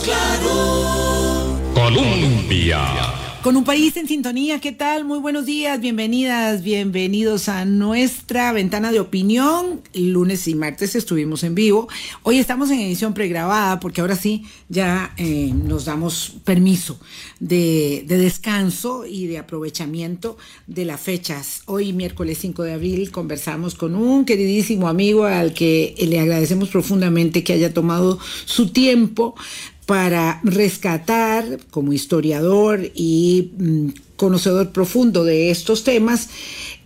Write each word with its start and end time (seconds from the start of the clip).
Claro. 0.00 1.58
Colombia. 1.74 2.80
Con 3.42 3.56
un 3.56 3.64
país 3.64 3.96
en 3.96 4.06
sintonía, 4.06 4.60
¿qué 4.60 4.70
tal? 4.70 5.04
Muy 5.04 5.18
buenos 5.18 5.46
días, 5.46 5.80
bienvenidas, 5.80 6.62
bienvenidos 6.62 7.48
a 7.48 7.64
nuestra 7.64 8.52
ventana 8.52 8.92
de 8.92 9.00
opinión. 9.00 9.80
Lunes 9.94 10.46
y 10.46 10.54
martes 10.54 10.94
estuvimos 10.94 11.42
en 11.42 11.56
vivo. 11.56 11.88
Hoy 12.22 12.38
estamos 12.38 12.70
en 12.70 12.78
edición 12.78 13.14
pregrabada 13.14 13.80
porque 13.80 14.00
ahora 14.00 14.14
sí 14.14 14.44
ya 14.68 15.12
eh, 15.16 15.52
nos 15.52 15.86
damos 15.86 16.36
permiso 16.44 17.00
de, 17.40 18.04
de 18.06 18.16
descanso 18.16 19.06
y 19.06 19.26
de 19.26 19.38
aprovechamiento 19.38 20.36
de 20.68 20.84
las 20.84 21.00
fechas. 21.00 21.62
Hoy, 21.66 21.92
miércoles 21.92 22.38
5 22.40 22.62
de 22.62 22.74
abril, 22.74 23.10
conversamos 23.10 23.74
con 23.74 23.96
un 23.96 24.24
queridísimo 24.24 24.86
amigo 24.86 25.24
al 25.24 25.52
que 25.52 25.96
le 25.98 26.20
agradecemos 26.20 26.68
profundamente 26.68 27.42
que 27.42 27.54
haya 27.54 27.74
tomado 27.74 28.20
su 28.44 28.68
tiempo 28.68 29.34
para 29.86 30.40
rescatar 30.44 31.58
como 31.70 31.92
historiador 31.92 32.90
y 32.94 33.52
mm, 33.58 33.88
conocedor 34.16 34.70
profundo 34.70 35.24
de 35.24 35.50
estos 35.50 35.82
temas 35.82 36.28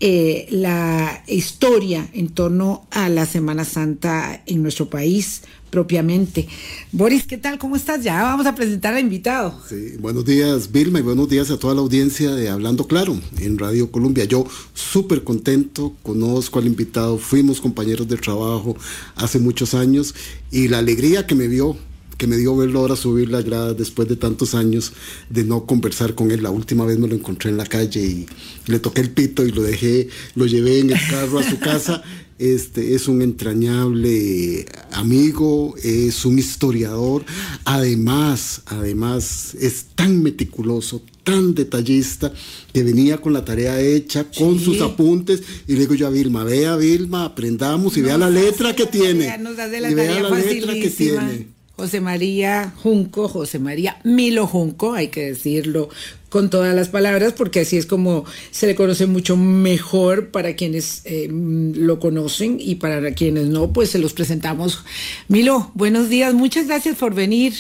eh, 0.01 0.47
la 0.51 1.23
historia 1.27 2.09
en 2.15 2.29
torno 2.29 2.87
a 2.91 3.09
la 3.09 3.27
Semana 3.27 3.65
Santa 3.65 4.43
en 4.47 4.63
nuestro 4.63 4.89
país 4.89 5.43
propiamente. 5.71 6.49
Boris, 6.93 7.27
¿qué 7.27 7.37
tal? 7.37 7.59
¿Cómo 7.59 7.77
estás? 7.77 8.03
Ya 8.03 8.23
vamos 8.23 8.47
a 8.47 8.55
presentar 8.55 8.95
al 8.95 9.01
invitado. 9.01 9.61
Sí, 9.69 9.97
buenos 9.99 10.25
días 10.25 10.73
Vilma 10.73 11.01
y 11.01 11.03
buenos 11.03 11.29
días 11.29 11.51
a 11.51 11.59
toda 11.59 11.75
la 11.75 11.81
audiencia 11.81 12.31
de 12.35 12.49
Hablando 12.49 12.87
Claro 12.87 13.21
en 13.39 13.59
Radio 13.59 13.91
Colombia. 13.91 14.25
Yo 14.25 14.47
súper 14.73 15.23
contento, 15.23 15.95
conozco 16.03 16.59
al 16.59 16.67
invitado, 16.67 17.19
fuimos 17.19 17.61
compañeros 17.61 18.09
de 18.09 18.17
trabajo 18.17 18.77
hace 19.17 19.39
muchos 19.39 19.75
años 19.75 20.15
y 20.51 20.69
la 20.69 20.79
alegría 20.79 21.27
que 21.27 21.35
me 21.35 21.49
vio 21.49 21.77
que 22.17 22.27
me 22.27 22.37
dio 22.37 22.57
verlo 22.57 22.81
ahora 22.81 22.97
subir 22.97 23.31
las 23.31 23.45
gradas 23.45 23.77
después 23.77 24.09
de 24.09 24.17
tantos 24.17 24.55
años 24.55 24.93
de 25.29 25.45
no 25.45 25.67
conversar 25.67 26.15
con 26.15 26.31
él. 26.31 26.43
La 26.43 26.51
última 26.51 26.85
vez 26.85 26.99
me 26.99 27.09
lo 27.09 27.15
encontré 27.15 27.51
en 27.51 27.57
la 27.57 27.67
calle 27.67 28.01
y 28.01 28.27
le 28.67 28.79
toqué 28.79 29.01
el 29.03 29.11
pito 29.11 29.45
y 29.47 29.53
lo 29.53 29.63
dejé, 29.63 30.09
lo 30.35 30.47
llevé 30.47 30.81
en 30.81 30.91
el 30.91 31.01
carro 31.09 31.39
a 31.39 31.43
su 31.43 31.59
casa. 31.59 32.03
Este 32.39 32.95
es 32.95 33.09
un 33.09 33.23
entrañable 33.23 34.67
amigo, 34.93 35.75
es 35.83 36.27
un 36.27 36.39
historiador. 36.39 37.25
Además, 37.65 38.61
además 38.67 39.55
es 39.55 39.87
tan 39.95 40.23
meticuloso, 40.23 41.01
tan 41.25 41.55
detallista 41.55 42.35
que 42.75 42.83
venía 42.83 43.23
con 43.23 43.33
la 43.33 43.43
tarea 43.43 43.81
hecha, 43.81 44.27
con 44.37 44.61
sus 44.61 44.83
apuntes, 44.83 45.43
y 45.67 45.73
le 45.73 45.81
digo 45.81 45.95
yo 45.95 46.09
a 46.09 46.11
Vilma, 46.11 46.45
vea 46.45 46.77
Vilma, 46.77 47.25
aprendamos 47.25 47.97
y 47.97 48.03
vea 48.03 48.19
la 48.19 48.29
letra 48.29 48.77
que 48.77 48.85
tiene. 48.85 49.39
Nos 49.39 49.59
hace 49.59 49.81
la 49.81 49.91
y 49.91 49.95
vea 49.95 50.21
la 50.21 50.39
letra 50.39 50.75
que 50.75 50.91
tiene. 50.91 51.56
José 51.77 52.01
María 52.01 52.73
Junco, 52.83 53.29
José 53.29 53.59
María 53.59 53.99
Milo 54.03 54.47
Junco, 54.47 54.95
hay 54.95 55.09
que 55.09 55.27
decirlo 55.27 55.91
con 56.31 56.49
todas 56.49 56.75
las 56.75 56.89
palabras, 56.89 57.35
porque 57.35 57.61
así 57.61 57.77
es 57.77 57.85
como 57.85 58.25
se 58.51 58.67
le 58.67 58.75
conoce 58.75 59.07
mucho 59.07 59.37
mejor 59.37 60.31
para 60.31 60.57
quienes 60.57 61.03
eh, 61.05 61.29
lo 61.31 62.01
conocen 62.01 62.57
y 62.59 62.77
para 62.77 63.13
quienes 63.13 63.49
no, 63.49 63.75
pues 63.75 63.91
se 63.91 63.99
los 63.99 64.15
presentamos. 64.15 64.85
Milo, 65.29 65.71
buenos 65.75 66.09
días, 66.09 66.33
muchas 66.33 66.67
gracias 66.67 66.97
por 66.97 67.15
venir. 67.15 67.53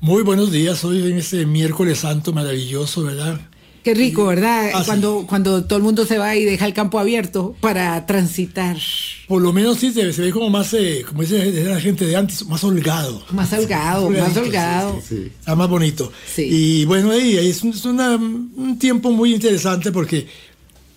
Muy 0.00 0.22
buenos 0.22 0.52
días, 0.52 0.84
hoy 0.84 1.10
en 1.10 1.18
este 1.18 1.44
miércoles 1.44 1.98
santo 1.98 2.32
maravilloso, 2.32 3.02
¿verdad? 3.02 3.40
Qué 3.86 3.94
rico, 3.94 4.26
¿verdad? 4.26 4.70
Ah, 4.74 4.80
sí. 4.80 4.86
cuando, 4.86 5.24
cuando 5.28 5.62
todo 5.64 5.76
el 5.76 5.84
mundo 5.84 6.04
se 6.06 6.18
va 6.18 6.34
y 6.34 6.44
deja 6.44 6.66
el 6.66 6.74
campo 6.74 6.98
abierto 6.98 7.54
para 7.60 8.04
transitar. 8.04 8.76
Por 9.28 9.40
lo 9.40 9.52
menos 9.52 9.78
sí 9.78 9.92
se, 9.92 10.12
se 10.12 10.22
ve 10.22 10.32
como 10.32 10.50
más, 10.50 10.74
eh, 10.74 11.04
como 11.06 11.22
dice 11.22 11.52
la 11.62 11.80
gente 11.80 12.04
de 12.04 12.16
antes, 12.16 12.44
más 12.46 12.64
holgado. 12.64 13.24
Más 13.30 13.52
holgado, 13.52 14.10
más 14.10 14.18
Holgadito, 14.18 14.40
holgado. 14.40 15.02
Sí. 15.08 15.30
Está 15.38 15.54
más 15.54 15.68
bonito. 15.68 16.10
Sí. 16.34 16.42
Y 16.50 16.84
bueno, 16.84 17.12
ahí 17.12 17.36
ahí 17.38 17.48
es, 17.50 17.62
un, 17.62 17.70
es 17.70 17.84
una- 17.84 18.16
un 18.16 18.76
tiempo 18.76 19.12
muy 19.12 19.32
interesante 19.32 19.92
porque 19.92 20.26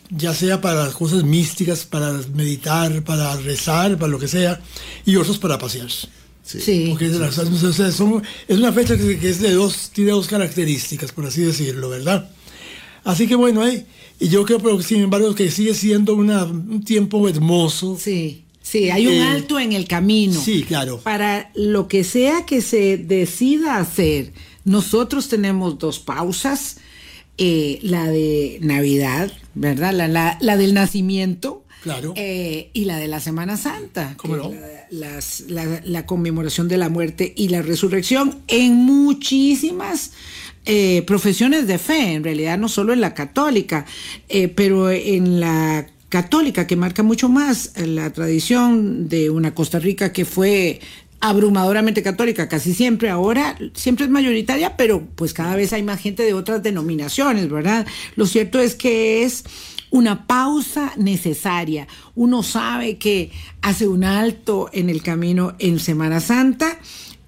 ya 0.09 0.34
sea 0.34 0.59
para 0.59 0.86
las 0.86 0.96
cosas 0.96 1.24
místicas, 1.24 1.86
para 1.86 2.12
meditar, 2.34 3.03
para 3.03 3.36
rezar, 3.36 3.97
para 4.00 4.08
lo 4.12 4.18
que 4.18 4.28
sea, 4.28 4.59
y 5.06 5.16
otros 5.16 5.38
para 5.38 5.59
pasear. 5.59 5.90
Sí. 6.44 6.88
Porque 6.90 7.06
es, 7.06 7.12
de 7.12 7.19
las- 7.19 7.38
o 7.38 7.72
sea, 7.74 7.92
son- 7.92 8.24
es 8.47 8.58
una 8.58 8.74
fecha 8.74 8.97
que, 8.97 9.19
que 9.19 9.30
es 9.30 9.40
de 9.40 9.52
dos, 9.53 9.92
tiene 9.94 10.09
dos 10.09 10.28
características, 10.28 11.12
por 11.12 11.28
así 11.28 11.42
decirlo, 11.42 11.90
¿verdad? 11.90 12.28
Así 13.12 13.28
que 13.28 13.36
bueno, 13.36 13.62
ahí, 13.62 13.86
y 14.20 14.28
yo 14.30 14.44
creo, 14.46 14.59
pero 14.59 14.81
sin 14.81 15.02
embargo, 15.02 15.34
que 15.36 15.50
sigue 15.52 15.74
siendo 15.74 16.16
una- 16.16 16.44
un 16.46 16.84
tiempo 16.84 17.28
hermoso. 17.28 17.97
Sí, 18.00 18.44
sí, 18.62 18.90
hay 18.90 19.08
un 19.08 19.14
Eh, 19.14 19.24
alto 19.24 19.59
en 19.59 19.74
el 19.74 19.88
camino. 19.88 20.40
sí, 20.40 20.64
claro. 20.64 21.00
Para 21.00 21.52
lo 21.56 21.88
que 21.88 22.03
sea 22.03 22.46
que 22.46 22.62
se 22.62 22.98
decida 22.98 23.78
hacer, 23.78 24.34
nosotros 24.66 25.28
tenemos 25.30 25.80
dos 25.80 26.00
pausas, 26.00 26.78
eh, 27.38 27.80
la 27.81 28.06
de 28.08 28.59
Navidad, 28.62 29.31
¿verdad? 29.56 29.94
La, 29.94 30.08
la- 30.08 30.38
la 30.42 30.58
del 30.58 30.74
nacimiento. 30.74 31.64
Claro. 31.81 32.12
eh, 32.18 32.72
y 32.74 32.84
la 32.84 32.98
de 32.98 33.08
la 33.08 33.22
Semana 33.22 33.56
Santa, 33.56 34.16
¿Cómo 34.18 34.36
no? 34.36 34.52
la, 34.52 34.86
las- 34.92 35.46
la- 35.48 35.81
la 35.86 36.06
conmemoración 36.06 36.68
de 36.68 36.75
la 36.78 36.90
muerte 36.90 37.34
y 37.38 37.48
la 37.48 37.62
resurrección 37.62 38.40
en 38.50 38.75
muchísimas 38.75 40.12
eh, 40.66 41.03
profesiones 41.08 41.68
de 41.68 41.78
fe, 41.78 42.14
en 42.14 42.24
realidad 42.24 42.58
no 42.58 42.70
solo 42.70 42.94
en 42.94 43.02
la 43.02 43.14
católica, 43.14 43.86
eh, 44.28 44.47
pero 44.47 44.92
en 44.92 45.40
la 45.40 45.88
católica 46.09 46.68
que 46.68 46.75
marca 46.75 47.03
mucho 47.03 47.30
más 47.30 47.74
la 47.78 48.12
tradición 48.12 49.08
de 49.08 49.30
una 49.30 49.53
Costa 49.53 49.80
Rica 49.80 50.12
que 50.12 50.25
fue 50.25 50.80
abrumadoramente 51.22 52.02
católica 52.02 52.48
casi 52.48 52.74
siempre 52.74 53.09
ahora 53.09 53.58
siempre 53.74 54.06
es 54.06 54.12
mayoritaria 54.12 54.78
pero 54.78 55.06
pues 55.16 55.34
cada 55.34 55.56
vez 55.58 55.74
hay 55.74 55.84
más 55.84 56.00
gente 56.00 56.24
de 56.24 56.34
otras 56.34 56.64
denominaciones 56.64 57.50
verdad 57.50 57.86
lo 58.16 58.25
cierto 58.25 58.59
es 58.59 58.74
que 58.74 59.24
es 59.24 59.44
una 59.92 60.28
pausa 60.28 60.94
necesaria. 60.98 61.88
Uno 62.16 62.44
sabe 62.44 62.98
que 62.98 63.31
hace 63.62 63.88
un 63.88 64.03
alto 64.03 64.69
en 64.72 64.90
el 64.90 65.02
camino 65.02 65.56
en 65.59 65.80
Semana 65.80 66.19
Santa. 66.19 66.80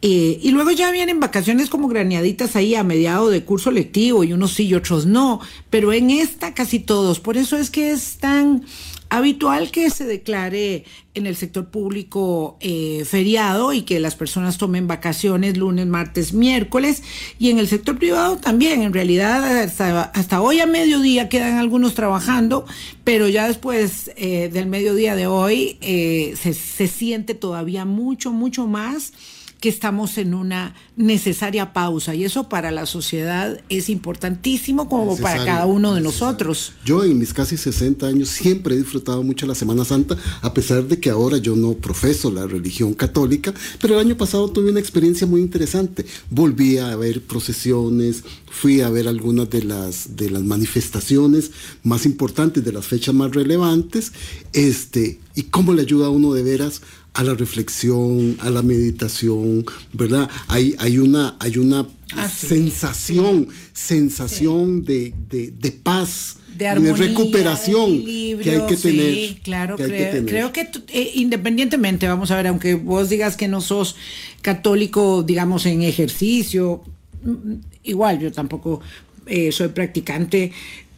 Eh, 0.04 0.40
y 0.42 0.50
luego 0.50 0.72
ya 0.72 0.92
vienen 0.92 1.20
vacaciones 1.20 1.70
como 1.70 1.88
graneaditas 1.88 2.56
ahí 2.56 2.74
a 2.74 2.84
mediado 2.84 3.30
de 3.30 3.44
curso 3.44 3.70
lectivo 3.70 4.24
y 4.24 4.34
unos 4.34 4.54
sí 4.54 4.66
y 4.66 4.74
otros 4.74 5.06
no, 5.06 5.40
pero 5.70 5.94
en 5.94 6.10
esta 6.10 6.56
casi 6.56 6.80
todos. 6.80 7.20
Por 7.20 7.38
eso 7.38 7.56
es 7.56 7.70
que 7.70 7.92
es 7.92 8.18
tan 8.18 8.64
habitual 9.10 9.70
que 9.70 9.92
se 9.92 10.06
declare 10.06 10.86
en 11.14 11.28
el 11.28 11.36
sector 11.36 11.70
público 11.70 12.58
eh, 12.62 13.04
feriado 13.06 13.74
y 13.74 13.84
que 13.84 14.00
las 14.00 14.16
personas 14.16 14.58
tomen 14.58 14.88
vacaciones 14.88 15.58
lunes, 15.58 15.86
martes, 15.86 16.34
miércoles 16.34 17.04
y 17.38 17.52
en 17.52 17.60
el 17.60 17.68
sector 17.68 18.00
privado 18.00 18.38
también. 18.38 18.82
En 18.82 18.94
realidad 18.94 19.62
hasta, 19.62 20.42
hoy 20.42 20.62
a 20.62 20.66
mediodía 20.66 21.30
quedan 21.30 21.60
algunos 21.60 21.94
trabajando, 21.94 22.66
pero 23.04 23.28
ya 23.28 23.48
después 23.48 24.10
eh, 24.16 24.50
del 24.52 24.66
mediodía 24.66 25.16
de 25.16 25.28
hoy 25.28 25.78
se, 25.80 26.54
se 26.56 26.88
siente 26.88 27.36
todavía 27.36 27.86
mucho, 27.86 28.32
mucho 28.32 28.66
más 28.66 29.14
que 29.62 29.70
estamos 29.70 30.18
en 30.18 30.34
una 30.34 30.74
necesaria 30.98 31.72
pausa 31.72 32.16
y 32.16 32.26
eso 32.26 32.50
para 32.50 32.72
la 32.72 32.88
sociedad 32.88 33.62
es 33.70 33.90
importantísimo 33.90 34.90
como 34.90 35.16
para 35.18 35.46
cada 35.46 35.68
uno 35.68 35.94
de 35.94 36.02
necesario. 36.02 36.28
nosotros. 36.28 36.74
Yo 36.84 37.04
en 37.04 37.20
mis 37.20 37.32
casi 37.32 37.58
60 37.58 38.08
años 38.08 38.30
siempre 38.30 38.74
he 38.74 38.78
disfrutado 38.80 39.22
mucho 39.22 39.46
la 39.46 39.54
Semana 39.54 39.86
Santa, 39.86 40.18
a 40.42 40.54
pesar 40.54 40.88
de 40.88 41.00
que 41.00 41.12
ahora 41.12 41.38
yo 41.38 41.56
no 41.56 41.76
profeso 41.76 42.32
la 42.32 42.48
religión 42.48 42.96
católica, 42.96 43.54
pero 43.80 43.94
el 43.94 44.08
año 44.08 44.18
pasado 44.18 44.50
tuve 44.50 44.72
una 44.72 44.80
experiencia 44.80 45.28
muy 45.28 45.42
interesante. 45.42 46.08
Volví 46.32 46.80
a 46.80 46.96
ver 46.96 47.22
procesiones, 47.22 48.24
fui 48.50 48.82
a 48.82 48.90
ver 48.90 49.08
algunas 49.08 49.48
de 49.52 49.64
las, 49.64 50.16
de 50.16 50.32
las 50.32 50.42
manifestaciones 50.42 51.52
más 51.84 52.08
importantes, 52.08 52.66
de 52.66 52.72
las 52.72 52.88
fechas 52.88 53.14
más 53.14 53.32
relevantes, 53.32 54.12
este, 54.54 55.20
y 55.36 55.44
cómo 55.44 55.74
le 55.74 55.84
ayuda 55.84 56.08
a 56.08 56.10
uno 56.10 56.34
de 56.34 56.42
veras 56.42 56.82
a 57.14 57.24
la 57.24 57.34
reflexión, 57.34 58.38
a 58.40 58.50
la 58.50 58.62
meditación, 58.62 59.66
¿verdad? 59.94 60.30
Hay, 60.48 60.76
hay 60.80 60.98
una, 60.98 61.36
hay 61.40 61.58
una 61.58 61.88
Ah, 62.14 62.28
sí. 62.28 62.48
sensación, 62.48 63.48
sensación 63.74 64.84
de, 64.84 65.14
de, 65.30 65.52
de 65.52 65.72
paz, 65.72 66.38
de 66.58 66.68
armonía, 66.68 66.94
recuperación 66.96 67.90
de 67.92 67.98
equilibrio, 68.02 68.44
que 68.44 68.52
hay 68.52 68.68
que 68.68 68.76
tener. 68.76 69.14
Sí, 69.14 69.40
claro, 69.44 69.76
que 69.78 69.84
hay 69.84 69.90
que 69.92 69.96
creo, 69.98 70.12
tener. 70.12 70.26
creo 70.30 70.52
que 70.52 70.62
eh, 70.90 71.12
independientemente, 71.16 72.08
vamos 72.08 72.30
a 72.32 72.36
ver, 72.36 72.48
aunque 72.48 72.74
vos 72.76 73.10
digas 73.10 73.38
que 73.38 73.48
no 73.48 73.62
sos 73.62 73.96
católico, 74.42 75.24
digamos, 75.24 75.66
en 75.66 75.84
ejercicio, 75.84 76.84
mm, 77.24 77.54
igual 77.84 78.20
yo 78.20 78.32
tampoco 78.32 78.82
eh, 79.28 79.52
soy 79.52 79.70
practicante 79.70 80.52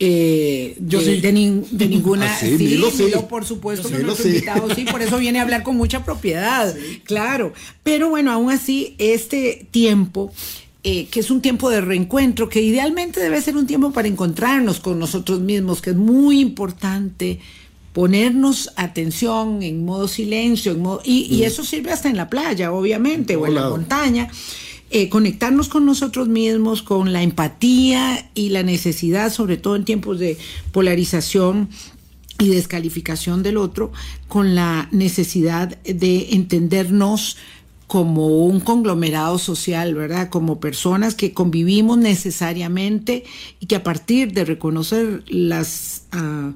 eh, 0.06 0.76
Yo 0.80 1.00
de, 1.00 1.16
sí. 1.16 1.22
de 1.22 1.34
nin- 1.34 1.64
de 1.72 1.88
ninguna. 1.88 2.32
Ah, 2.34 2.38
sí, 2.40 2.58
sí. 2.58 2.64
Milo, 2.66 2.90
por 3.30 3.46
supuesto, 3.46 3.90
que 3.90 4.00
nuestro 4.00 4.28
invitado 4.28 4.74
sí, 4.76 4.84
por 4.86 5.02
eso 5.02 5.18
viene 5.18 5.40
a 5.40 5.44
hablar 5.44 5.64
con 5.64 5.78
mucha 5.78 6.04
propiedad, 6.04 6.76
claro. 7.06 7.54
Pero 7.84 8.10
bueno, 8.10 8.32
aún 8.32 8.52
así, 8.52 8.96
este 8.98 9.66
tiempo 9.72 10.32
eh, 10.86 11.08
que 11.10 11.22
es 11.22 11.32
un 11.32 11.42
tiempo 11.42 11.70
de 11.70 11.80
reencuentro, 11.80 12.50
que 12.50 12.62
idealmente 12.62 13.22
debe 13.22 13.42
ser 13.42 13.56
un 13.56 13.66
tiempo 13.66 13.92
para 13.94 14.10
encontrarnos 14.10 14.82
con 14.82 15.00
nosotros 15.00 15.40
mismos, 15.40 15.82
que 15.82 15.92
es 15.92 15.96
muy 15.96 16.42
importante 16.42 17.40
ponernos 17.94 18.70
atención 18.76 19.64
en 19.64 19.86
modo 19.86 20.10
silencio, 20.10 20.74
en 20.74 20.82
modo, 20.82 21.02
y, 21.06 21.34
y 21.34 21.44
eso 21.44 21.64
sirve 21.64 21.92
hasta 21.92 22.10
en 22.10 22.18
la 22.18 22.30
playa, 22.30 22.74
obviamente, 22.74 23.36
o 23.38 23.48
en 23.48 23.56
la 23.56 23.70
montaña. 23.70 24.30
Eh, 24.90 25.10
conectarnos 25.10 25.70
con 25.70 25.86
nosotros 25.86 26.28
mismos, 26.28 26.84
con 26.84 27.14
la 27.14 27.24
empatía 27.24 28.30
y 28.36 28.50
la 28.50 28.64
necesidad, 28.64 29.32
sobre 29.32 29.58
todo 29.58 29.76
en 29.76 29.86
tiempos 29.86 30.20
de 30.20 30.38
polarización 30.72 31.70
y 32.40 32.50
descalificación 32.50 33.44
del 33.44 33.58
otro, 33.58 33.92
con 34.28 34.56
la 34.56 34.88
necesidad 34.92 35.78
de 35.84 36.34
entendernos 36.34 37.38
como 37.88 38.46
un 38.46 38.60
conglomerado 38.60 39.38
social, 39.38 39.94
¿verdad? 39.94 40.30
Como 40.30 40.60
personas 40.60 41.14
que 41.14 41.34
convivimos 41.34 41.98
necesariamente 41.98 43.24
y 43.60 43.68
que 43.68 43.76
a 43.76 43.84
partir 43.84 44.34
de 44.34 44.46
reconocer 44.46 45.24
las 45.28 46.04
uh, 46.12 46.54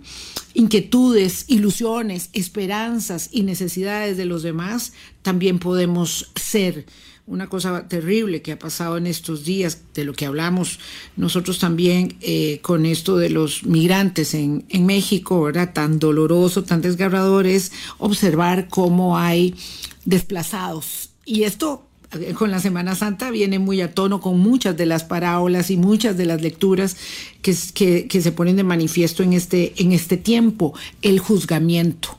inquietudes, 0.56 1.46
ilusiones, 1.48 2.32
esperanzas 2.34 3.30
y 3.32 3.44
necesidades 3.44 4.18
de 4.18 4.26
los 4.26 4.42
demás, 4.42 4.94
también 5.22 5.60
podemos 5.60 6.32
ser. 6.36 6.88
Una 7.28 7.48
cosa 7.48 7.88
terrible 7.90 8.42
que 8.42 8.54
ha 8.54 8.60
pasado 8.60 8.98
en 8.98 9.06
estos 9.06 9.44
días, 9.44 9.82
de 9.94 10.06
lo 10.06 10.14
que 10.14 10.26
hablamos 10.26 10.80
nosotros 11.18 11.60
también 11.60 12.16
eh, 12.22 12.60
con 12.62 12.86
esto 12.86 13.18
de 13.18 13.30
los 13.30 13.64
migrantes 13.66 14.34
en, 14.34 14.66
en 14.70 14.86
México, 14.86 15.42
¿verdad? 15.42 15.74
Tan 15.74 16.00
doloroso, 16.00 16.64
tan 16.64 16.82
desgarrador 16.82 17.46
es 17.46 17.74
observar 17.98 18.70
cómo 18.70 19.18
hay 19.18 19.56
desplazados 20.06 21.10
y 21.26 21.44
esto 21.44 21.84
con 22.36 22.52
la 22.52 22.60
Semana 22.60 22.96
Santa 22.96 23.32
viene 23.32 23.60
muy 23.60 23.82
a 23.82 23.94
tono 23.94 24.22
con 24.22 24.40
muchas 24.40 24.78
de 24.78 24.86
las 24.86 25.04
parábolas 25.04 25.70
y 25.70 25.78
muchas 25.78 26.18
de 26.18 26.26
las 26.26 26.42
lecturas 26.42 26.96
que, 27.42 27.54
que, 27.74 28.08
que, 28.08 28.22
se 28.22 28.32
ponen 28.32 28.56
de 28.56 28.64
manifiesto 28.64 29.24
en 29.24 29.34
este, 29.34 29.74
en 29.78 29.92
este 29.92 30.16
tiempo. 30.16 30.74
El 31.02 31.20
juzgamiento, 31.20 32.18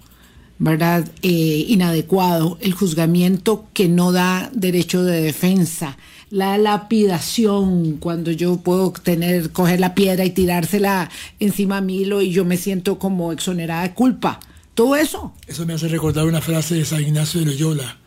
¿verdad? 0.58 1.08
Eh, 1.22 1.66
inadecuado, 1.68 2.58
el 2.60 2.72
juzgamiento 2.72 3.66
que 3.72 3.88
no 3.88 4.12
da 4.12 4.50
derecho 4.52 5.02
de 5.04 5.22
defensa, 5.22 5.96
la 6.30 6.58
lapidación, 6.58 7.96
cuando 7.98 8.30
yo 8.32 8.56
puedo 8.58 8.92
tener, 8.92 9.50
coger 9.50 9.80
la 9.80 9.94
piedra 9.94 10.24
y 10.24 10.30
tirársela 10.30 11.10
encima 11.40 11.78
a 11.78 11.80
Milo 11.80 12.20
y 12.20 12.30
yo 12.30 12.44
me 12.44 12.56
siento 12.56 12.98
como 12.98 13.32
exonerada 13.32 13.82
de 13.82 13.94
culpa. 13.94 14.40
Todo 14.74 14.96
eso. 14.96 15.34
Eso 15.46 15.66
me 15.66 15.74
hace 15.74 15.88
recordar 15.88 16.26
una 16.26 16.40
frase 16.40 16.74
de 16.74 16.84
San 16.84 17.00
Ignacio 17.02 17.40
de 17.40 17.46
Loyola 17.46 17.98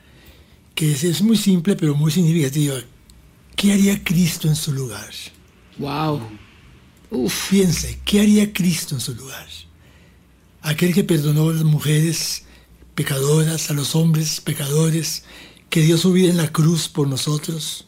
que 0.75 0.91
es, 0.91 1.03
es, 1.03 1.21
muy 1.21 1.37
simple 1.37 1.75
pero 1.75 1.95
muy 1.95 2.11
significativa. 2.11 2.75
¿Qué 3.55 3.73
haría 3.73 4.03
Cristo 4.03 4.47
en 4.47 4.55
su 4.55 4.73
lugar? 4.73 5.09
Wow. 5.77 6.21
Uf. 7.11 7.49
Piense, 7.49 7.99
¿qué 8.05 8.21
haría 8.21 8.51
Cristo 8.53 8.95
en 8.95 9.01
su 9.01 9.13
lugar? 9.13 9.47
Aquel 10.61 10.93
que 10.93 11.03
perdonó 11.03 11.49
a 11.49 11.53
las 11.53 11.63
mujeres 11.63 12.43
pecadoras, 12.95 13.69
a 13.69 13.73
los 13.73 13.95
hombres 13.95 14.41
pecadores, 14.41 15.23
que 15.69 15.81
dio 15.81 15.97
su 15.97 16.11
vida 16.11 16.29
en 16.29 16.37
la 16.37 16.51
cruz 16.51 16.89
por 16.89 17.07
nosotros. 17.07 17.87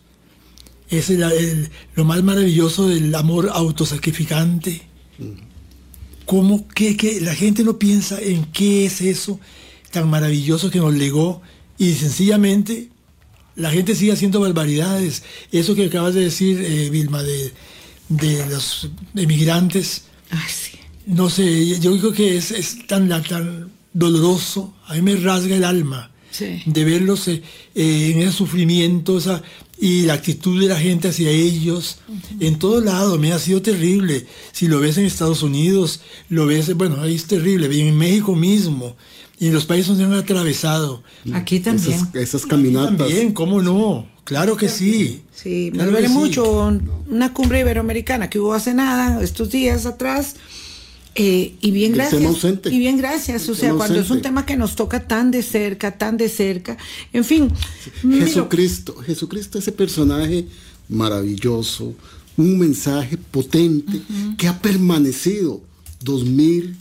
Es 0.89 1.09
el, 1.09 1.23
el, 1.23 1.69
lo 1.95 2.05
más 2.05 2.23
maravilloso 2.23 2.87
del 2.87 3.13
amor 3.15 3.49
autosacrificante. 3.53 4.81
¿Cómo 6.25 6.67
que, 6.67 6.95
que 6.95 7.19
la 7.21 7.35
gente 7.35 7.63
no 7.63 7.77
piensa 7.77 8.19
en 8.21 8.45
qué 8.45 8.85
es 8.85 9.01
eso 9.01 9.39
tan 9.91 10.09
maravilloso 10.09 10.71
que 10.71 10.79
nos 10.79 10.93
legó 10.93 11.41
y 11.77 11.93
sencillamente 11.93 12.89
la 13.55 13.69
gente 13.69 13.95
sigue 13.95 14.11
haciendo 14.11 14.39
barbaridades. 14.39 15.23
Eso 15.51 15.75
que 15.75 15.85
acabas 15.85 16.15
de 16.15 16.21
decir, 16.21 16.59
eh, 16.61 16.89
Vilma, 16.89 17.21
de, 17.21 17.53
de, 18.09 18.45
los 18.47 18.89
emigrantes, 19.15 20.05
Ay, 20.31 20.49
sí. 20.49 20.79
No 21.05 21.29
sé, 21.29 21.79
yo 21.79 21.93
digo 21.93 22.11
que 22.11 22.37
es, 22.37 22.51
es 22.51 22.87
tan, 22.87 23.09
tan, 23.23 23.71
doloroso, 23.93 24.73
a 24.87 24.95
mí 24.95 25.01
me 25.01 25.15
rasga 25.15 25.55
el 25.55 25.63
alma 25.63 26.09
Sí. 26.31 26.63
de 26.65 26.83
verlos 26.83 27.27
eh, 27.27 27.43
eh, 27.75 28.11
en 28.11 28.23
ese 28.23 28.31
sufrimiento 28.31 29.19
esa, 29.19 29.43
y 29.79 30.01
la 30.03 30.13
actitud 30.13 30.59
de 30.59 30.67
la 30.67 30.79
gente 30.79 31.09
hacia 31.09 31.29
ellos, 31.29 31.99
en 32.39 32.57
todo 32.57 32.81
lado, 32.81 33.19
me 33.19 33.33
ha 33.33 33.37
sido 33.37 33.61
terrible. 33.61 34.25
Si 34.51 34.67
lo 34.67 34.79
ves 34.79 34.97
en 34.97 35.05
Estados 35.05 35.43
Unidos, 35.43 36.01
lo 36.29 36.47
ves, 36.47 36.73
bueno, 36.75 37.01
ahí 37.01 37.13
es 37.13 37.25
terrible, 37.25 37.69
y 37.75 37.81
en 37.81 37.95
México 37.95 38.35
mismo 38.35 38.95
y 39.39 39.47
en 39.47 39.53
los 39.53 39.65
países 39.65 39.89
donde 39.89 40.05
han 40.05 40.13
atravesado. 40.13 41.03
Aquí 41.33 41.59
también. 41.59 41.95
Esas, 41.95 42.15
esas 42.15 42.45
caminatas. 42.45 42.97
También, 42.97 43.33
¿cómo 43.33 43.61
no? 43.61 44.07
Claro 44.23 44.55
que 44.55 44.69
sí. 44.69 45.23
Sí, 45.35 45.69
me 45.71 45.79
Claro 45.79 45.91
duele 45.91 46.09
mucho 46.09 46.71
una 47.09 47.33
cumbre 47.33 47.59
iberoamericana 47.59 48.29
que 48.29 48.39
hubo 48.39 48.53
hace 48.53 48.73
nada, 48.73 49.21
estos 49.21 49.49
días 49.49 49.85
atrás. 49.85 50.35
Eh, 51.15 51.53
y 51.61 51.71
bien 51.71 51.93
gracias. 51.93 52.21
Y 52.65 52.79
bien 52.79 52.97
gracias. 52.97 53.47
O 53.49 53.55
sea, 53.55 53.73
cuando 53.73 53.99
es 53.99 54.09
un 54.09 54.21
tema 54.21 54.45
que 54.45 54.57
nos 54.57 54.75
toca 54.75 55.07
tan 55.07 55.29
de 55.31 55.43
cerca, 55.43 55.97
tan 55.97 56.17
de 56.17 56.27
cerca. 56.29 56.77
En 57.13 57.23
fin. 57.23 57.49
miro- 58.03 58.25
Jesucristo, 58.25 58.95
Jesucristo, 59.05 59.59
ese 59.59 59.71
personaje 59.71 60.45
maravilloso, 60.89 61.93
un 62.37 62.57
mensaje 62.57 63.17
potente 63.17 64.01
que 64.37 64.47
ha 64.47 64.59
permanecido 64.59 65.61
dos 66.01 66.25
mil 66.25 66.75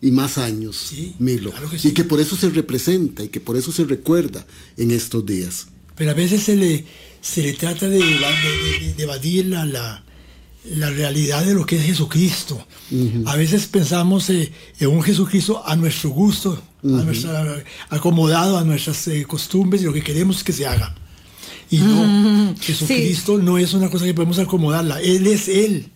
y 0.00 0.10
más 0.10 0.36
años, 0.36 0.76
Sí, 0.90 1.14
Milo, 1.20 1.50
claro 1.52 1.70
que 1.70 1.76
y 1.76 1.78
sí. 1.78 1.92
que 1.92 2.02
por 2.04 2.20
eso 2.20 2.34
se 2.36 2.50
representa 2.50 3.22
y 3.22 3.28
que 3.28 3.40
por 3.40 3.56
eso 3.56 3.70
se 3.70 3.84
recuerda 3.84 4.44
en 4.76 4.90
estos 4.90 5.24
días. 5.24 5.68
Pero 5.96 6.10
a 6.10 6.14
veces 6.14 6.42
se 6.42 6.56
le, 6.56 6.84
se 7.20 7.42
le 7.42 7.52
trata 7.52 7.88
de, 7.88 7.98
de- 7.98 8.04
de- 8.04 8.94
de 8.96 9.02
evadir 9.04 9.46
la, 9.46 9.64
la, 9.64 10.04
la 10.64 10.90
realidad 10.90 11.44
de 11.44 11.54
lo 11.54 11.66
que 11.66 11.76
es 11.76 11.84
Jesucristo. 11.84 12.64
A 13.26 13.36
veces 13.36 13.66
pensamos 13.66 14.28
eh, 14.30 14.52
en 14.78 14.88
un 14.88 15.02
Jesucristo 15.02 15.62
a 15.64 15.76
nuestro 15.76 16.10
gusto, 16.10 16.60
a 16.84 16.86
nuestra, 16.86 17.64
acomodado 17.88 18.58
a 18.58 18.64
nuestras 18.64 19.08
eh, 19.08 19.24
costumbres 19.24 19.82
y 19.82 19.86
lo 19.86 19.92
que 19.92 20.02
queremos 20.02 20.44
que 20.44 20.52
se 20.52 20.66
haga. 20.66 20.94
Y 21.70 21.78
no, 21.78 22.54
Jesucristo 22.60 23.38
no 23.38 23.56
es 23.56 23.72
una 23.72 23.88
cosa 23.88 24.04
que 24.04 24.14
podemos 24.14 24.38
acomodarla, 24.38 25.00
Él 25.00 25.26
es 25.26 25.48
Él. 25.48 25.88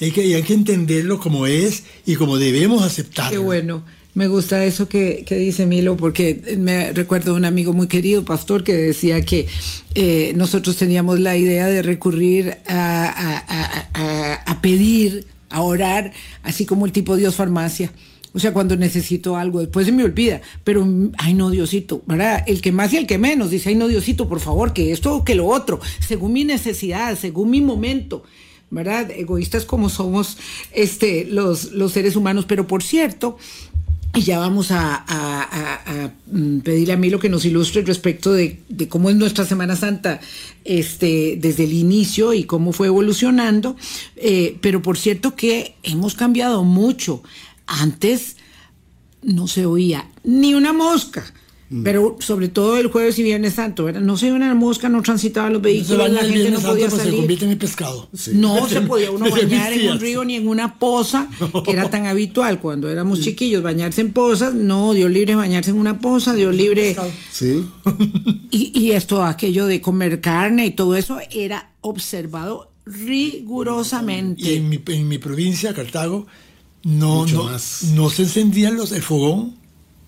Hay 0.00 0.10
que, 0.10 0.34
hay 0.34 0.42
que 0.42 0.54
entenderlo 0.54 1.18
como 1.18 1.46
es 1.46 1.84
y 2.04 2.16
como 2.16 2.36
debemos 2.36 2.82
aceptarlo. 2.82 3.30
Qué 3.30 3.38
bueno. 3.38 3.84
Me 4.14 4.28
gusta 4.28 4.64
eso 4.64 4.88
que, 4.88 5.24
que 5.26 5.34
dice 5.36 5.66
Milo, 5.66 5.96
porque 5.96 6.56
me 6.56 6.92
recuerdo 6.92 7.32
a 7.32 7.34
un 7.34 7.44
amigo 7.44 7.72
muy 7.72 7.88
querido, 7.88 8.24
pastor, 8.24 8.62
que 8.62 8.72
decía 8.74 9.20
que 9.24 9.48
eh, 9.96 10.32
nosotros 10.36 10.76
teníamos 10.76 11.18
la 11.18 11.36
idea 11.36 11.66
de 11.66 11.82
recurrir 11.82 12.56
a, 12.68 13.06
a- 13.06 13.44
a- 13.94 14.34
a- 14.52 14.60
pedir, 14.62 15.26
a 15.50 15.60
orar, 15.62 16.12
así 16.44 16.64
como 16.64 16.86
el 16.86 16.92
tipo 16.92 17.16
Dios 17.16 17.34
farmacia. 17.34 17.92
O 18.32 18.38
sea, 18.38 18.52
cuando 18.52 18.76
necesito 18.76 19.36
algo, 19.36 19.60
después 19.60 19.84
se 19.86 19.92
me 19.92 20.04
olvida, 20.04 20.40
pero, 20.62 20.86
ay 21.18 21.34
no, 21.34 21.50
Diosito, 21.50 22.02
¿verdad? 22.06 22.44
El 22.46 22.60
que 22.60 22.72
más 22.72 22.92
y 22.92 22.96
el 22.96 23.06
que 23.08 23.18
menos, 23.18 23.50
dice, 23.50 23.68
ay 23.70 23.74
no, 23.74 23.88
Diosito, 23.88 24.28
por 24.28 24.40
favor, 24.40 24.72
que 24.72 24.92
esto 24.92 25.14
o 25.16 25.24
que 25.24 25.34
lo 25.34 25.46
otro, 25.48 25.80
según 26.00 26.32
mi 26.32 26.44
necesidad, 26.44 27.18
según 27.18 27.50
mi 27.50 27.60
momento. 27.60 28.22
¿verdad? 28.70 29.08
Egoístas 29.12 29.64
como 29.66 29.88
somos 29.88 30.36
este, 30.72 31.26
los, 31.26 31.70
los 31.72 31.92
seres 31.92 32.16
humanos. 32.16 32.44
Pero 32.48 32.66
por 32.66 32.82
cierto, 32.82 33.38
y 34.14 34.22
ya 34.22 34.38
vamos 34.38 34.70
a, 34.70 34.94
a- 34.94 35.42
a- 35.42 36.04
a, 36.04 36.12
mm, 36.30 36.60
pedirle 36.60 36.92
a 36.94 36.96
que 37.18 37.28
nos 37.28 37.44
ilustre 37.44 37.82
respecto 37.82 38.32
de, 38.32 38.60
de 38.68 38.88
cómo 38.88 39.10
es 39.10 39.16
nuestra 39.16 39.44
Semana 39.44 39.74
Santa 39.76 40.20
este, 40.64 41.36
desde 41.40 41.64
el 41.64 41.72
inicio 41.72 42.32
y 42.32 42.44
cómo 42.44 42.72
fue 42.72 42.86
evolucionando. 42.86 43.76
Eh, 44.16 44.56
pero 44.60 44.82
por 44.82 44.96
cierto 44.96 45.34
que 45.34 45.74
hemos 45.82 46.14
cambiado 46.14 46.62
mucho. 46.62 47.22
Antes 47.66 48.36
no 49.22 49.48
se 49.48 49.66
oía 49.66 50.08
ni 50.22 50.54
una 50.54 50.72
mosca. 50.72 51.24
Pero 51.82 52.16
sobre 52.20 52.48
todo 52.48 52.76
el 52.78 52.88
jueves 52.88 53.18
y 53.18 53.22
viernes 53.22 53.54
santo, 53.54 53.84
¿verdad? 53.84 54.00
No 54.00 54.16
se 54.16 54.26
oía 54.26 54.34
una 54.34 54.54
mosca, 54.54 54.88
no 54.88 55.02
transitaban 55.02 55.52
los 55.54 55.62
No 55.62 55.68
se 55.68 55.72
vehículos, 55.72 56.10
la 56.10 56.20
gente 56.22 56.50
no 56.50 56.60
Santo, 56.60 56.78
pues 56.78 56.92
se 56.92 56.98
salir. 56.98 57.16
convierte 57.16 57.50
en 57.50 57.58
pescado. 57.58 58.08
No 58.34 58.68
se 58.68 58.80
podía 58.82 59.10
uno 59.10 59.30
bañar 59.30 59.72
en 59.72 59.90
un 59.92 59.98
río 60.00 60.24
ni 60.24 60.36
en 60.36 60.46
una 60.46 60.78
poza, 60.78 61.28
que 61.64 61.70
era 61.72 61.90
tan 61.90 62.06
habitual 62.06 62.60
cuando 62.60 62.88
éramos 62.90 63.20
chiquillos, 63.22 63.62
bañarse 63.62 64.02
en 64.02 64.12
pozas. 64.12 64.54
No, 64.54 64.92
Dios 64.92 65.10
libre 65.10 65.34
bañarse 65.34 65.70
en 65.70 65.78
una 65.78 65.98
poza, 66.00 66.34
Dios 66.34 66.54
libre. 66.54 66.96
¿Sí? 67.32 67.64
Y, 68.50 68.70
y 68.78 68.92
esto, 68.92 69.24
aquello 69.24 69.66
de 69.66 69.80
comer 69.80 70.20
carne 70.20 70.66
y 70.66 70.70
todo 70.70 70.94
eso, 70.94 71.18
era 71.32 71.72
observado 71.80 72.70
rigurosamente. 72.86 74.42
Y 74.42 74.54
en 74.54 74.68
mi, 74.68 74.80
en 74.86 75.08
mi 75.08 75.18
provincia, 75.18 75.74
Cartago, 75.74 76.26
no, 76.84 77.22
Mucho 77.22 77.36
no, 77.38 77.44
más. 77.44 77.82
no 77.94 78.10
se 78.10 78.22
encendían 78.22 78.76
los, 78.76 78.92
el 78.92 79.02
fogón 79.02 79.54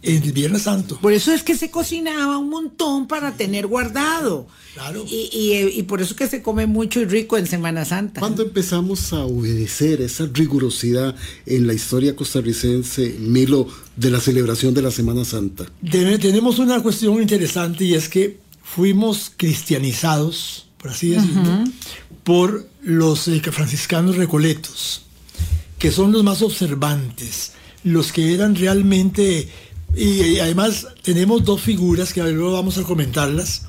el 0.06 0.32
Viernes 0.32 0.62
Santo. 0.62 0.98
Por 1.00 1.12
eso 1.12 1.32
es 1.32 1.42
que 1.42 1.56
se 1.56 1.70
cocinaba 1.70 2.38
un 2.38 2.48
montón 2.48 3.06
para 3.08 3.32
tener 3.32 3.66
guardado. 3.66 4.46
Claro. 4.74 5.04
Y, 5.08 5.28
y- 5.32 5.78
y 5.78 5.82
por 5.84 6.00
eso 6.02 6.10
es 6.12 6.16
que 6.16 6.28
se 6.28 6.42
come 6.42 6.66
mucho 6.66 7.00
y 7.00 7.06
rico 7.06 7.36
en 7.38 7.46
Semana 7.46 7.84
Santa. 7.84 8.20
¿Cuándo 8.20 8.42
empezamos 8.42 9.12
a 9.12 9.24
obedecer 9.24 10.00
esa 10.02 10.26
rigurosidad 10.32 11.14
en 11.46 11.66
la 11.66 11.72
historia 11.74 12.14
costarricense, 12.14 13.16
Milo, 13.18 13.66
de 13.96 14.10
la 14.10 14.20
celebración 14.20 14.74
de 14.74 14.82
la 14.82 14.90
Semana 14.90 15.24
Santa? 15.24 15.66
Ten- 15.90 16.20
tenemos 16.20 16.58
una 16.58 16.82
cuestión 16.82 17.20
interesante 17.20 17.84
y 17.84 17.94
es 17.94 18.08
que 18.08 18.38
fuimos 18.62 19.32
cristianizados, 19.36 20.66
por 20.78 20.90
así 20.90 21.10
decirlo, 21.10 21.64
por 22.24 22.68
los 22.82 23.28
eh, 23.28 23.40
franciscanos 23.50 24.16
recoletos, 24.16 25.02
que 25.78 25.90
son 25.90 26.12
los 26.12 26.22
más 26.24 26.42
observantes, 26.42 27.52
los 27.84 28.12
que 28.12 28.34
eran 28.34 28.54
realmente... 28.56 29.48
Y, 29.94 30.22
y 30.22 30.40
además 30.40 30.86
tenemos 31.02 31.44
dos 31.44 31.62
figuras 31.62 32.12
que 32.12 32.22
luego 32.22 32.52
vamos 32.52 32.76
a 32.78 32.82
comentarlas, 32.82 33.62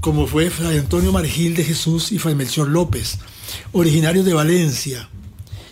como 0.00 0.26
fue 0.26 0.50
Fray 0.50 0.78
Antonio 0.78 1.12
Margil 1.12 1.54
de 1.54 1.64
Jesús 1.64 2.10
y 2.10 2.18
Fray 2.18 2.34
Melchor 2.34 2.68
López, 2.68 3.18
originarios 3.72 4.24
de 4.24 4.34
Valencia, 4.34 5.08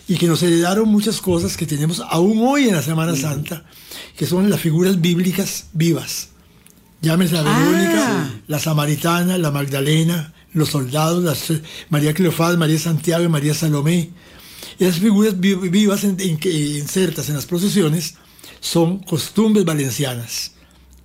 y 0.07 0.15
que 0.15 0.27
nos 0.27 0.41
heredaron 0.43 0.87
muchas 0.89 1.19
cosas 1.21 1.57
que 1.57 1.65
tenemos 1.65 2.01
aún 2.09 2.39
hoy 2.45 2.69
en 2.69 2.75
la 2.75 2.81
Semana 2.81 3.15
Santa, 3.15 3.65
que 4.17 4.25
son 4.25 4.49
las 4.49 4.59
figuras 4.61 5.01
bíblicas 5.01 5.65
vivas. 5.73 6.29
Llámese 7.01 7.33
la 7.33 7.41
Ah. 7.45 7.59
Verónica, 7.59 8.33
la 8.47 8.59
Samaritana, 8.59 9.37
la 9.37 9.51
Magdalena, 9.51 10.33
los 10.53 10.69
soldados, 10.69 11.23
las, 11.23 11.51
María 11.89 12.13
Cleofás, 12.13 12.57
María 12.57 12.77
Santiago 12.79 13.23
y 13.23 13.29
María 13.29 13.53
Salomé. 13.53 14.11
Esas 14.79 14.99
figuras 14.99 15.39
vi- 15.39 15.55
vivas 15.55 16.03
en- 16.03 16.19
en 16.19 16.39
insertas 16.43 17.27
en 17.29 17.35
las 17.35 17.45
procesiones 17.45 18.15
son 18.61 18.99
costumbres 18.99 19.65
valencianas. 19.65 20.53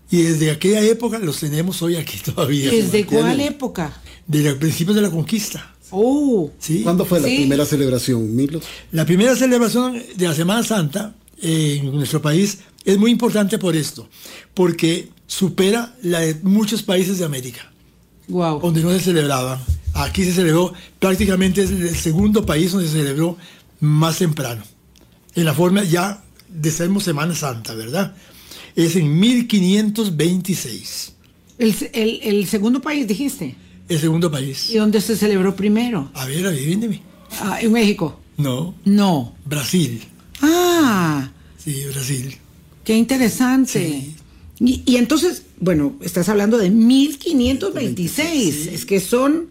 Y 0.08 0.22
desde 0.22 0.52
aquella 0.52 0.82
época 0.82 1.18
los 1.18 1.40
tenemos 1.40 1.82
hoy 1.82 1.96
aquí 1.96 2.18
todavía. 2.24 2.70
¿Desde 2.70 3.04
cuál 3.04 3.40
época? 3.40 4.00
Desde 4.28 4.50
el 4.50 4.56
principio 4.58 4.94
de 4.94 5.00
la 5.02 5.10
conquista. 5.10 5.72
Oh, 5.90 6.50
¿sí? 6.60 6.82
¿Cuándo 6.82 7.04
fue 7.04 7.20
la 7.20 7.26
Sí. 7.28 7.36
primera 7.38 7.64
celebración, 7.64 8.34
Milo? 8.34 8.60
La 8.92 9.04
primera 9.04 9.34
celebración 9.34 10.00
de 10.16 10.28
la 10.28 10.34
Semana 10.34 10.62
Santa 10.62 11.14
eh, 11.42 11.80
en 11.82 11.92
nuestro 11.94 12.20
país 12.22 12.58
es 12.84 12.98
muy 12.98 13.10
importante 13.10 13.58
por 13.58 13.74
esto, 13.74 14.08
porque 14.54 15.08
supera 15.26 15.94
la 16.02 16.20
de 16.20 16.34
muchos 16.42 16.82
países 16.82 17.18
de 17.18 17.24
América, 17.24 17.72
wow. 18.28 18.60
donde 18.60 18.82
no 18.82 18.90
se 18.90 19.00
celebraban. 19.00 19.58
Aquí 19.94 20.24
se 20.24 20.32
celebró, 20.32 20.72
prácticamente 20.98 21.62
es 21.62 21.70
el 21.70 21.96
segundo 21.96 22.44
país 22.44 22.72
donde 22.72 22.86
se 22.88 22.94
celebró 22.98 23.36
más 23.80 24.18
temprano, 24.18 24.62
en 25.34 25.44
la 25.44 25.54
forma 25.54 25.84
ya 25.84 26.22
de 26.56 26.70
ser 26.70 26.88
Semana 27.00 27.34
Santa, 27.34 27.74
¿verdad? 27.74 28.14
Es 28.74 28.96
en 28.96 29.18
1526, 29.18 31.12
El, 31.58 31.74
el- 31.92 32.20
el 32.22 32.46
segundo 32.46 32.80
país, 32.80 33.06
dijiste. 33.06 33.54
el 33.88 33.98
segundo 34.00 34.30
país. 34.30 34.70
¿Y 34.70 34.76
dónde 34.78 35.00
se 35.00 35.16
celebró 35.16 35.54
primero? 35.56 36.10
A 36.14 36.24
ver, 36.26 36.46
adivíneme. 36.46 37.02
Ah, 37.40 37.58
en 37.60 37.72
México. 37.72 38.20
No, 38.36 38.74
No. 38.84 39.34
Brasil. 39.44 40.02
Ah, 40.42 41.30
Sí, 41.56 41.82
Brasil. 41.92 42.36
qué 42.84 42.94
interesante. 42.96 44.10
Y, 44.60 44.82
y 44.86 44.96
entonces, 44.96 45.42
bueno, 45.58 45.94
estás 46.02 46.28
hablando 46.28 46.58
de 46.58 46.70
1526. 46.70 48.66
Es 48.68 48.84
que 48.86 49.00
son 49.00 49.48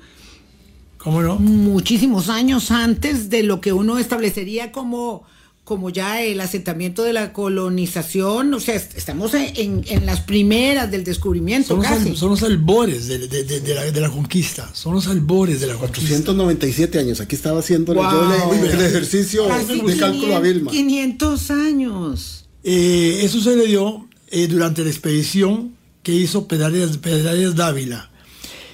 ¿Cómo 0.97 1.21
no? 1.21 1.35
muchísimos 1.37 2.29
años 2.29 2.71
antes 2.71 3.29
de 3.29 3.43
lo 3.43 3.61
que 3.61 3.73
uno 3.73 3.97
establecería 3.99 4.71
como, 4.71 5.23
como 5.65 5.89
ya 5.89 6.21
el 6.21 6.39
asentamiento 6.39 7.03
de 7.03 7.11
la 7.11 7.33
colonización. 7.33 8.53
O 8.53 8.59
sea, 8.61 8.75
est- 8.75 8.95
estamos 8.95 9.33
en, 9.33 9.83
en 9.87 10.05
las 10.05 10.21
primeras 10.21 10.89
del 10.91 11.03
descubrimiento 11.03 11.69
Son 11.69 11.77
los, 11.79 11.87
casi. 11.87 12.09
al- 12.11 12.15
son 12.17 12.29
los 12.29 12.43
albores 12.43 13.07
de, 13.07 13.27
de- 13.27 13.43
de- 13.43 13.59
de 13.59 13.73
la, 13.75 13.81
de 13.91 13.99
la 13.99 14.09
conquista. 14.09 14.69
Son 14.73 14.93
los 14.93 15.07
albores 15.07 15.59
de 15.59 15.67
la 15.67 15.73
conquista. 15.73 16.07
497 16.07 16.99
años. 16.99 17.19
Aquí 17.19 17.35
estaba 17.35 17.59
haciendo 17.59 17.93
Wow. 17.95 18.03
yo 18.11 18.53
el, 18.53 18.65
el 18.71 18.81
ejercicio 18.85 19.47
Casi 19.47 19.81
de 19.81 19.97
cálculo 19.97 20.35
a 20.37 20.41
500 20.41 20.43
Vilma. 20.43 20.71
500 20.71 21.51
años. 21.51 22.45
Eh, 22.63 23.19
eso 23.23 23.41
se 23.41 23.55
le 23.55 23.65
dio 23.67 24.07
eh, 24.29 24.47
durante 24.47 24.83
la 24.83 24.89
expedición 24.91 25.73
que 26.03 26.13
hizo 26.13 26.47
Pedrarias, 26.47 26.97
Pedrarias 26.99 27.55
Dávila. 27.55 28.11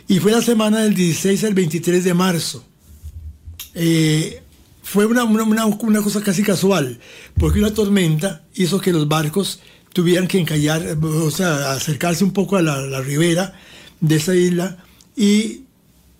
Y 0.10 0.20
fue 0.20 0.34
la 0.34 0.42
semana 0.42 0.82
del 0.84 0.94
16 0.94 1.42
al 1.46 1.54
23 1.54 2.04
de 2.04 2.14
marzo. 2.14 2.66
Eh, 3.76 4.42
fue 4.92 5.06
una, 5.06 5.24
una- 5.24 5.44
una- 5.66 6.02
cosa 6.02 6.22
casi 6.22 6.44
casual, 6.44 7.00
porque 7.40 7.60
una 7.60 7.74
tormenta 7.74 8.44
hizo 8.56 8.80
que 8.82 8.92
los 8.92 9.08
barcos 9.08 9.62
tuvieran 9.94 10.28
que 10.28 10.38
encallar, 10.40 10.98
o 11.02 11.32
sea, 11.32 11.72
acercarse 11.72 12.24
un 12.24 12.32
poco 12.32 12.58
a 12.58 12.62
la, 12.62 12.82
la 12.82 13.02
ribera 13.02 13.54
de 14.02 14.16
esa 14.16 14.36
isla 14.36 14.78
y 15.16 15.62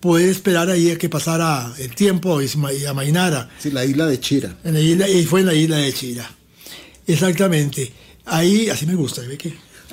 poder 0.00 0.28
esperar 0.30 0.70
ahí 0.70 0.90
a 0.90 0.98
que 0.98 1.08
pasara 1.08 1.72
el 1.78 1.94
tiempo 1.94 2.40
y, 2.40 2.50
y 2.80 2.86
amainara. 2.86 3.48
Sí, 3.58 3.70
la 3.70 3.84
isla 3.84 4.06
de 4.06 4.18
Chira. 4.20 4.56
En 4.64 4.74
la 4.74 4.80
isla, 4.80 5.08
y 5.08 5.24
fue 5.26 5.40
en 5.40 5.46
la 5.46 5.54
isla 5.54 5.76
de 5.76 5.92
Chira. 5.92 6.30
Exactamente. 7.06 7.92
Ahí, 8.24 8.68
así 8.68 8.86
me 8.86 8.94
gusta, 8.94 9.20
¿ve 9.22 9.36
que? 9.36 9.54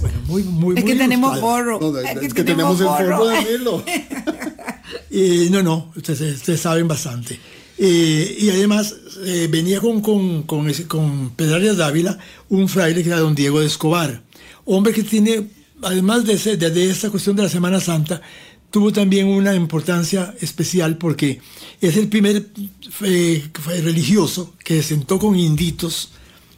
Bueno, 0.00 0.18
muy, 0.26 0.42
muy, 0.44 0.78
Es 0.78 0.84
que 0.84 0.94
tenemos. 0.94 1.40
No, 1.40 1.98
Es 1.98 2.22
es, 2.22 2.34
que 2.34 2.44
tenemos 2.44 2.80
el 2.80 2.86
gorro. 2.86 3.16
fondo 3.18 3.82
de. 3.82 4.54
Eh, 5.10 5.48
no, 5.50 5.62
no, 5.62 5.92
ustedes, 5.96 6.36
ustedes 6.36 6.60
saben 6.60 6.86
bastante. 6.88 7.38
Eh, 7.78 8.36
y 8.40 8.50
además 8.50 8.94
eh, 9.24 9.46
venía 9.50 9.80
con, 9.80 10.00
con, 10.00 10.42
con, 10.42 10.72
con 10.84 11.30
Pedrarias 11.30 11.76
Dávila 11.76 12.18
un 12.48 12.68
fraile 12.68 13.02
que 13.02 13.08
era 13.08 13.20
don 13.20 13.34
Diego 13.34 13.60
de 13.60 13.66
Escobar, 13.66 14.22
hombre 14.64 14.92
que 14.92 15.02
tiene, 15.04 15.46
además 15.82 16.24
de, 16.26 16.32
ese- 16.34 16.56
de, 16.56 16.70
de 16.70 16.90
esta 16.90 17.08
cuestión 17.10 17.36
de 17.36 17.44
la 17.44 17.48
Semana 17.48 17.80
Santa, 17.80 18.20
tuvo 18.70 18.92
también 18.92 19.28
una 19.28 19.54
importancia 19.54 20.34
especial 20.40 20.98
porque 20.98 21.40
es 21.80 21.96
el 21.96 22.08
primer 22.08 22.48
eh, 23.02 23.48
religioso 23.82 24.54
que 24.62 24.82
se 24.82 24.88
sentó 24.90 25.18
con 25.18 25.38
inditos 25.38 26.10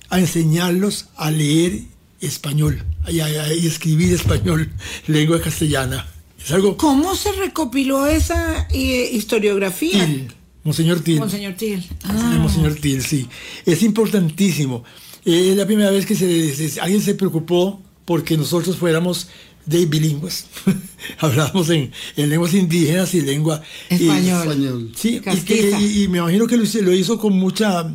a 0.09 0.19
enseñarlos 0.19 1.07
a 1.17 1.31
leer 1.31 1.83
español 2.21 2.83
y, 3.09 3.21
a- 3.21 3.55
y 3.55 3.67
escribir 3.67 4.15
español, 4.15 4.71
lengua 5.07 5.41
castellana. 5.41 6.07
Es 6.45 6.51
algo 6.53 6.77
¿Cómo 6.77 7.15
se 7.15 7.33
recopiló 7.33 8.07
esa 8.07 8.67
eh, 8.71 9.11
historiografía? 9.13 10.05
Til, 10.07 10.29
Monseñor 10.65 11.01
Til. 11.01 11.19
Monseñor 11.19 11.55
Til. 11.57 11.81
Sí, 11.83 11.89
Ah. 12.05 12.39
Monseñor 12.41 12.75
Til, 12.81 13.03
sí. 13.03 13.29
Es 13.67 13.83
importantísimo. 13.83 14.85
Eh, 15.25 15.51
es 15.51 15.57
la 15.57 15.67
primera 15.67 15.91
vez 15.91 16.07
que 16.07 16.15
se, 16.15 16.55
se- 16.55 16.81
alguien 16.81 17.03
se 17.03 17.15
preocupó 17.15 17.81
porque 18.05 18.37
nosotros 18.37 18.77
fuéramos 18.77 19.29
de 19.67 19.87
bilingües. 19.87 20.47
Hablábamos 21.19 21.69
en, 21.71 21.93
en 22.17 22.29
lenguas 22.31 22.55
indígenas 22.55 23.15
y 23.15 23.21
lengua 23.21 23.63
y- 23.91 23.95
Español. 23.95 24.41
Español. 24.43 24.93
Sí, 24.97 25.21
y, 25.25 25.41
que- 25.43 25.77
y- 25.81 26.03
y 26.05 26.09
me 26.09 26.19
imagino 26.19 26.47
que 26.47 26.57
lo, 26.57 26.65
hizo- 26.65 26.81
lo 26.83 26.93
hizo 26.95 27.19
con 27.19 27.35
mucha, 27.35 27.95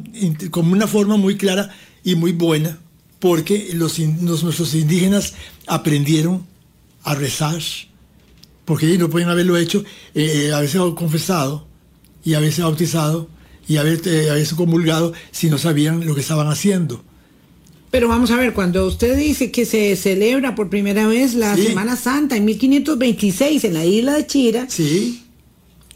con 0.51 0.71
una 0.71 0.87
forma 0.87 1.17
muy 1.17 1.35
clara 1.37 1.75
y 2.03 2.15
muy 2.15 2.31
buena, 2.31 2.79
porque 3.19 3.69
los, 3.73 3.97
los- 3.99 4.43
nuestros 4.43 4.73
indígenas 4.75 5.33
aprendieron 5.67 6.45
a 7.03 7.15
rezar, 7.15 7.61
porque 8.65 8.88
ellos 8.88 9.00
no 9.00 9.10
pueden 9.10 9.29
haberlo 9.29 9.57
hecho, 9.57 9.84
eh, 10.13 10.51
haberse 10.53 10.77
confesado 10.95 11.67
y 12.24 12.34
haberse 12.34 12.62
bautizado 12.63 13.29
y 13.67 13.75
eh, 13.77 14.29
haberse 14.29 14.55
comulgado 14.55 15.13
si 15.31 15.50
no 15.50 15.57
sabían 15.57 16.05
lo 16.05 16.13
que 16.15 16.22
estaban 16.22 16.48
haciendo. 16.48 17.03
Pero 17.91 18.07
vamos 18.10 18.29
a 18.31 18.36
ver, 18.36 18.53
cuando 18.53 18.86
usted 18.88 19.15
dice 19.17 19.51
que 19.51 19.65
se 19.65 19.95
celebra 19.95 20.53
por 20.55 20.69
primera 20.69 21.07
vez 21.07 21.34
la 21.34 21.55
Sí. 21.55 21.67
Semana 21.67 21.95
Santa 21.95 22.36
en 22.36 22.43
1526 22.45 23.63
en 23.63 23.74
la 23.74 23.86
isla 23.86 24.13
de 24.15 24.27
Chira, 24.27 24.65
Sí, 24.69 25.22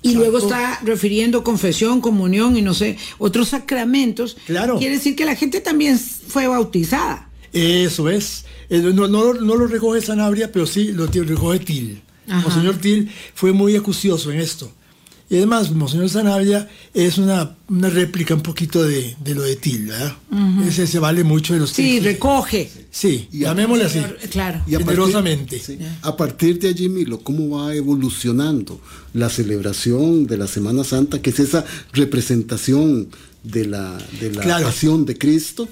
y 0.02 0.14
luego 0.14 0.38
está 0.38 0.80
refiriendo 0.84 1.44
confesión, 1.44 2.00
comunión 2.00 2.56
y 2.56 2.62
no 2.62 2.74
sé, 2.74 2.98
otros 3.18 3.50
sacramentos, 3.50 4.38
Claro. 4.46 4.78
quiere 4.78 4.96
decir 4.96 5.16
que 5.16 5.26
la 5.26 5.36
gente 5.36 5.60
también 5.60 6.00
fue 6.00 6.48
bautizada. 6.48 7.30
Eso 7.52 8.10
es. 8.10 8.46
Eh, 8.70 8.80
No, 8.80 9.08
no, 9.10 9.34
no 9.34 9.56
lo 9.58 9.68
recoge 9.68 10.00
Sanabria, 10.02 10.52
pero 10.54 10.66
sí 10.66 10.94
lo 10.94 11.08
recoge 11.08 11.60
Til. 11.60 12.02
Ajá. 12.30 12.42
Monseñor 12.48 12.78
Til 12.78 13.10
fue 13.36 13.52
muy 13.54 13.76
acucioso 13.76 14.32
en 14.32 14.40
esto. 14.40 14.72
Y 15.32 15.36
además, 15.36 15.70
Monseñor 15.70 16.10
Sanabria 16.10 16.68
es 16.92 17.20
una, 17.20 17.56
una 17.68 17.88
réplica 17.92 18.34
un 18.34 18.42
poquito 18.42 18.82
de, 18.84 19.16
de 19.24 19.36
lo 19.36 19.44
de 19.44 19.56
Til, 19.58 19.86
¿verdad? 19.86 20.16
Ese 20.68 20.88
se 20.88 20.98
vale 20.98 21.24
mucho 21.24 21.54
de 21.54 21.60
los 21.60 21.70
Sí, 21.70 22.00
recoge. 22.00 22.68
Sí, 22.90 23.28
Y 23.32 23.42
llamémosle 23.42 23.84
así. 23.86 24.00
Claro. 24.32 24.64
Y 24.66 24.74
a 24.74 24.80
partir- 24.80 24.88
Generosamente. 24.96 25.60
sí, 25.60 25.78
a 26.02 26.18
partir 26.18 26.58
de 26.58 26.70
allí, 26.70 26.90
Milo, 26.90 27.20
¿cómo 27.20 27.48
va 27.60 27.76
evolucionando 27.76 28.82
la 29.14 29.30
celebración 29.30 30.26
de 30.26 30.38
la 30.38 30.48
Semana 30.48 30.84
Santa, 30.84 31.22
que 31.22 31.30
es 31.30 31.40
esa 31.40 31.64
representación 31.94 33.10
de 33.44 33.66
la, 33.66 33.98
de 34.20 34.32
la 34.34 34.42
Claro. 34.42 34.66
pasión 34.66 35.06
de 35.06 35.16
Cristo? 35.18 35.68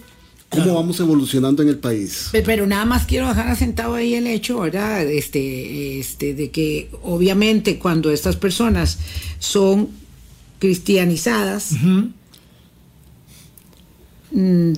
¿Cómo 0.50 0.64
Claro. 0.64 0.76
vamos 0.80 1.00
evolucionando 1.02 1.62
en 1.62 1.70
el 1.70 1.78
país? 1.78 2.30
Pe- 2.32 2.42
Pero 2.42 2.66
nada 2.66 2.86
más 2.86 3.06
quiero 3.06 3.28
dejar 3.28 3.50
asentado 3.50 3.96
ahí 3.96 4.14
el 4.16 4.28
hecho, 4.28 4.60
¿verdad? 4.62 5.06
Este, 5.06 6.00
este, 6.00 6.34
de 6.34 6.52
que 6.52 6.90
obviamente 7.04 7.78
cuando 7.80 8.12
estas 8.12 8.38
personas 8.38 8.98
son 9.40 9.90
cristianizadas, 10.60 11.72
mm, 14.32 14.74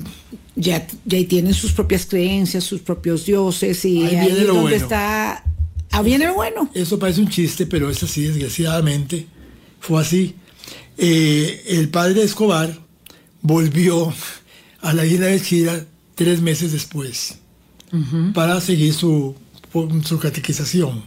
ya, 0.55 0.87
ya 1.05 1.27
tienen 1.27 1.53
sus 1.53 1.71
propias 1.71 2.05
creencias, 2.05 2.63
sus 2.63 2.81
propios 2.81 3.25
dioses, 3.25 3.83
y 3.85 4.03
Ahí 4.05 4.15
ahí, 4.15 4.25
viene 4.27 4.41
es 4.41 4.47
lo 4.47 4.53
donde 4.55 4.61
bueno. 4.71 4.75
está. 4.83 5.43
Ah, 5.91 6.01
viene 6.01 6.25
lo 6.25 6.35
bueno. 6.35 6.69
Eso 6.73 6.99
parece 6.99 7.21
un 7.21 7.29
chiste, 7.29 7.65
pero 7.65 7.89
es 7.89 8.01
así, 8.03 8.23
desgraciadamente. 8.23 9.25
Fue 9.79 10.01
así. 10.01 10.35
Eh, 10.97 11.63
el 11.67 11.89
padre 11.89 12.23
Escobar 12.23 12.77
volvió 13.41 14.13
a 14.81 14.93
la 14.93 15.05
isla 15.05 15.27
de 15.27 15.41
Chira 15.41 15.85
tres 16.15 16.41
meses 16.41 16.71
después 16.71 17.35
para 18.33 18.59
seguir 18.61 18.93
su, 18.93 19.35
su 20.05 20.19
catequización. 20.19 21.03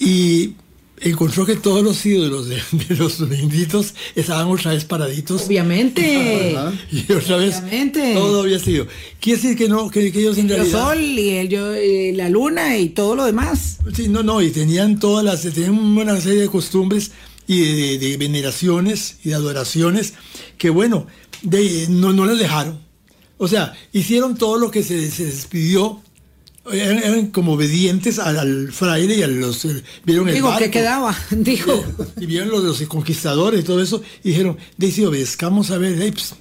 Y 0.00 0.54
encontró 1.00 1.44
que 1.46 1.56
todos 1.56 1.82
los 1.82 2.04
ídolos 2.06 2.48
de, 2.48 2.56
de 2.88 2.96
los 2.96 3.28
benditos 3.28 3.94
estaban 4.14 4.48
otra 4.48 4.72
vez 4.72 4.84
paraditos. 4.84 5.46
Obviamente. 5.46 6.56
Y 6.92 7.12
otra 7.12 7.36
vez 7.38 7.56
Obviamente. 7.58 8.14
todo 8.14 8.42
había 8.42 8.58
sido. 8.58 8.86
Quiere 9.20 9.40
decir 9.40 9.56
que 9.58 9.68
no, 9.68 9.90
que, 9.90 10.12
que 10.12 10.20
ellos 10.20 10.38
en 10.38 10.44
El 10.50 10.56
realidad. 10.56 10.84
sol 10.88 11.00
y 11.02 11.30
el, 11.30 11.48
yo- 11.48 11.72
la 12.16 12.28
luna 12.28 12.78
y 12.78 12.90
todo 12.90 13.14
lo 13.16 13.24
demás. 13.24 13.78
Sí, 13.94 14.08
no, 14.08 14.22
no, 14.22 14.40
y 14.42 14.50
tenían 14.50 14.98
todas 15.00 15.24
las, 15.24 15.42
tenían 15.42 15.74
una 15.78 16.20
serie 16.20 16.42
de 16.42 16.48
costumbres 16.48 17.10
y 17.46 17.60
de, 17.60 17.98
de 17.98 18.16
veneraciones 18.18 19.16
y 19.24 19.30
de 19.30 19.34
adoraciones 19.36 20.14
que 20.58 20.68
bueno, 20.70 21.06
de, 21.42 21.86
no, 21.90 22.12
no 22.12 22.26
les 22.26 22.38
dejaron. 22.38 22.80
O 23.36 23.46
sea, 23.48 23.72
hicieron 23.92 24.36
todo 24.36 24.58
lo 24.58 24.70
que 24.70 24.82
se, 24.82 25.10
se 25.10 25.24
les 25.26 25.46
pidió. 25.46 26.02
Eran, 26.70 26.98
eran 26.98 27.26
como 27.28 27.52
obedientes 27.54 28.18
al, 28.18 28.38
al 28.38 28.72
fraile 28.72 29.16
y 29.16 29.22
a 29.22 29.26
los... 29.26 29.64
eh, 29.64 29.82
Vieron 30.04 30.28
el 30.28 30.34
Digo, 30.34 30.48
barco. 30.48 30.64
que 30.64 30.70
quedaba, 30.70 31.16
dijo. 31.30 31.82
Y 32.20 32.26
vieron 32.26 32.50
los, 32.50 32.62
los 32.62 32.82
conquistadores 32.88 33.60
y 33.60 33.64
todo 33.64 33.80
eso, 33.82 34.02
y 34.22 34.30
dijeron, 34.30 34.58
de 34.76 34.92
si 34.92 35.04
obedezcamos 35.04 35.70
a 35.70 35.78
ver, 35.78 35.96
pues, 36.12 36.34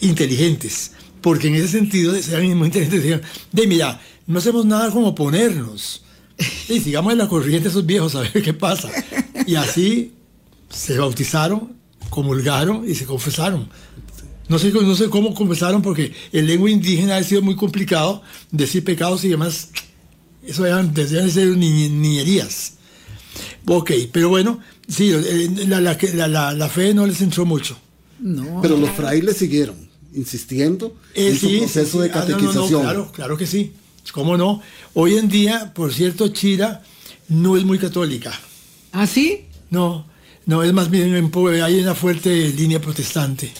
inteligentes, 0.00 0.92
porque 1.20 1.48
en 1.48 1.56
ese 1.56 1.68
sentido, 1.68 2.14
sean 2.20 2.42
muy 2.56 2.66
inteligentes, 2.66 3.02
dijeron, 3.02 3.22
de 3.52 3.66
mira, 3.66 4.00
no 4.26 4.38
hacemos 4.38 4.64
nada 4.66 4.90
como 4.90 5.14
ponernos, 5.14 6.02
y 6.68 6.80
sigamos 6.80 7.12
en 7.12 7.18
la 7.18 7.28
corriente 7.28 7.68
esos 7.68 7.84
viejos 7.86 8.14
a 8.14 8.20
ver 8.20 8.42
qué 8.42 8.54
pasa. 8.54 8.90
Y 9.46 9.54
así 9.56 10.12
se 10.68 10.98
bautizaron, 10.98 11.74
comulgaron 12.10 12.88
y 12.88 12.94
se 12.94 13.04
confesaron. 13.04 13.68
No 14.48 14.58
sé, 14.58 14.70
no 14.72 14.94
sé 14.94 15.10
cómo 15.10 15.34
confesaron, 15.34 15.82
porque 15.82 16.12
en 16.32 16.46
lengua 16.46 16.70
indígena 16.70 17.16
ha 17.16 17.22
sido 17.24 17.42
muy 17.42 17.54
complicado 17.56 18.22
decir 18.50 18.82
pecados 18.84 19.24
y 19.24 19.28
demás. 19.28 19.68
Eso 20.46 20.64
eran, 20.64 20.94
debían 20.94 21.30
ser 21.30 21.48
ni- 21.48 21.88
niñerías. 21.90 22.74
Ok, 23.66 23.92
pero 24.12 24.30
bueno, 24.30 24.60
sí, 24.88 25.10
eh, 25.12 25.50
la, 25.68 25.80
la, 25.80 25.98
la, 26.14 26.28
la- 26.28 26.52
la 26.54 26.68
fe 26.68 26.94
no 26.94 27.06
les 27.06 27.20
entró 27.20 27.44
mucho. 27.44 27.76
No. 28.20 28.60
Pero 28.62 28.76
los 28.78 28.90
frailes 28.90 29.36
siguieron 29.36 29.76
insistiendo 30.14 30.96
Eh, 31.14 31.28
en 31.28 31.38
su 31.38 31.48
sí, 31.48 31.58
proceso 31.58 32.02
sí, 32.02 32.08
de. 32.08 32.14
Ah, 32.14 32.20
no, 32.20 32.20
no, 32.20 32.28
no, 32.28 32.36
catequización. 32.38 32.82
claro, 32.82 33.12
claro 33.12 33.36
que 33.36 33.46
sí. 33.46 33.72
¿Cómo 34.12 34.38
no? 34.38 34.62
Hoy 34.94 35.16
en 35.18 35.28
día, 35.28 35.72
por 35.74 35.92
cierto, 35.92 36.28
Chira 36.28 36.82
no 37.28 37.58
es 37.58 37.64
muy 37.64 37.78
católica. 37.78 38.32
¿Ah, 38.92 39.06
sí? 39.06 39.42
No, 39.70 40.06
no, 40.46 40.62
es 40.62 40.72
más 40.72 40.88
bien, 40.88 41.30
hay 41.62 41.80
una 41.80 41.94
fuerte 41.94 42.48
línea 42.48 42.80
protestante. 42.80 43.52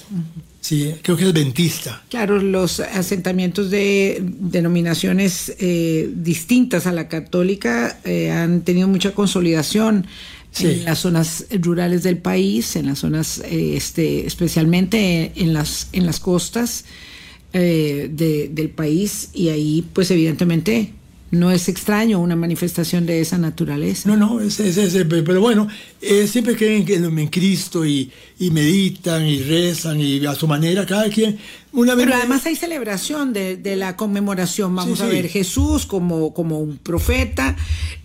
Sí, 0.69 0.93
creo 1.03 1.17
que 1.17 1.25
es 1.25 1.31
adventista. 1.31 2.03
Claro, 2.11 2.43
los 2.43 2.81
asentamientos 2.81 3.71
de 3.71 4.19
denominaciones 4.23 5.55
eh, 5.59 6.11
distintas 6.15 6.87
a 6.87 6.93
la 6.93 7.09
católica 7.09 7.99
eh, 8.05 8.31
han 8.31 8.61
tenido 8.63 8.87
mucha 8.89 9.13
consolidación 9.13 10.07
Sí. 10.51 10.67
en 10.67 10.85
las 10.85 10.99
zonas 11.01 11.45
rurales 11.63 12.03
del 12.03 12.17
país, 12.19 12.75
en 12.77 12.87
las 12.87 12.99
zonas, 13.01 13.41
eh, 13.45 13.75
este, 13.77 14.27
especialmente 14.27 15.33
en 15.37 15.53
las, 15.53 15.89
en 15.93 16.05
las 16.07 16.21
costas 16.21 16.85
eh, 17.53 18.11
de- 18.13 18.49
del 18.53 18.69
país, 18.71 19.29
y 19.33 19.49
ahí, 19.49 19.85
pues 19.95 20.11
evidentemente, 20.11 20.93
no 21.31 21.51
es 21.51 21.69
extraño 21.69 22.21
una 22.21 22.37
manifestación 22.37 23.05
de 23.05 23.21
esa 23.21 23.37
naturaleza. 23.39 24.09
No, 24.09 24.17
no, 24.17 24.41
es, 24.41 24.61
es- 24.61 24.77
es- 24.79 25.05
pero 25.09 25.41
bueno, 25.41 25.69
eh, 26.01 26.27
siempre 26.27 26.57
creen 26.57 26.85
que 26.85 26.95
en, 26.97 27.19
en 27.19 27.27
Cristo 27.29 27.85
y, 27.85 28.11
y 28.39 28.51
meditan 28.51 29.27
y 29.27 29.41
rezan 29.43 30.01
y 30.01 30.25
a 30.25 30.35
su 30.35 30.47
manera, 30.49 30.87
cada 30.87 31.09
quien. 31.11 31.39
Una 31.73 31.95
Pero 31.97 32.15
además 32.15 32.47
hay 32.47 32.57
celebración 32.57 33.35
de, 33.35 33.57
de 33.59 33.77
la 33.77 33.95
conmemoración. 33.95 34.75
Vamos 34.75 34.99
Sí, 35.01 35.05
a 35.05 35.09
sí. 35.11 35.13
ver 35.17 35.29
Jesús 35.29 35.85
como, 35.85 36.33
como 36.33 36.61
un 36.61 36.79
profeta, 36.79 37.57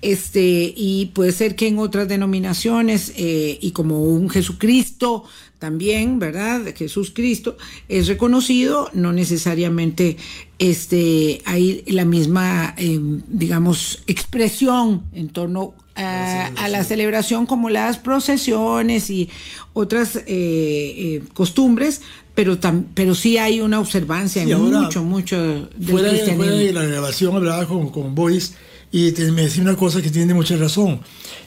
este, 0.01 0.73
y 0.75 1.11
puede 1.13 1.31
ser 1.31 1.55
que 1.55 1.67
en 1.67 1.79
otras 1.79 2.07
denominaciones, 2.07 3.13
eh, 3.15 3.57
y 3.61 3.71
como 3.71 4.03
un 4.03 4.29
Jesucristo 4.29 5.23
también, 5.67 6.19
¿verdad? 6.19 6.61
Jesús 6.75 7.11
Cristo 7.15 7.55
es 7.87 8.07
reconocido, 8.07 8.89
no 8.93 9.13
necesariamente 9.13 10.17
este, 10.59 11.41
hay 11.45 11.83
la 11.87 12.03
misma, 12.03 12.73
eh, 12.77 12.99
digamos, 13.29 14.03
expresión 14.07 15.03
en 15.13 15.29
torno 15.29 15.73
a, 15.95 16.47
a 16.57 16.67
la 16.67 16.83
celebración 16.83 17.45
como 17.45 17.69
las 17.69 17.97
procesiones 17.97 19.09
y 19.09 19.29
otras 19.71 20.17
eh, 20.17 20.23
eh, 20.27 21.23
costumbres, 21.33 22.01
pero, 22.35 22.59
tam- 22.59 22.87
pero 22.93 23.15
sí 23.15 23.37
hay 23.37 23.61
una 23.61 23.79
observancia 23.79 24.43
Sí, 24.43 24.51
en 24.51 24.57
ahora, 24.57 24.81
mucho, 24.81 25.01
mucho 25.03 25.37
del 25.77 25.89
fuera, 25.89 26.07
de, 26.09 26.13
cristianismo. 26.15 26.43
fuera 26.43 26.55
de 26.57 26.73
la 26.73 26.83
grabación 26.83 27.35
hablaba 27.37 27.65
con, 27.69 27.89
con 27.89 28.13
Boris 28.15 28.55
y 28.91 29.13
te- 29.13 29.31
me 29.31 29.43
decía 29.43 29.63
una 29.63 29.77
cosa 29.77 30.01
que 30.01 30.09
tiene 30.09 30.33
mucha 30.33 30.57
razón, 30.57 30.99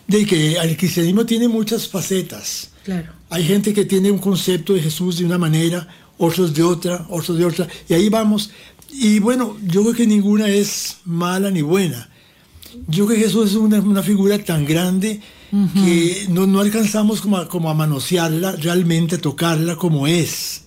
de 0.08 0.24
que 0.24 0.54
el 0.54 0.74
cristianismo 0.78 1.26
tiene 1.26 1.48
muchas 1.48 1.86
facetas. 1.86 2.70
Claro. 2.86 3.12
Hay 3.30 3.42
gente 3.42 3.74
que 3.74 3.84
tiene 3.84 4.12
un 4.12 4.18
concepto 4.18 4.72
de 4.72 4.80
Jesús 4.80 5.18
de 5.18 5.24
una 5.24 5.38
manera, 5.38 5.88
otros 6.18 6.54
de 6.54 6.62
otra, 6.62 7.04
otros 7.10 7.36
de 7.36 7.44
otra, 7.44 7.66
y 7.88 7.94
ahí 7.94 8.08
vamos. 8.08 8.50
Y 8.92 9.18
bueno, 9.18 9.56
yo 9.66 9.82
creo 9.82 9.94
que 9.94 10.06
ninguna 10.06 10.48
es 10.48 10.98
mala 11.04 11.50
ni 11.50 11.62
buena. 11.62 12.08
Yo 12.86 13.06
creo 13.06 13.18
que 13.18 13.24
Jesús 13.24 13.50
es 13.50 13.56
una, 13.56 13.80
una 13.80 14.04
figura 14.04 14.38
tan 14.38 14.64
grande 14.64 15.20
que 15.74 16.26
no, 16.28 16.46
no 16.46 16.60
alcanzamos 16.60 17.20
como 17.20 17.38
a, 17.38 17.48
como 17.48 17.70
a 17.70 17.74
manosearla, 17.74 18.52
realmente 18.52 19.16
a 19.16 19.20
tocarla 19.20 19.74
como 19.74 20.06
es. 20.06 20.62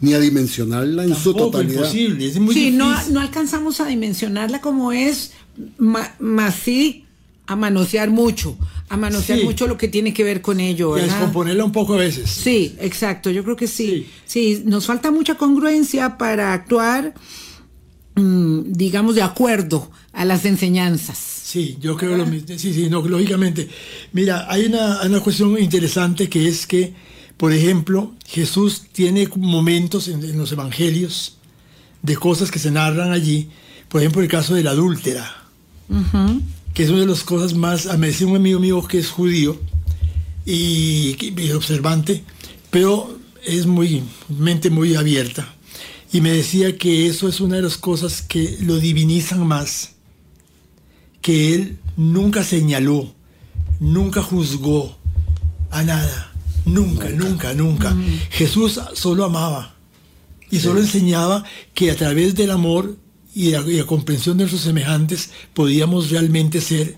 Ni 0.00 0.14
a 0.14 0.20
dimensionarla 0.20 1.02
en 1.02 1.16
su 1.16 1.34
totalidad. 1.34 1.80
imposible, 1.80 2.26
es 2.28 2.38
muy 2.38 2.54
sí, 2.54 2.70
no, 2.70 2.90
difícil. 2.90 3.14
no 3.14 3.20
alcanzamos 3.20 3.80
a 3.80 3.86
dimensionarla 3.86 4.60
como 4.60 4.92
es, 4.92 5.32
más 5.78 6.54
sí 6.54 7.03
a 7.46 7.56
manosear 7.56 8.10
mucho, 8.10 8.56
a 8.88 8.96
manosear 8.96 9.38
Sí. 9.40 9.44
mucho 9.44 9.66
lo 9.66 9.76
que 9.76 9.88
tiene 9.88 10.14
que 10.14 10.24
ver 10.24 10.40
con 10.40 10.60
ello, 10.60 10.96
y 10.96 11.00
a 11.00 11.02
¿verdad? 11.02 11.16
descomponerla 11.18 11.64
un 11.64 11.72
poco 11.72 11.94
a 11.94 11.98
veces. 11.98 12.30
Sí, 12.30 12.74
exacto, 12.80 13.30
yo 13.30 13.44
creo 13.44 13.56
que 13.56 13.66
sí. 13.68 14.06
Sí, 14.24 14.62
nos 14.64 14.86
falta 14.86 15.10
mucha 15.10 15.34
congruencia 15.36 16.16
para 16.16 16.52
actuar, 16.54 17.14
mm, 18.14 18.72
digamos, 18.72 19.14
de 19.14 19.22
acuerdo 19.22 19.90
a 20.12 20.24
las 20.24 20.44
enseñanzas. 20.44 21.18
Sí, 21.18 21.76
yo 21.80 21.96
creo 21.96 22.16
lo 22.16 22.26
mismo. 22.26 22.48
Sí, 22.56 22.72
sí, 22.72 22.88
no, 22.88 23.00
lógicamente. 23.06 23.68
Mira, 24.12 24.46
hay 24.50 24.64
una, 24.66 25.02
una 25.02 25.20
cuestión 25.20 25.56
interesante 25.60 26.28
que 26.28 26.48
es 26.48 26.66
que, 26.66 26.94
por 27.36 27.52
ejemplo, 27.52 28.14
Jesús 28.26 28.84
tiene 28.92 29.28
momentos 29.36 30.08
en, 30.08 30.24
en 30.24 30.38
los 30.38 30.50
evangelios 30.52 31.36
de 32.02 32.16
cosas 32.16 32.50
que 32.50 32.58
se 32.58 32.70
narran 32.70 33.12
allí. 33.12 33.50
Por 33.88 34.00
ejemplo, 34.00 34.22
el 34.22 34.28
caso 34.28 34.54
de 34.54 34.62
la 34.64 34.70
adúltera, 34.70 35.42
que 36.74 36.82
es 36.82 36.90
una 36.90 37.00
de 37.00 37.06
las 37.06 37.24
cosas 37.24 37.54
más. 37.54 37.86
Me 37.98 38.08
decía 38.08 38.26
un 38.26 38.36
amigo 38.36 38.60
mío 38.60 38.86
que 38.86 38.98
es 38.98 39.10
judío 39.10 39.58
y, 40.44 41.16
y 41.40 41.52
observante, 41.52 42.24
pero 42.70 43.18
es 43.44 43.66
muy 43.66 44.02
mente 44.28 44.68
muy 44.70 44.94
abierta. 44.94 45.54
Y 46.12 46.20
me 46.20 46.30
decía 46.30 46.76
que 46.76 47.06
eso 47.06 47.28
es 47.28 47.40
una 47.40 47.56
de 47.56 47.62
las 47.62 47.76
cosas 47.76 48.22
que 48.22 48.58
lo 48.60 48.78
divinizan 48.78 49.46
más 49.46 49.94
que 51.24 51.54
él 51.54 51.78
nunca 51.96 52.44
señaló, 52.44 53.14
nunca 53.80 54.22
juzgó 54.22 54.98
a 55.70 55.82
nada, 55.82 56.32
nunca, 56.66 57.08
nunca, 57.08 57.54
nunca. 57.54 57.96
Jesús 58.28 58.78
solo 58.92 59.24
amaba 59.24 59.74
y 60.50 60.60
solo 60.60 60.80
enseñaba 60.80 61.42
que 61.72 61.90
a 61.90 61.96
través 61.96 62.34
del 62.34 62.50
amor 62.50 62.98
y 63.34 63.50
la, 63.50 63.60
y 63.60 63.74
la 63.78 63.84
comprensión 63.84 64.36
de 64.38 64.44
nuestros 64.44 64.62
semejantes 64.62 65.30
podíamos 65.54 66.10
realmente 66.10 66.60
ser 66.60 66.96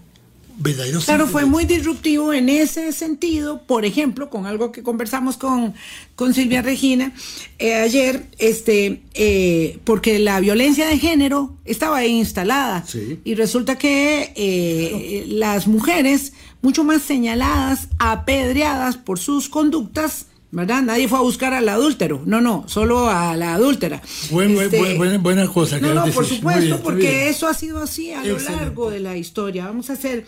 verdaderos. 0.59 1.05
Claro, 1.05 1.27
fue 1.27 1.44
muy 1.44 1.66
disruptivo 1.66 2.33
en 2.33 2.49
ese 2.49 2.90
sentido, 2.92 3.62
por 3.66 3.85
ejemplo, 3.85 4.31
con 4.31 4.46
algo 4.46 4.72
que 4.72 4.83
conversamos 4.83 5.37
con, 5.37 5.75
con 6.14 6.33
Silvia 6.33 6.62
Regina 6.62 7.12
eh, 7.59 7.75
ayer, 7.75 8.27
este, 8.38 9.03
eh, 9.12 9.79
porque 9.85 10.18
la 10.18 10.40
violencia 10.40 10.87
de 10.87 10.99
género 10.99 11.55
estaba 11.66 11.99
ahí 11.99 12.12
instalada 12.12 12.85
Sí. 12.87 13.20
y 13.22 13.35
resulta 13.35 13.77
que 13.77 14.33
eh, 14.35 15.25
las 15.29 15.66
mujeres, 15.66 16.33
mucho 16.62 16.85
más 16.85 17.03
señaladas, 17.03 17.88
apedreadas 17.99 18.96
por 18.96 19.18
sus 19.18 19.51
conductas, 19.51 20.27
¿verdad? 20.57 20.83
Nadie 20.83 21.07
fue 21.07 21.19
a 21.19 21.23
buscar 21.23 21.53
al 21.55 21.69
adúltero, 21.69 22.23
no, 22.25 22.40
no, 22.40 22.64
solo 22.66 23.09
a 23.11 23.37
la 23.37 23.55
adúltera. 23.55 24.01
Buen- 24.31 24.55
buen- 24.55 24.64
Este, 24.66 24.79
buen- 24.79 24.97
buena, 24.97 25.19
buena 25.19 25.47
cosa. 25.49 25.79
no, 25.79 25.88
que 25.88 25.95
no, 25.95 26.01
decir. 26.01 26.14
por 26.14 26.25
supuesto, 26.27 26.61
bien, 26.64 26.81
porque 26.83 27.29
eso 27.29 27.47
ha 27.47 27.55
sido 27.55 27.79
así 27.83 28.11
a 28.12 28.25
lo 28.25 28.38
largo 28.38 28.90
de 28.90 29.01
la 29.01 29.16
historia. 29.16 29.66
Vamos 29.66 29.90
a 29.90 29.92
hacer 29.92 30.25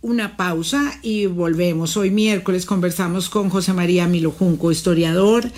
una 0.00 0.36
pausa 0.36 0.98
y 1.02 1.26
volvemos. 1.26 1.96
Hoy 1.96 2.10
miércoles 2.10 2.64
conversamos 2.64 3.28
con 3.28 3.50
José 3.50 3.72
María 3.74 4.06
Milo 4.06 4.30
Junco, 4.30 4.72
historiador, 4.72 5.50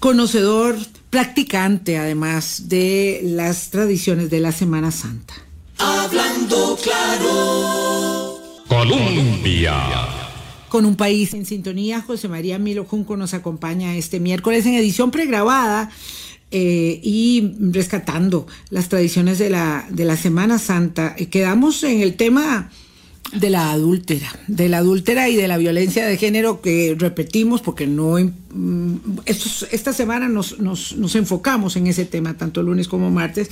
conocedor, 0.00 0.76
practicante 1.10 1.98
además 1.98 2.68
de 2.68 3.20
las 3.22 3.70
tradiciones 3.70 4.28
de 4.30 4.40
la 4.40 4.50
Semana 4.50 4.90
Santa. 4.90 5.34
Hablando 5.78 6.76
claro, 6.82 8.38
Colombia. 8.66 10.21
Con 10.72 10.86
un 10.86 10.96
país 10.96 11.34
en 11.34 11.44
sintonía, 11.44 12.00
José 12.00 12.28
María 12.28 12.58
Milo 12.58 12.86
Junco 12.86 13.14
nos 13.18 13.34
acompaña 13.34 13.94
este 13.94 14.20
miércoles 14.20 14.64
en 14.64 14.72
edición 14.72 15.10
pregrabada 15.10 15.90
eh, 16.50 16.98
y 17.02 17.52
rescatando 17.60 18.46
las 18.70 18.88
tradiciones 18.88 19.38
de 19.38 19.50
la, 19.50 19.86
de 19.90 20.06
la 20.06 20.16
Semana 20.16 20.58
Santa. 20.58 21.14
Eh, 21.18 21.26
quedamos 21.26 21.84
en 21.84 22.00
el 22.00 22.14
tema 22.14 22.70
de 23.34 23.50
la 23.50 23.70
adúltera, 23.70 24.34
de 24.46 24.70
la 24.70 24.78
adúltera 24.78 25.28
y 25.28 25.36
de 25.36 25.46
la 25.46 25.58
violencia 25.58 26.06
de 26.06 26.16
género 26.16 26.62
que 26.62 26.96
repetimos 26.98 27.60
porque 27.60 27.86
no 27.86 28.16
mm, 28.18 28.96
esta 29.26 29.92
semana 29.92 30.28
nos, 30.28 30.58
nos, 30.58 30.96
nos, 30.96 31.14
enfocamos 31.16 31.76
en 31.76 31.86
ese 31.86 32.06
tema, 32.06 32.38
tanto 32.38 32.62
lunes 32.62 32.88
como 32.88 33.10
martes, 33.10 33.50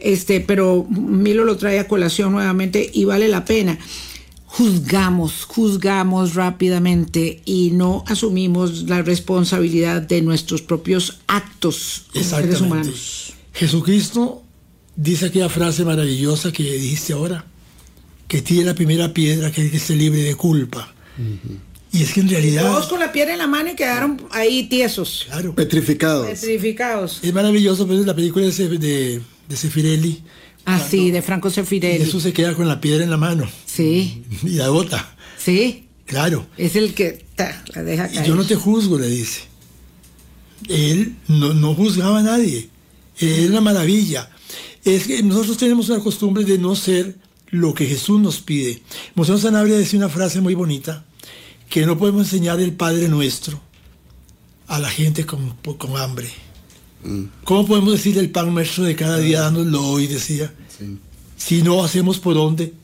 este, 0.00 0.40
pero 0.40 0.84
Milo 0.90 1.46
lo 1.46 1.56
trae 1.56 1.78
a 1.78 1.88
colación 1.88 2.32
nuevamente 2.32 2.90
y 2.92 3.06
vale 3.06 3.28
la 3.28 3.46
pena. 3.46 3.78
Juzgamos, 4.50 5.44
juzgamos 5.44 6.34
rápidamente 6.34 7.42
y 7.44 7.70
no 7.72 8.02
asumimos 8.06 8.84
la 8.88 9.02
responsabilidad 9.02 10.02
de 10.02 10.22
nuestros 10.22 10.62
propios 10.62 11.20
actos 11.26 12.06
como 12.12 12.24
seres 12.24 12.60
humanos. 12.60 13.34
Jesucristo 13.52 14.42
dice 14.96 15.26
aquella 15.26 15.50
frase 15.50 15.84
maravillosa 15.84 16.50
que 16.50 16.64
dijiste 16.64 17.12
ahora 17.12 17.44
que 18.26 18.42
tiene 18.42 18.64
la 18.64 18.74
primera 18.74 19.12
piedra 19.12 19.52
que, 19.52 19.70
que 19.70 19.76
esté 19.76 19.94
libre 19.94 20.22
de 20.22 20.34
culpa. 20.34 20.92
Y 21.92 22.02
es 22.02 22.12
que 22.12 22.20
en 22.20 22.28
realidad... 22.28 22.62
Todos 22.62 22.86
con 22.86 23.00
la 23.00 23.12
piedra 23.12 23.32
en 23.32 23.38
la 23.38 23.46
mano 23.46 23.70
y 23.70 23.76
quedaron 23.76 24.20
ahí 24.30 24.68
tiesos. 24.68 25.26
Claro. 25.28 25.54
Petrificados. 25.54 26.26
Petrificados. 26.26 27.20
Es 27.22 27.32
maravilloso, 27.32 27.86
pero 27.86 28.00
es 28.00 28.06
la 28.06 28.14
película 28.14 28.46
de, 28.46 28.78
de, 28.78 29.22
de 29.48 29.56
Sefirelli. 29.56 30.22
Ah, 30.70 30.86
sí, 30.86 31.10
de 31.10 31.22
Franco 31.22 31.48
Sefirelli. 31.48 32.04
Jesús 32.04 32.22
se 32.22 32.34
queda 32.34 32.54
con 32.54 32.68
la 32.68 32.78
piedra 32.78 33.02
en 33.02 33.08
la 33.08 33.16
mano. 33.16 33.48
Sí. 33.64 34.22
Y 34.42 34.50
la 34.50 34.68
bota. 34.68 35.16
Sí. 35.38 35.88
Claro. 36.04 36.46
Es 36.58 36.76
el 36.76 36.92
que 36.92 37.24
ta, 37.34 37.64
la 37.74 37.82
deja 37.82 38.08
caer. 38.08 38.26
Yo 38.26 38.34
no 38.34 38.44
te 38.44 38.54
juzgo, 38.54 38.98
le 38.98 39.08
dice. 39.08 39.42
Él 40.68 41.16
no, 41.26 41.54
no 41.54 41.74
juzgaba 41.74 42.18
a 42.18 42.22
nadie. 42.22 42.68
Es 43.18 43.48
una 43.48 43.62
maravilla. 43.62 44.28
Es 44.84 45.06
que 45.06 45.22
nosotros 45.22 45.56
tenemos 45.56 45.88
una 45.88 46.00
costumbre 46.00 46.44
de 46.44 46.58
no 46.58 46.76
ser 46.76 47.16
lo 47.48 47.72
que 47.72 47.86
Jesús 47.86 48.20
nos 48.20 48.40
pide. 48.40 48.82
Monseñor 49.14 49.40
Sanabria 49.40 49.78
decía 49.78 49.98
una 49.98 50.10
frase 50.10 50.42
muy 50.42 50.54
bonita, 50.54 51.06
que 51.70 51.86
no 51.86 51.96
podemos 51.96 52.26
enseñar 52.26 52.60
el 52.60 52.72
Padre 52.72 53.08
Nuestro 53.08 53.58
a 54.66 54.78
la 54.78 54.90
gente 54.90 55.24
con, 55.24 55.56
con 55.78 55.96
hambre. 55.96 56.28
Mm. 57.04 57.24
¿Cómo 57.44 57.66
podemos 57.66 57.92
decir 57.92 58.18
el 58.18 58.30
pan 58.30 58.52
nuestro 58.52 58.84
de 58.84 58.96
cada 58.96 59.18
día 59.18 59.40
dándolo 59.40 59.86
hoy, 59.86 60.06
decía? 60.06 60.52
Sí. 60.76 60.98
Si 61.36 61.62
no 61.62 61.84
hacemos 61.84 62.18
por 62.18 62.34
dónde 62.34 62.74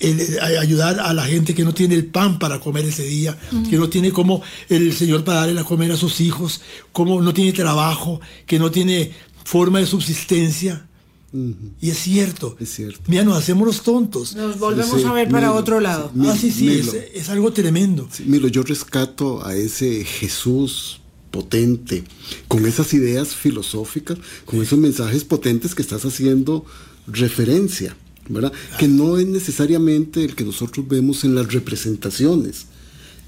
el, 0.00 0.38
ayudar 0.40 1.00
a 1.00 1.12
la 1.12 1.24
gente 1.24 1.54
que 1.54 1.64
no 1.64 1.74
tiene 1.74 1.94
el 1.94 2.06
pan 2.06 2.38
para 2.38 2.60
comer 2.60 2.84
ese 2.84 3.04
día, 3.04 3.36
mm. 3.50 3.68
que 3.68 3.76
no 3.76 3.88
tiene 3.88 4.12
como 4.12 4.42
el 4.68 4.92
Señor 4.92 5.24
para 5.24 5.40
darle 5.40 5.60
a 5.60 5.64
comer 5.64 5.92
a 5.92 5.96
sus 5.96 6.20
hijos, 6.20 6.60
como 6.92 7.20
no 7.20 7.34
tiene 7.34 7.52
trabajo, 7.52 8.20
que 8.46 8.58
no 8.58 8.70
tiene 8.70 9.12
forma 9.44 9.80
de 9.80 9.86
subsistencia. 9.86 10.84
Uh 11.30 11.36
-huh. 11.38 11.70
Y 11.80 11.90
es 11.90 11.98
cierto. 11.98 12.56
Es 12.58 12.72
cierto. 12.74 13.00
Mira, 13.06 13.22
nos 13.22 13.36
hacemos 13.36 13.66
los 13.66 13.82
tontos. 13.82 14.34
Nos 14.34 14.58
volvemos 14.58 15.00
sí, 15.00 15.06
a 15.06 15.12
ver 15.12 15.28
para 15.28 15.48
Milo, 15.48 15.60
otro 15.60 15.78
lado. 15.78 16.10
ah, 16.22 16.36
sí, 16.38 16.50
sí, 16.50 16.70
es, 16.70 16.94
es, 17.14 17.28
algo 17.28 17.52
tremendo. 17.52 18.08
Sí, 18.10 18.24
Milo, 18.26 18.48
yo 18.48 18.62
rescato 18.62 19.44
a 19.44 19.54
ese 19.54 20.04
Jesús 20.04 21.00
potente, 21.30 22.04
con 22.48 22.66
esas 22.66 22.94
ideas 22.94 23.34
filosóficas, 23.34 24.18
con 24.44 24.62
esos 24.62 24.78
mensajes 24.78 25.24
potentes 25.24 25.74
que 25.74 25.82
estás 25.82 26.04
haciendo 26.04 26.64
referencia, 27.06 27.96
¿verdad? 28.28 28.52
Claro. 28.52 28.78
Que 28.78 28.88
no 28.88 29.18
es 29.18 29.26
necesariamente 29.26 30.24
el 30.24 30.34
que 30.34 30.44
nosotros 30.44 30.86
vemos 30.88 31.24
en 31.24 31.34
las 31.34 31.52
representaciones 31.52 32.66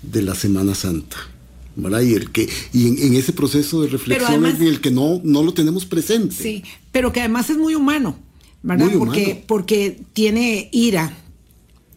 de 0.03 0.23
la 0.23 0.35
Semana 0.35 0.75
Santa. 0.75 1.17
¿verdad? 1.77 2.03
Y, 2.03 2.15
el 2.15 2.31
que, 2.31 2.49
y 2.73 2.89
en, 2.89 2.99
en 2.99 3.15
ese 3.15 3.33
proceso 3.33 3.83
de 3.83 3.89
reflexión 3.89 4.45
además, 4.45 4.61
el 4.61 4.81
que 4.81 4.91
no, 4.91 5.21
no 5.25 5.43
lo 5.43 5.55
tenemos 5.55 5.87
presente. 5.87 6.35
Sí, 6.35 6.63
pero 6.93 7.13
que 7.13 7.21
además 7.21 7.51
es 7.51 7.57
muy 7.57 7.75
humano, 7.75 8.19
¿verdad? 8.63 8.87
Muy 8.87 8.99
porque, 8.99 9.25
humano. 9.25 9.41
porque 9.47 10.01
tiene 10.13 10.69
ira, 10.73 11.17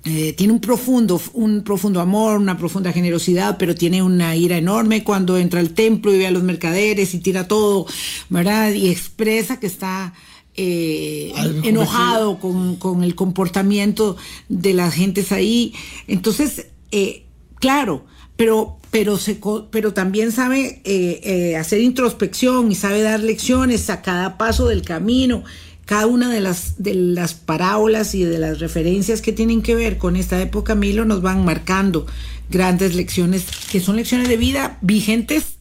eh, 0.05 0.33
tiene 0.33 0.53
un 0.53 0.59
profundo, 0.59 1.21
un 1.33 1.63
profundo 1.63 2.01
amor, 2.01 2.37
una 2.37 2.57
profunda 2.57 2.91
generosidad, 2.91 3.57
pero 3.57 3.73
tiene 3.75 4.01
una 4.01 4.35
ira 4.35 4.57
enorme 4.57 5.03
cuando 5.03 5.37
entra 5.37 5.59
al 5.59 5.71
templo 5.71 6.13
y 6.13 6.17
ve 6.17 6.27
a 6.27 6.31
los 6.31 6.43
mercaderes 6.43 7.13
y 7.13 7.19
tira 7.19 7.47
todo, 7.47 7.85
¿verdad? 8.29 8.73
Y 8.73 8.89
expresa 8.89 9.59
que 9.59 9.67
está 9.67 10.13
eh, 10.55 11.33
enojado 11.63 12.39
con, 12.39 12.75
con, 12.75 13.03
el 13.03 13.15
comportamiento 13.15 14.17
de 14.49 14.73
las 14.73 14.93
gentes 14.93 15.31
ahí. 15.31 15.73
Entonces, 16.07 16.67
eh, 16.91 17.25
claro, 17.59 18.05
pero, 18.35 18.77
pero, 18.91 19.17
se, 19.17 19.39
pero 19.71 19.93
también 19.93 20.31
sabe 20.31 20.81
eh, 20.83 21.21
eh, 21.23 21.55
hacer 21.55 21.81
introspección 21.81 22.71
y 22.71 22.75
sabe 22.75 23.01
dar 23.01 23.19
lecciones 23.19 23.89
a 23.89 24.01
cada 24.01 24.37
paso 24.37 24.67
del 24.67 24.81
camino. 24.81 25.43
Cada 25.85 26.07
una 26.07 26.31
de 26.31 26.39
las, 26.39 26.81
de 26.81 26.93
las 26.93 27.33
parábolas 27.33 28.15
y 28.15 28.23
de 28.23 28.39
las 28.39 28.59
referencias 28.59 29.21
que 29.21 29.33
tienen 29.33 29.61
que 29.61 29.75
ver 29.75 29.97
con 29.97 30.15
esta 30.15 30.41
época 30.41 30.75
Milo 30.75 31.03
nos 31.03 31.21
van 31.21 31.43
marcando 31.43 32.05
grandes 32.49 32.95
lecciones 32.95 33.45
que 33.71 33.81
son 33.81 33.97
lecciones 33.97 34.29
de 34.29 34.37
vida 34.37 34.77
vigentes 34.81 35.57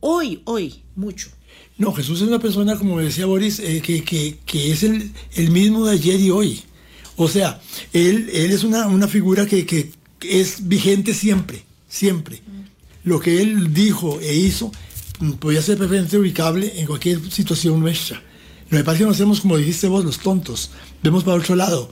hoy, 0.00 0.42
hoy, 0.44 0.82
mucho. 0.94 1.30
No, 1.78 1.92
Jesús 1.92 2.20
es 2.20 2.28
una 2.28 2.38
persona, 2.38 2.76
como 2.76 3.00
decía 3.00 3.26
Boris, 3.26 3.58
eh, 3.60 3.80
que, 3.82 4.04
que, 4.04 4.38
que, 4.44 4.72
es 4.72 4.82
el, 4.82 5.10
el, 5.34 5.50
mismo 5.50 5.86
de 5.86 5.92
ayer 5.92 6.20
y 6.20 6.30
hoy. 6.30 6.60
O 7.16 7.28
sea, 7.28 7.60
él, 7.92 8.28
él 8.32 8.50
es 8.50 8.64
una, 8.64 8.86
una 8.88 9.08
figura 9.08 9.46
que, 9.46 9.64
que, 9.64 9.90
es 10.20 10.68
vigente 10.68 11.14
siempre, 11.14 11.64
siempre. 11.88 12.36
Mm. 12.36 13.08
Lo 13.08 13.20
que 13.20 13.40
él 13.40 13.72
dijo 13.72 14.20
e 14.20 14.34
hizo 14.34 14.70
podía 15.40 15.62
ser 15.62 15.78
perfectamente 15.78 16.18
ubicable 16.18 16.72
en 16.80 16.86
cualquier 16.86 17.30
situación 17.30 17.80
nuestra. 17.80 18.22
Lo 18.72 18.78
que 18.78 18.84
pasa 18.84 18.94
es 18.94 18.98
que 19.00 19.04
nos 19.04 19.16
hacemos, 19.16 19.40
como 19.42 19.58
dijiste 19.58 19.86
vos, 19.86 20.02
los 20.02 20.18
tontos. 20.18 20.70
Vemos 21.02 21.24
para 21.24 21.36
otro 21.36 21.54
lado. 21.54 21.90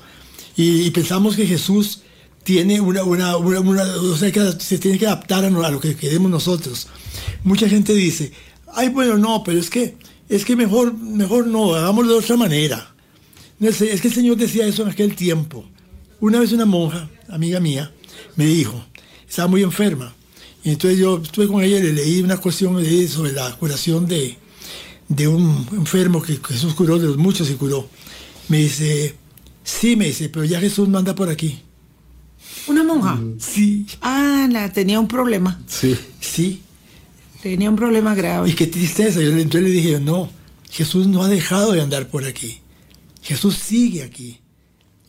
Y, 0.56 0.90
pensamos 0.92 1.36
que 1.36 1.46
Jesús 1.46 2.00
tiene 2.42 2.80
una, 2.80 3.04
una, 3.04 3.36
o 3.36 4.16
sea, 4.16 4.32
que 4.32 4.52
se 4.58 4.78
tiene 4.78 4.98
que 4.98 5.06
adaptar 5.06 5.44
a, 5.44 5.50
lo 5.50 5.78
que 5.78 5.94
queremos 5.94 6.30
nosotros. 6.30 6.88
Mucha 7.44 7.68
gente 7.68 7.92
dice, 7.92 8.32
ay, 8.72 8.88
bueno, 8.88 9.18
no, 9.18 9.44
pero 9.44 9.60
es 9.60 9.68
que, 9.68 9.98
es 10.30 10.46
que 10.46 10.56
mejor, 10.56 10.94
mejor 10.94 11.46
no, 11.46 11.74
hagámoslo 11.74 12.12
de 12.12 12.18
otra 12.20 12.38
manera. 12.38 12.94
Es 13.60 13.76
que 13.76 14.08
el 14.08 14.14
Señor 14.14 14.38
decía 14.38 14.66
eso 14.66 14.82
en 14.82 14.88
aquel 14.88 15.14
tiempo. 15.14 15.66
Una 16.18 16.40
vez 16.40 16.52
una 16.52 16.64
monja, 16.64 17.10
amiga 17.28 17.60
mía, 17.60 17.92
me 18.36 18.46
dijo, 18.46 18.82
estaba 19.28 19.48
muy 19.48 19.62
enferma. 19.62 20.14
Y 20.64 20.70
entonces 20.70 20.98
yo 20.98 21.20
estuve 21.22 21.46
con 21.46 21.62
ella 21.62 21.76
y 21.76 21.82
le 21.82 21.92
leí 21.92 22.22
una 22.22 22.38
cuestión 22.38 22.82
sobre 23.06 23.32
la 23.32 23.54
curación 23.56 24.06
de, 24.06 24.38
de 25.10 25.26
un 25.28 25.66
enfermo 25.72 26.22
que 26.22 26.36
Jesús 26.36 26.72
curó, 26.74 26.98
de 26.98 27.08
los 27.08 27.18
muchos 27.18 27.50
y 27.50 27.54
curó. 27.54 27.88
Me 28.48 28.58
dice, 28.58 29.16
sí, 29.62 29.96
me 29.96 30.06
dice, 30.06 30.28
pero 30.28 30.44
ya 30.44 30.60
Jesús 30.60 30.88
manda 30.88 31.14
por 31.14 31.28
aquí. 31.28 31.60
¿Una 32.68 32.84
monja? 32.84 33.16
Mm. 33.16 33.36
Sí. 33.38 33.86
Ah, 34.00 34.48
la, 34.50 34.72
tenía 34.72 35.00
un 35.00 35.08
problema. 35.08 35.60
Sí. 35.66 35.96
Sí. 36.20 36.62
Tenía 37.42 37.68
un 37.68 37.76
problema 37.76 38.14
grave. 38.14 38.50
Y 38.50 38.54
qué 38.54 38.66
tristeza. 38.66 39.20
Yo 39.20 39.30
entonces 39.30 39.62
le 39.62 39.70
dije, 39.70 40.00
no, 40.00 40.30
Jesús 40.70 41.06
no 41.06 41.22
ha 41.22 41.28
dejado 41.28 41.72
de 41.72 41.82
andar 41.82 42.08
por 42.08 42.24
aquí. 42.24 42.60
Jesús 43.22 43.56
sigue 43.56 44.04
aquí. 44.04 44.39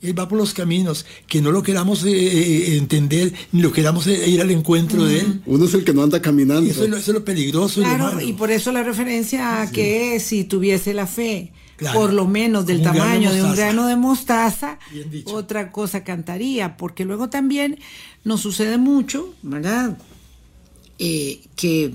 Él 0.01 0.17
va 0.17 0.27
por 0.27 0.37
los 0.37 0.53
caminos, 0.53 1.05
que 1.27 1.41
no 1.41 1.51
lo 1.51 1.61
queramos 1.61 2.03
eh, 2.03 2.09
eh, 2.11 2.77
entender, 2.77 3.33
ni 3.51 3.61
lo 3.61 3.71
queramos 3.71 4.07
eh, 4.07 4.29
ir 4.29 4.41
al 4.41 4.51
encuentro 4.51 5.05
de 5.05 5.19
Él. 5.19 5.41
Uno 5.45 5.65
es 5.65 5.73
el 5.73 5.83
que 5.83 5.93
no 5.93 6.01
anda 6.03 6.21
caminando. 6.21 6.69
Eso, 6.69 6.83
es 6.83 6.89
lo, 6.89 6.97
eso 6.97 7.11
es 7.11 7.15
lo 7.15 7.25
peligroso. 7.25 7.81
Claro, 7.81 7.95
y, 7.95 7.97
lo 7.97 8.03
malo. 8.05 8.21
y 8.21 8.33
por 8.33 8.51
eso 8.51 8.71
la 8.71 8.83
referencia 8.83 9.61
a 9.61 9.67
sí. 9.67 9.73
que 9.73 10.19
si 10.19 10.43
tuviese 10.43 10.93
la 10.93 11.05
fe, 11.05 11.53
claro. 11.77 11.99
por 11.99 12.13
lo 12.13 12.27
menos 12.27 12.65
del 12.65 12.81
tamaño 12.81 13.31
de, 13.31 13.37
de, 13.37 13.43
un 13.43 13.55
grano 13.55 13.87
de 13.87 13.95
mostaza, 13.95 14.79
otra 15.25 15.71
cosa 15.71 16.03
cantaría, 16.03 16.77
porque 16.77 17.05
luego 17.05 17.29
también 17.29 17.77
nos 18.23 18.41
sucede 18.41 18.77
mucho, 18.77 19.33
¿verdad? 19.41 19.97
Eh, 21.03 21.41
que 21.55 21.91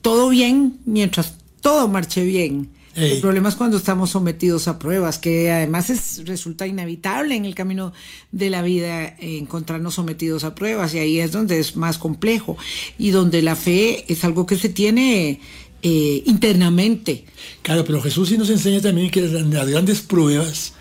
todo 0.00 0.28
bien 0.28 0.78
mientras 0.84 1.38
todo 1.60 1.88
marche 1.88 2.24
bien. 2.24 2.70
Ey. 2.98 3.12
El 3.12 3.20
problema 3.20 3.48
es 3.48 3.54
cuando 3.54 3.76
estamos 3.76 4.10
sometidos 4.10 4.66
a 4.66 4.78
pruebas, 4.78 5.18
que 5.18 5.52
además 5.52 5.88
es, 5.88 6.26
resulta 6.26 6.66
inevitable 6.66 7.36
en 7.36 7.44
el 7.44 7.54
camino 7.54 7.92
de 8.32 8.50
la 8.50 8.62
vida 8.62 9.04
eh, 9.04 9.38
encontrarnos 9.38 9.94
sometidos 9.94 10.42
a 10.42 10.54
pruebas, 10.54 10.94
y 10.94 10.98
ahí 10.98 11.20
es 11.20 11.30
donde 11.30 11.60
es 11.60 11.76
más 11.76 11.98
complejo, 11.98 12.56
y 12.98 13.10
donde 13.10 13.40
la 13.42 13.54
fe 13.54 14.04
es 14.12 14.24
algo 14.24 14.46
que 14.46 14.56
se 14.56 14.68
tiene 14.68 15.40
eh, 15.82 16.22
internamente. 16.26 17.24
Claro, 17.62 17.84
pero 17.84 18.02
Jesús 18.02 18.30
sí 18.30 18.36
nos 18.36 18.50
enseña 18.50 18.80
también 18.80 19.10
que 19.10 19.20
las 19.20 19.68
grandes 19.68 20.00
pruebas 20.00 20.72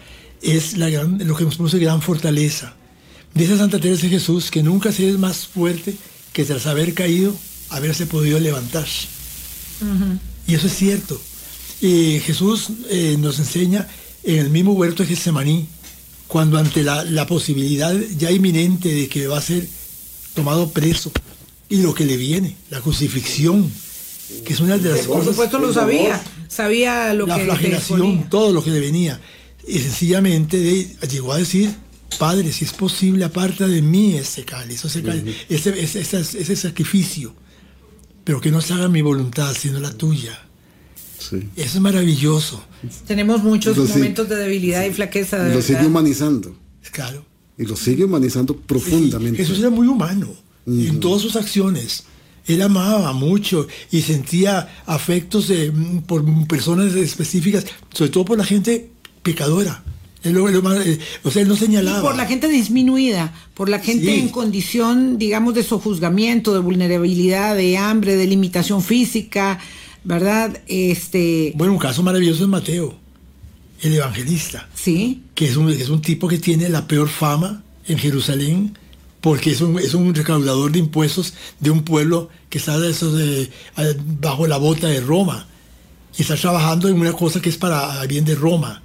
es 0.42 0.76
la 0.78 0.90
gran, 0.90 1.20
lo 1.26 1.36
que 1.36 1.44
nos 1.44 1.56
produce 1.56 1.78
gran 1.78 2.02
fortaleza. 2.02 2.76
Dice 3.34 3.58
Santa 3.58 3.80
Teresa 3.80 4.04
de 4.04 4.10
Jesús 4.10 4.50
que 4.50 4.64
nunca 4.64 4.92
se 4.92 5.08
es 5.08 5.20
más 5.20 5.46
fuerte 5.46 5.96
que 6.34 6.46
tras 6.46 6.66
haber 6.66 6.96
caído, 6.96 7.36
haberse 7.70 8.08
podido 8.08 8.40
levantar. 8.40 8.88
Uh 9.82 9.86
-huh. 9.86 10.20
Y 10.48 10.56
eso 10.56 10.66
es 10.66 10.74
cierto. 10.74 11.22
Eh, 11.82 12.22
Jesús 12.26 12.70
eh, 12.90 13.16
nos 13.20 13.40
enseña 13.40 13.88
en 14.24 14.40
el 14.40 14.50
mismo 14.50 14.74
huerto 14.74 15.04
de 15.04 15.10
Getsemaní, 15.10 15.68
cuando 16.28 16.58
ante 16.58 16.84
la, 16.84 17.04
la, 17.04 17.26
posibilidad 17.26 17.96
ya 18.18 18.32
inminente 18.32 18.90
de 18.90 19.08
que 19.08 19.28
va 19.28 19.38
a 19.38 19.42
ser 19.42 19.66
tomado 20.34 20.70
preso 20.70 21.12
y 21.70 21.82
lo 21.82 21.94
que 21.94 22.06
le 22.06 22.18
viene, 22.18 22.56
la 22.70 22.82
crucifixión, 22.82 23.72
que 24.44 24.54
es 24.54 24.60
una 24.60 24.78
de 24.78 24.90
las 24.90 25.00
Por 25.00 25.08
cosas. 25.08 25.26
Por 25.26 25.34
supuesto 25.34 25.60
lo 25.60 25.74
sabía, 25.74 26.22
sabía 26.48 27.14
lo 27.14 27.28
la 27.28 27.38
que 27.38 27.46
flagelación, 27.46 28.30
todo 28.30 28.52
lo 28.52 28.64
que 28.64 28.72
le 28.72 28.80
venía. 28.80 29.20
Y 29.68 29.80
sencillamente 29.80 30.58
de, 30.60 30.96
llegó 31.08 31.34
a 31.34 31.38
decir, 31.38 31.74
Padre, 32.18 32.52
si 32.52 32.66
es 32.66 32.74
posible, 32.74 33.26
aparta 33.26 33.68
de 33.68 33.82
mí 33.82 34.16
ese 34.16 34.44
cáliz, 34.44 34.84
ese, 34.84 35.04
cáliz, 35.04 35.36
ese, 35.50 35.82
ese, 35.82 36.02
ese, 36.02 36.20
ese 36.20 36.56
sacrificio, 36.56 37.34
pero 38.24 38.42
que 38.42 38.52
no 38.52 38.62
se 38.62 38.74
haga 38.74 38.88
mi 38.88 39.02
voluntad, 39.02 39.54
sino 39.54 39.80
la 39.80 39.92
tuya. 39.92 40.47
Sí. 41.30 41.38
Eso 41.56 41.78
es 41.78 41.80
maravilloso, 41.82 42.64
Tenemos 43.08 43.44
muchos 43.44 43.76
Lo 43.78 43.86
sí. 43.86 43.94
momentos 43.94 44.30
de 44.30 44.36
debilidad 44.36 44.86
y 44.86 44.92
flaqueza. 44.92 45.44
De 45.44 45.54
Lo 45.56 45.62
sigue 45.62 45.86
humanizando. 45.86 46.56
claro. 46.92 47.26
Y 47.58 47.66
lo 47.66 47.76
sigue 47.76 48.04
humanizando 48.06 48.56
profundamente. 48.56 49.38
Jesús 49.40 49.58
era 49.60 49.70
muy 49.72 49.88
humano 49.88 50.28
en 50.68 51.00
todas 51.00 51.22
sus 51.24 51.36
acciones. 51.36 52.04
Él 52.46 52.62
amaba 52.62 53.12
mucho 53.14 53.68
y 53.92 54.02
sentía 54.02 54.70
afectos 54.86 55.48
de- 55.48 55.72
mm, 55.72 56.04
por 56.04 56.24
personas 56.48 56.94
específicas, 56.94 57.66
sobre 57.92 58.12
todo 58.12 58.26
por 58.26 58.38
la 58.38 58.46
gente 58.46 58.92
pecadora. 59.24 59.84
Él 60.24 60.34
lo- 60.34 60.48
lo 60.50 60.62
más- 60.62 60.86
eh, 60.86 61.00
o 61.24 61.32
sea, 61.32 61.42
él 61.42 61.48
no 61.48 61.56
Y 61.56 61.58
señalaba. 61.58 62.02
por 62.02 62.16
la 62.16 62.26
gente 62.26 62.48
disminuida, 62.48 63.34
por 63.54 63.70
la 63.70 63.80
gente 63.80 64.06
Sí. 64.06 64.20
en 64.20 64.30
condición, 64.30 65.18
digamos, 65.18 65.54
de 65.56 65.64
sojuzgamiento, 65.64 66.54
de 66.54 66.60
vulnerabilidad, 66.60 67.56
de 67.56 67.78
hambre, 67.78 68.16
de 68.16 68.28
limitación 68.28 68.82
física, 68.84 69.60
¿verdad? 70.08 70.62
Este, 70.68 71.52
Bueno, 71.56 71.74
un 71.74 71.80
caso 71.80 72.02
maravilloso 72.02 72.44
es 72.44 72.50
Mateo, 72.50 72.96
el 73.82 73.94
evangelista, 73.94 74.68
sí, 74.74 75.24
que 75.36 75.46
es 75.50 75.58
un, 75.58 75.70
es 75.70 75.90
un 75.90 76.02
tipo 76.02 76.30
que 76.30 76.38
tiene 76.40 76.70
la 76.70 76.88
peor 76.88 77.10
fama 77.10 77.62
en 77.88 77.98
Jerusalén, 77.98 78.78
porque 79.20 79.52
es 79.52 79.60
un, 79.60 79.78
es 79.80 79.94
un 79.94 80.16
recaudador 80.16 80.72
de 80.72 80.80
impuestos 80.80 81.34
de 81.60 81.72
un 81.72 81.84
pueblo 81.84 82.30
que 82.50 82.58
está 82.58 82.80
de 82.80 82.90
esos 82.90 83.16
de- 83.18 83.50
a- 83.76 83.84
bajo 84.22 84.48
la 84.48 84.56
bota 84.58 84.88
de 84.88 85.02
Roma 85.02 85.46
y 86.18 86.22
está 86.22 86.36
trabajando 86.38 86.88
en 86.88 87.00
una 87.00 87.12
cosa 87.12 87.42
que 87.42 87.50
es 87.50 87.58
para 87.58 88.02
bien 88.06 88.24
de 88.24 88.36
Roma. 88.36 88.82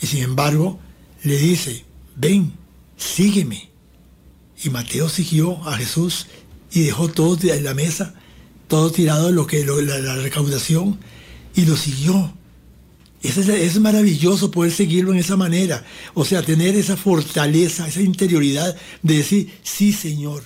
Y 0.00 0.06
sin 0.06 0.22
embargo, 0.22 0.80
le 1.24 1.36
dice, 1.36 1.84
ven, 2.16 2.52
sígueme. 2.96 3.68
Y 4.64 4.70
Mateo 4.70 5.08
siguió 5.10 5.62
a 5.68 5.76
Jesús 5.76 6.26
y 6.72 6.80
dejó 6.84 7.08
todo 7.08 7.36
de 7.36 7.60
la 7.60 7.74
mesa, 7.74 8.14
todo 8.72 8.90
tirado 8.90 9.30
lo 9.30 9.46
que 9.46 9.66
lo- 9.66 9.82
la, 9.82 9.98
la 9.98 10.16
recaudación 10.16 10.98
y 11.54 11.66
lo 11.66 11.76
siguió. 11.76 12.32
Es, 13.22 13.36
es 13.36 13.78
maravilloso 13.78 14.50
poder 14.50 14.72
seguirlo 14.72 15.12
en 15.12 15.18
esa 15.18 15.36
manera. 15.36 15.84
O 16.14 16.24
sea, 16.24 16.40
tener 16.42 16.74
esa 16.74 16.96
fortaleza, 16.96 17.86
esa 17.86 18.00
interioridad 18.00 18.74
de 19.02 19.14
decir, 19.18 19.50
sí, 19.62 19.92
Señor, 19.92 20.42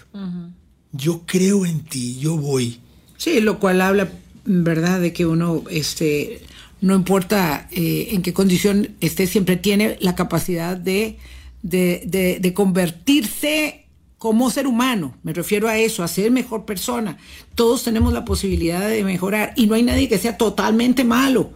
yo 0.91 1.23
creo 1.25 1.65
en 1.67 1.85
ti, 1.85 2.19
yo 2.19 2.37
voy. 2.37 2.81
sí, 3.17 3.41
lo 3.41 3.61
cual 3.61 3.81
habla, 3.81 4.11
¿verdad?, 4.45 5.01
de 5.01 5.13
que 5.13 5.25
uno, 5.25 5.63
este, 5.71 6.41
no 6.81 6.97
importa 6.97 7.69
eh, 7.71 8.09
en 8.11 8.23
qué 8.23 8.33
condición 8.33 8.97
esté, 9.01 9.29
siempre 9.29 9.57
tiene 9.57 9.99
la 10.01 10.17
capacidad 10.17 10.77
de, 10.77 11.17
de, 11.63 12.03
de, 12.07 12.41
de 12.41 12.53
convertirse 12.53 13.86
como 14.27 14.51
ser 14.51 14.67
humano. 14.67 15.15
Me 15.23 15.33
refiero 15.33 15.69
a 15.69 15.79
eso, 15.79 16.03
a 16.03 16.09
ser 16.09 16.33
mejor 16.33 16.65
persona. 16.65 17.17
Todos 17.55 17.85
tenemos 17.85 18.13
la 18.13 18.25
posibilidad 18.25 18.89
de 18.89 19.05
mejorar 19.05 19.53
y 19.57 19.67
no 19.69 19.77
hay 19.77 19.85
nadie 19.85 20.09
que 20.09 20.19
sea 20.19 20.37
totalmente 20.37 21.05
malo, 21.05 21.51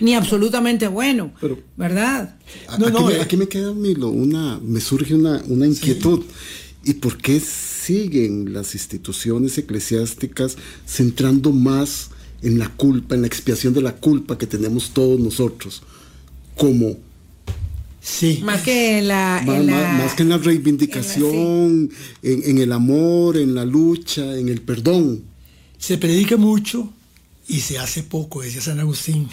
ni 0.00 0.14
absolutamente 0.14 0.88
bueno, 0.88 1.32
Pero- 1.38 1.58
¿verdad? 1.76 2.36
A- 2.66 2.78
No, 2.78 2.86
aquí, 2.86 2.94
no, 2.98 3.06
me, 3.06 3.12
eh. 3.14 3.20
aquí 3.20 3.36
me 3.36 3.46
queda 3.46 3.74
Milo, 3.74 4.08
una, 4.08 4.58
me 4.62 4.80
surge 4.80 5.14
una, 5.14 5.42
una 5.48 5.66
inquietud. 5.66 6.22
¿Y 6.82 6.94
por 6.94 7.18
qué 7.18 7.40
siguen 7.40 8.54
las 8.54 8.74
instituciones 8.74 9.58
eclesiásticas 9.58 10.56
centrando 10.86 11.52
más 11.52 12.08
en 12.40 12.58
la 12.58 12.70
culpa, 12.70 13.16
en 13.16 13.20
la 13.20 13.26
expiación 13.26 13.74
de 13.74 13.82
la 13.82 13.96
culpa 13.96 14.38
que 14.38 14.46
tenemos 14.46 14.92
todos 14.94 15.20
nosotros? 15.20 15.82
Como 16.56 16.96
Sí. 18.10 18.40
Más 18.42 18.62
que 18.62 18.98
en 18.98 19.08
la... 19.08 19.42
más, 19.44 19.56
en 19.56 19.66
la- 19.66 19.72
más- 19.72 19.98
más 20.04 20.14
que 20.14 20.22
en 20.22 20.28
la 20.30 20.38
reivindicación, 20.38 21.90
en, 22.22 22.42
en 22.44 22.58
el 22.58 22.72
amor, 22.72 23.36
en 23.36 23.54
la 23.54 23.64
lucha, 23.64 24.36
en 24.38 24.48
el 24.48 24.62
perdón. 24.62 25.22
Se 25.78 25.98
predica 25.98 26.36
mucho 26.36 26.90
y 27.46 27.60
se 27.60 27.78
hace 27.78 28.02
poco, 28.02 28.42
decía 28.42 28.60
San 28.60 28.80
Agustín. 28.80 29.28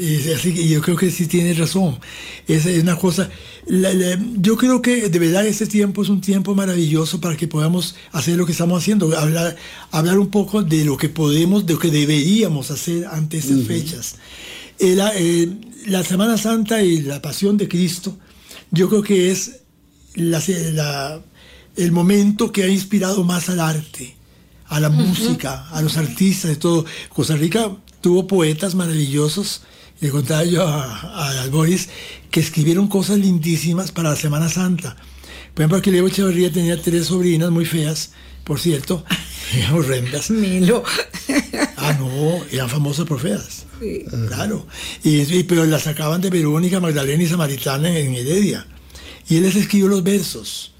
Y 0.00 0.32
así 0.32 0.52
que 0.54 0.66
yo 0.68 0.80
creo 0.80 0.96
que 0.96 1.10
sí 1.10 1.26
tiene 1.26 1.54
razón. 1.54 1.98
Esa 2.46 2.70
es 2.70 2.82
una 2.82 2.96
cosa. 2.96 3.28
la- 3.66 3.92
la- 3.92 4.18
yo 4.40 4.56
creo 4.56 4.80
que 4.80 5.08
de 5.08 5.18
verdad 5.18 5.44
este 5.46 5.66
tiempo 5.66 6.02
es 6.02 6.08
un 6.08 6.20
tiempo 6.20 6.54
maravilloso 6.54 7.20
para 7.20 7.36
que 7.36 7.48
podamos 7.48 7.96
hacer 8.12 8.36
lo 8.36 8.46
que 8.46 8.52
estamos 8.52 8.80
haciendo, 8.80 9.16
hablar, 9.18 9.56
hablar 9.90 10.18
un 10.20 10.28
poco 10.28 10.62
de 10.62 10.84
lo 10.84 10.96
que 10.96 11.08
podemos, 11.08 11.66
de 11.66 11.72
lo 11.74 11.78
que 11.80 11.90
deberíamos 11.90 12.70
hacer 12.70 13.06
ante 13.06 13.38
estas 13.38 13.62
fechas. 13.64 14.16
Eh, 14.78 14.94
la, 14.94 15.10
eh, 15.16 15.48
la 15.86 16.02
Semana 16.04 16.36
Santa 16.38 16.82
y 16.82 17.00
la 17.02 17.20
Pasión 17.22 17.56
de 17.56 17.68
Cristo, 17.68 18.16
yo 18.70 18.88
creo 18.88 19.02
que 19.02 19.30
es 19.30 19.60
la- 20.14 20.42
la- 20.72 21.20
el 21.76 21.92
momento 21.92 22.52
que 22.52 22.64
ha 22.64 22.68
inspirado 22.68 23.22
más 23.24 23.48
al 23.48 23.60
arte, 23.60 24.16
a 24.66 24.80
la 24.80 24.88
música, 24.88 25.68
a 25.70 25.82
los 25.82 25.96
artistas, 25.96 26.50
de 26.50 26.56
todo. 26.56 26.84
Costa 27.10 27.36
Rica 27.36 27.70
tuvo 28.00 28.26
poetas 28.26 28.74
maravillosos, 28.74 29.62
le 30.00 30.10
contaba 30.10 30.44
yo 30.44 30.66
a, 30.66 31.42
a 31.42 31.46
Boris, 31.48 31.88
que 32.30 32.40
escribieron 32.40 32.88
cosas 32.88 33.18
lindísimas 33.18 33.92
para 33.92 34.10
la 34.10 34.16
Semana 34.16 34.48
Santa. 34.48 34.96
Por 35.54 35.62
ejemplo, 35.62 35.78
aquí 35.78 35.90
Leo 35.90 36.06
Echeverría 36.06 36.52
tenía 36.52 36.80
tres 36.80 37.06
sobrinas 37.06 37.50
muy 37.50 37.64
feas, 37.64 38.10
por 38.44 38.58
cierto, 38.60 39.04
horrendas. 39.74 40.30
Milo. 40.30 40.82
Ah, 41.76 41.92
no, 41.98 42.44
eran 42.50 42.68
famosas 42.68 43.06
por 43.06 43.20
feas. 43.20 43.65
Claro. 44.28 44.66
Y, 45.04 45.20
y- 45.20 45.42
pero 45.44 45.64
las 45.66 45.82
sacaban 45.82 46.20
de 46.20 46.30
Verónica, 46.30 46.80
Magdalena 46.80 47.22
y 47.22 47.26
Samaritana 47.26 47.88
en, 47.98 48.14
Heredia. 48.14 48.66
Y 49.28 49.36
él 49.36 49.42
les 49.42 49.56
escribió 49.56 49.88
los 49.88 50.02
versos 50.02 50.72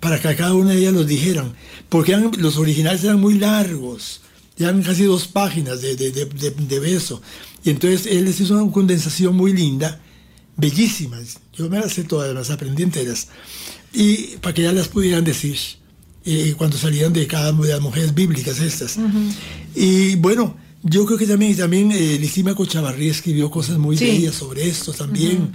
para 0.00 0.20
que 0.20 0.28
a 0.28 0.36
cada 0.36 0.54
una 0.54 0.70
de 0.70 0.78
ellas 0.78 0.92
los 0.94 1.06
dijeran. 1.06 1.54
Porque 1.88 2.12
eran- 2.12 2.30
los 2.38 2.56
originales 2.56 3.02
eran 3.04 3.20
muy 3.20 3.38
largos. 3.38 4.20
Eran 4.58 4.82
casi 4.82 5.04
dos 5.04 5.26
páginas 5.28 5.80
de, 5.80 5.96
de, 5.96 6.10
de, 6.10 6.26
de- 6.50 6.80
verso. 6.80 7.20
Y 7.64 7.70
entonces 7.70 8.06
él 8.06 8.24
les 8.24 8.40
hizo 8.40 8.54
una 8.60 8.72
condensación 8.72 9.34
muy 9.36 9.52
linda, 9.52 10.00
bellísimas. 10.56 11.38
Yo 11.56 11.68
me 11.68 11.78
las 11.78 11.92
sé 11.92 12.04
todas, 12.04 12.34
las 12.34 12.50
aprendí 12.50 12.82
enteras. 12.82 13.28
Y 13.92 14.36
para 14.38 14.54
que 14.54 14.62
ellas 14.62 14.74
las 14.74 14.88
pudieran 14.88 15.24
decir 15.24 15.56
eh, 16.24 16.54
cuando 16.56 16.76
salían 16.78 17.12
de 17.12 17.26
cada 17.26 17.52
de 17.52 17.68
las 17.68 17.80
mujeres 17.80 18.14
bíblicas 18.14 18.58
estas. 18.60 18.96
Y 19.74 20.16
bueno, 20.16 20.56
yo 20.82 21.06
creo 21.06 21.18
que 21.18 21.26
también, 21.26 21.56
también 21.56 21.90
eh, 21.92 22.54
Cochavarrí 22.56 23.08
escribió 23.08 23.50
cosas 23.50 23.78
muy 23.78 23.96
Sí. 23.96 24.06
bellas 24.06 24.34
sobre 24.34 24.66
esto 24.68 24.92
también. 24.92 25.52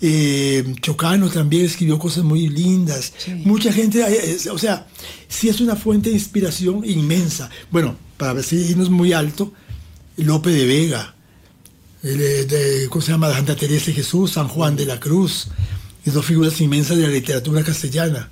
Eh, 0.00 0.74
Chocano 0.80 1.28
también 1.30 1.66
escribió 1.66 1.98
cosas 1.98 2.24
muy 2.24 2.48
lindas. 2.48 3.12
Mucha 3.44 3.72
gente, 3.72 4.00
eh, 4.00 4.32
es- 4.32 4.46
o 4.46 4.58
sea, 4.58 4.86
sí 5.28 5.48
es 5.48 5.60
una 5.60 5.76
fuente 5.76 6.08
de 6.10 6.16
inspiración 6.16 6.82
inmensa. 6.84 7.50
Bueno, 7.70 7.96
para 8.16 8.32
ver 8.32 8.44
si 8.44 8.56
irnos 8.56 8.90
muy 8.90 9.12
alto, 9.12 9.52
Lope 10.16 10.50
de 10.50 10.66
Vega, 10.66 11.14
el, 12.02 12.20
eh, 12.20 12.44
de, 12.46 12.88
¿cómo 12.88 13.02
se 13.02 13.12
llama? 13.12 13.32
Santa 13.32 13.54
Teresa 13.54 13.86
de 13.86 13.92
Jesús, 13.94 14.32
San 14.32 14.48
Juan 14.48 14.74
de 14.74 14.86
la 14.86 14.98
Cruz, 14.98 15.48
y 16.04 16.10
dos 16.10 16.24
figuras 16.26 16.60
inmensas 16.60 16.96
de 16.96 17.04
la 17.04 17.08
literatura 17.12 17.62
castellana. 17.62 18.30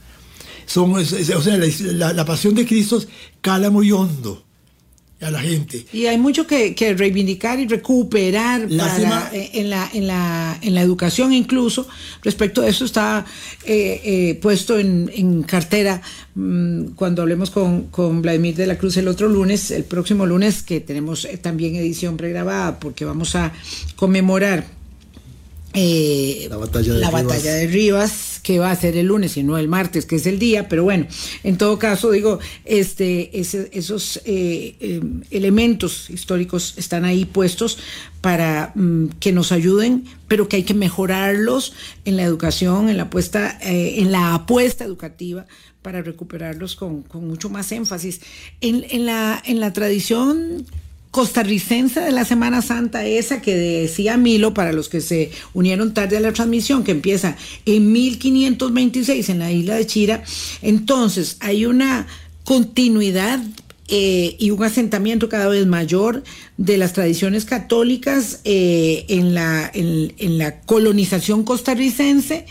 Son, 0.66 0.98
es- 0.98 1.12
es- 1.12 1.30
o 1.30 1.42
sea, 1.42 1.56
la, 1.56 1.66
la- 1.92 2.12
la 2.12 2.24
pasión 2.24 2.54
de 2.54 2.66
Cristo 2.66 3.00
cala 3.40 3.70
muy 3.70 3.92
hondo 3.92 4.44
a 5.20 5.30
la 5.30 5.40
gente. 5.40 5.84
Y 5.92 6.06
hay 6.06 6.16
mucho 6.18 6.46
que, 6.46 6.74
que 6.74 6.94
reivindicar 6.94 7.58
y 7.60 7.66
recuperar 7.66 8.66
Lástima. 8.70 9.24
para- 9.24 9.36
eh, 9.36 9.50
en, 9.54 9.70
la, 9.70 9.88
en, 9.92 10.06
la, 10.06 10.58
en 10.62 10.74
la 10.74 10.80
educación 10.80 11.32
incluso. 11.32 11.86
Respecto 12.22 12.62
a 12.62 12.68
eso 12.68 12.84
está 12.84 13.26
eh, 13.64 14.00
eh, 14.04 14.34
puesto 14.40 14.78
en, 14.78 15.10
en 15.14 15.42
cartera 15.42 16.00
mm, 16.34 16.92
cuando 16.96 17.22
hablemos 17.22 17.50
con, 17.50 17.88
con 17.88 18.22
Vladimir 18.22 18.54
de 18.56 18.66
la 18.66 18.78
Cruz 18.78 18.96
el 18.96 19.08
otro 19.08 19.28
lunes, 19.28 19.70
el 19.70 19.84
próximo 19.84 20.24
lunes, 20.26 20.62
que 20.62 20.80
tenemos 20.80 21.24
eh, 21.26 21.36
también 21.36 21.76
edición 21.76 22.16
pregrabada 22.16 22.78
porque 22.80 23.04
vamos 23.04 23.34
a 23.36 23.52
conmemorar 23.96 24.79
eh, 25.74 26.46
La 26.50 26.56
batalla 26.56 26.94
de 26.94 26.98
la 27.00 27.08
Rivas. 27.08 27.24
batalla 27.24 27.54
de 27.54 27.66
Rivas, 27.68 28.40
que 28.42 28.58
va 28.58 28.70
a 28.70 28.76
ser 28.76 28.96
el 28.96 29.06
lunes 29.06 29.36
y 29.36 29.42
no 29.42 29.58
el 29.58 29.68
martes, 29.68 30.06
que 30.06 30.16
es 30.16 30.26
el 30.26 30.38
día, 30.38 30.68
pero 30.68 30.82
bueno, 30.84 31.06
en 31.44 31.58
todo 31.58 31.78
caso, 31.78 32.10
digo, 32.10 32.38
este, 32.64 33.38
ese- 33.38 33.68
esos 33.72 34.16
eh, 34.24 34.74
eh, 34.80 35.00
elementos 35.30 36.10
históricos 36.10 36.74
están 36.76 37.04
ahí 37.04 37.24
puestos 37.24 37.78
para 38.20 38.72
mm, 38.74 39.06
que 39.20 39.32
nos 39.32 39.52
ayuden, 39.52 40.04
pero 40.26 40.48
que 40.48 40.56
hay 40.56 40.62
que 40.64 40.74
mejorarlos 40.74 41.74
en 42.04 42.16
la 42.16 42.22
educación, 42.24 42.88
en 42.88 42.96
la 42.96 43.04
apuesta, 43.04 43.58
eh, 43.62 43.96
en 43.98 44.10
la 44.10 44.34
apuesta 44.34 44.84
educativa 44.84 45.46
para 45.82 46.02
recuperarlos 46.02 46.76
con, 46.76 47.02
con 47.02 47.26
mucho 47.26 47.48
más 47.48 47.70
énfasis. 47.72 48.20
En, 48.60 48.84
en 48.90 49.06
la, 49.06 49.42
en 49.46 49.60
la 49.60 49.72
tradición 49.72 50.66
costarricense 51.10 52.00
de 52.00 52.12
la 52.12 52.24
Semana 52.24 52.62
Santa, 52.62 53.04
esa 53.04 53.42
que 53.42 53.56
decía 53.56 54.16
Milo, 54.16 54.54
para 54.54 54.72
los 54.72 54.88
que 54.88 55.00
se 55.00 55.32
unieron 55.54 55.92
tarde 55.92 56.16
a 56.16 56.20
la 56.20 56.32
transmisión, 56.32 56.84
que 56.84 56.92
empieza 56.92 57.36
en 57.66 57.92
1526 57.92 59.28
en 59.28 59.38
la 59.40 59.50
isla 59.50 59.74
de 59.74 59.86
Chira, 59.86 60.22
entonces 60.62 61.36
hay 61.40 61.66
una 61.66 62.06
continuidad 62.44 63.40
eh, 63.88 64.36
y 64.38 64.52
un 64.52 64.62
asentamiento 64.62 65.28
cada 65.28 65.48
vez 65.48 65.66
mayor 65.66 66.22
de 66.56 66.78
las 66.78 66.92
tradiciones 66.92 67.44
católicas 67.44 68.40
eh, 68.44 69.04
en, 69.08 69.34
la, 69.34 69.68
en, 69.74 70.38
la 70.38 70.60
colonización 70.60 71.42
costarricense 71.42 72.46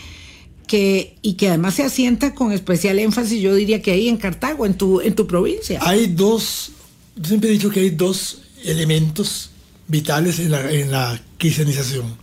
que, 0.66 1.16
y 1.22 1.34
que 1.34 1.48
además 1.48 1.76
se 1.76 1.84
asienta 1.84 2.34
con 2.34 2.52
especial 2.52 2.98
énfasis, 2.98 3.40
yo 3.40 3.54
diría 3.54 3.80
que 3.80 3.92
ahí 3.92 4.08
en 4.10 4.18
Cartago, 4.18 4.66
en 4.66 4.74
tu, 4.74 5.00
en 5.00 5.14
tu 5.14 5.26
provincia. 5.26 5.80
Hay 5.82 6.08
dos, 6.08 6.72
yo 7.16 7.24
siempre 7.24 7.48
he 7.48 7.52
dicho 7.54 7.70
que 7.70 7.80
hay 7.80 7.90
dos 7.90 8.42
elementos 8.64 9.50
vitales 9.88 10.38
en 10.38 10.50
la, 10.52 10.70
en 10.70 10.90
la 10.90 11.20
cristianización. 11.38 12.14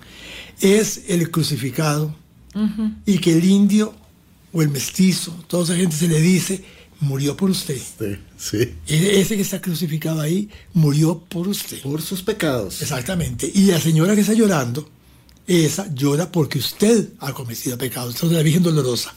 Es 0.60 1.04
el 1.08 1.30
crucificado 1.32 2.16
y 3.06 3.20
que 3.20 3.34
el 3.38 3.46
indio 3.46 3.94
o 4.52 4.62
el 4.64 4.70
mestizo, 4.70 5.32
toda 5.48 5.64
esa 5.66 5.76
gente 5.76 5.96
se 5.96 6.08
le 6.08 6.20
dice, 6.20 6.64
murió 7.02 7.38
por 7.38 7.52
usted. 7.52 7.78
Sí, 7.78 8.16
sí. 8.38 8.58
E- 8.88 9.20
Ese 9.20 9.36
que 9.36 9.44
está 9.44 9.62
crucificado 9.62 10.20
ahí 10.22 10.50
murió 10.74 11.20
por 11.20 11.48
usted. 11.48 11.80
Por 11.82 12.02
sus 12.02 12.24
pecados. 12.24 12.82
Exactamente. 12.82 13.52
Y 13.54 13.66
la 13.66 13.80
señora 13.80 14.16
que 14.16 14.22
está 14.22 14.34
llorando, 14.34 14.90
esa 15.46 15.94
llora 15.94 16.32
porque 16.32 16.58
usted 16.58 17.10
ha 17.20 17.32
cometido 17.34 17.78
pecados. 17.78 18.16
Entonces 18.16 18.36
la 18.38 18.44
Virgen 18.44 18.64
Dolorosa. 18.64 19.14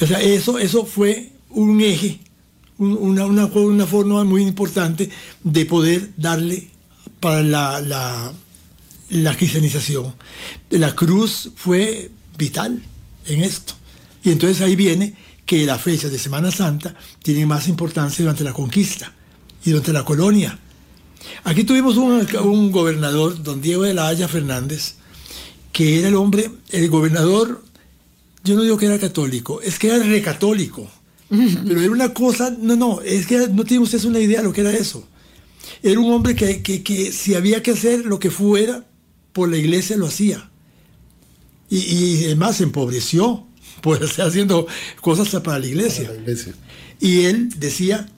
O 0.00 0.06
sea, 0.06 0.20
eso, 0.20 0.58
eso 0.58 0.84
fue 0.84 1.30
un 1.50 1.80
eje, 1.80 2.18
una, 2.78 3.26
una, 3.26 3.86
forma 3.86 4.24
muy 4.24 4.42
importante 4.42 5.10
de 5.42 5.66
poder 5.66 6.10
darle 6.16 6.68
para 7.20 7.42
la, 7.42 7.80
la, 7.80 8.32
la 9.10 9.36
cristianización. 9.36 10.14
La 10.70 10.94
cruz 10.94 11.50
fue 11.56 12.10
vital 12.36 12.82
en 13.26 13.42
esto. 13.42 13.74
Y 14.22 14.30
entonces 14.30 14.60
ahí 14.60 14.76
viene 14.76 15.14
que 15.44 15.64
las 15.64 15.80
fechas 15.80 16.10
de 16.10 16.18
Semana 16.18 16.50
Santa 16.50 16.94
tienen 17.22 17.48
más 17.48 17.68
importancia 17.68 18.24
durante 18.24 18.44
la 18.44 18.52
conquista 18.52 19.12
y 19.64 19.70
durante 19.70 19.92
la 19.92 20.04
colonia. 20.04 20.58
Aquí 21.44 21.64
tuvimos 21.64 21.96
un, 21.96 22.26
un 22.42 22.72
gobernador, 22.72 23.42
don 23.42 23.60
Diego 23.60 23.84
de 23.84 23.94
la 23.94 24.08
Haya 24.08 24.28
Fernández, 24.28 24.96
que 25.72 25.98
era 26.00 26.08
el 26.08 26.16
hombre, 26.16 26.50
el 26.70 26.88
gobernador, 26.88 27.64
yo 28.44 28.54
no 28.54 28.62
digo 28.62 28.76
que 28.76 28.86
era 28.86 28.98
católico, 28.98 29.60
es 29.60 29.78
que 29.78 29.88
era 29.88 29.98
recatólico. 30.04 30.88
Pero 31.66 31.80
era 31.80 31.90
una 31.90 32.14
cosa, 32.14 32.54
no, 32.58 32.76
no, 32.76 33.00
es 33.02 33.26
que 33.26 33.48
no 33.48 33.64
tiene 33.64 33.82
ustedes 33.82 34.04
una 34.04 34.20
idea 34.20 34.38
de 34.38 34.44
lo 34.44 34.52
que 34.52 34.60
era 34.60 34.72
eso. 34.72 35.06
Era 35.82 35.98
un 36.00 36.12
hombre 36.12 36.34
que, 36.34 36.62
que, 36.62 36.82
que 36.82 37.12
si 37.12 37.34
había 37.34 37.62
que 37.62 37.72
hacer 37.72 38.06
lo 38.06 38.18
que 38.18 38.30
fuera, 38.30 38.86
por 39.32 39.50
la 39.50 39.56
iglesia 39.56 39.96
lo 39.96 40.06
hacía. 40.06 40.50
Y, 41.68 41.78
y 41.78 42.24
además 42.26 42.56
se 42.56 42.64
empobreció 42.64 43.46
por 43.80 44.02
estar 44.02 44.28
haciendo 44.28 44.66
cosas 45.00 45.28
para 45.42 45.58
la 45.58 45.66
iglesia. 45.66 46.10
La 46.10 46.20
iglesia. 46.20 46.54
Y 47.00 47.22
él 47.22 47.50
decía 47.58 48.08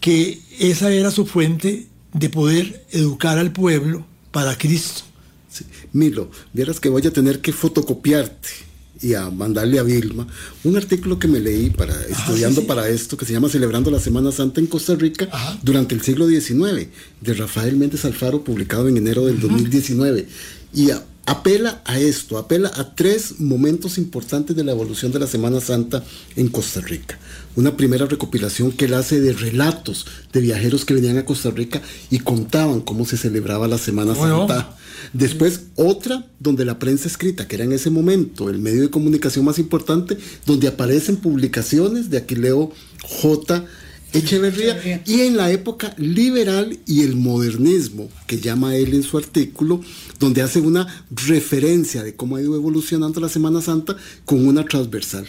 que 0.00 0.40
esa 0.58 0.92
era 0.92 1.10
su 1.10 1.26
fuente 1.26 1.86
de 2.12 2.28
poder 2.28 2.86
educar 2.90 3.38
al 3.38 3.52
pueblo 3.52 4.06
para 4.30 4.56
Cristo. 4.56 5.02
Sí. 5.50 5.64
Milo, 5.92 6.30
vieras 6.52 6.78
que 6.78 6.88
voy 6.88 7.06
a 7.06 7.12
tener 7.12 7.40
que 7.40 7.52
fotocopiarte 7.52 8.67
y 9.00 9.14
a 9.14 9.30
mandarle 9.30 9.78
a 9.78 9.82
Vilma 9.82 10.26
un 10.64 10.76
artículo 10.76 11.18
que 11.18 11.28
me 11.28 11.38
leí 11.40 11.70
para 11.70 11.94
estudiando 12.06 12.56
sí, 12.56 12.62
sí. 12.62 12.66
para 12.66 12.88
esto 12.88 13.16
que 13.16 13.24
se 13.24 13.32
llama 13.32 13.48
Celebrando 13.48 13.90
la 13.90 14.00
Semana 14.00 14.32
Santa 14.32 14.60
en 14.60 14.66
Costa 14.66 14.94
Rica 14.96 15.28
Ajá. 15.30 15.58
durante 15.62 15.94
el 15.94 16.00
siglo 16.02 16.26
XIX 16.28 16.88
de 17.20 17.34
Rafael 17.34 17.76
Méndez 17.76 18.04
Alfaro 18.04 18.42
publicado 18.44 18.88
en 18.88 18.96
enero 18.96 19.24
del 19.26 19.40
2019 19.40 20.26
y 20.74 20.90
a- 20.90 21.04
apela 21.28 21.82
a 21.84 21.98
esto, 21.98 22.38
apela 22.38 22.70
a 22.74 22.94
tres 22.94 23.38
momentos 23.38 23.98
importantes 23.98 24.56
de 24.56 24.64
la 24.64 24.72
evolución 24.72 25.12
de 25.12 25.18
la 25.18 25.26
Semana 25.26 25.60
Santa 25.60 26.02
en 26.36 26.48
Costa 26.48 26.80
Rica. 26.80 27.18
Una 27.54 27.76
primera 27.76 28.06
recopilación 28.06 28.72
que 28.72 28.86
él 28.86 28.94
hace 28.94 29.20
de 29.20 29.34
relatos 29.34 30.06
de 30.32 30.40
viajeros 30.40 30.86
que 30.86 30.94
venían 30.94 31.18
a 31.18 31.26
Costa 31.26 31.50
Rica 31.50 31.82
y 32.10 32.20
contaban 32.20 32.80
cómo 32.80 33.04
se 33.04 33.18
celebraba 33.18 33.68
la 33.68 33.76
Semana. 33.76 34.14
Santa. 34.14 34.74
Después 35.12 35.64
otra 35.76 36.26
donde 36.40 36.64
la 36.64 36.78
prensa 36.78 37.08
escrita, 37.08 37.46
que 37.46 37.56
era 37.56 37.64
en 37.64 37.72
ese 37.72 37.90
momento 37.90 38.48
el 38.48 38.58
medio 38.58 38.80
de 38.80 38.90
comunicación 38.90 39.44
más 39.44 39.58
importante, 39.58 40.16
donde 40.46 40.68
aparecen 40.68 41.16
publicaciones 41.16 42.08
de 42.08 42.18
Aquileo 42.18 42.72
J. 43.02 43.64
Echeverría 44.12 45.02
y 45.04 45.20
en 45.20 45.36
la 45.36 45.50
época 45.50 45.94
liberal 45.98 46.78
y 46.86 47.02
el 47.02 47.16
modernismo, 47.16 48.08
que 48.26 48.38
llama 48.40 48.74
él 48.74 48.94
en 48.94 49.02
su 49.02 49.18
artículo, 49.18 49.80
donde 50.18 50.42
hace 50.42 50.60
una 50.60 51.04
referencia 51.10 52.02
de 52.02 52.14
cómo 52.16 52.36
ha 52.36 52.40
ido 52.40 52.56
evolucionando 52.56 53.20
la 53.20 53.28
Semana 53.28 53.60
Santa 53.60 53.96
con 54.24 54.46
una 54.46 54.64
transversal. 54.64 55.26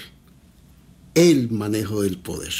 El 1.13 1.51
manejo 1.51 2.01
del 2.01 2.17
poder. 2.17 2.53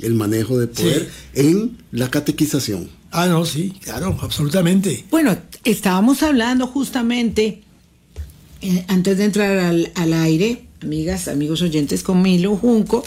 El 0.00 0.14
manejo 0.14 0.58
de 0.58 0.66
poder 0.66 1.10
en 1.34 1.78
la 1.92 2.10
catequización. 2.10 2.88
Ah, 3.10 3.26
no, 3.26 3.44
sí, 3.44 3.72
claro, 3.80 4.18
absolutamente. 4.20 5.06
Bueno, 5.10 5.36
estábamos 5.64 6.22
hablando 6.22 6.66
justamente, 6.66 7.62
eh, 8.60 8.84
antes 8.88 9.18
de 9.18 9.24
entrar 9.24 9.58
al, 9.58 9.92
al 9.94 10.12
aire, 10.12 10.67
amigas, 10.82 11.28
amigos 11.28 11.62
oyentes, 11.62 12.02
con 12.02 12.22
Milo 12.22 12.56
Junco, 12.56 13.04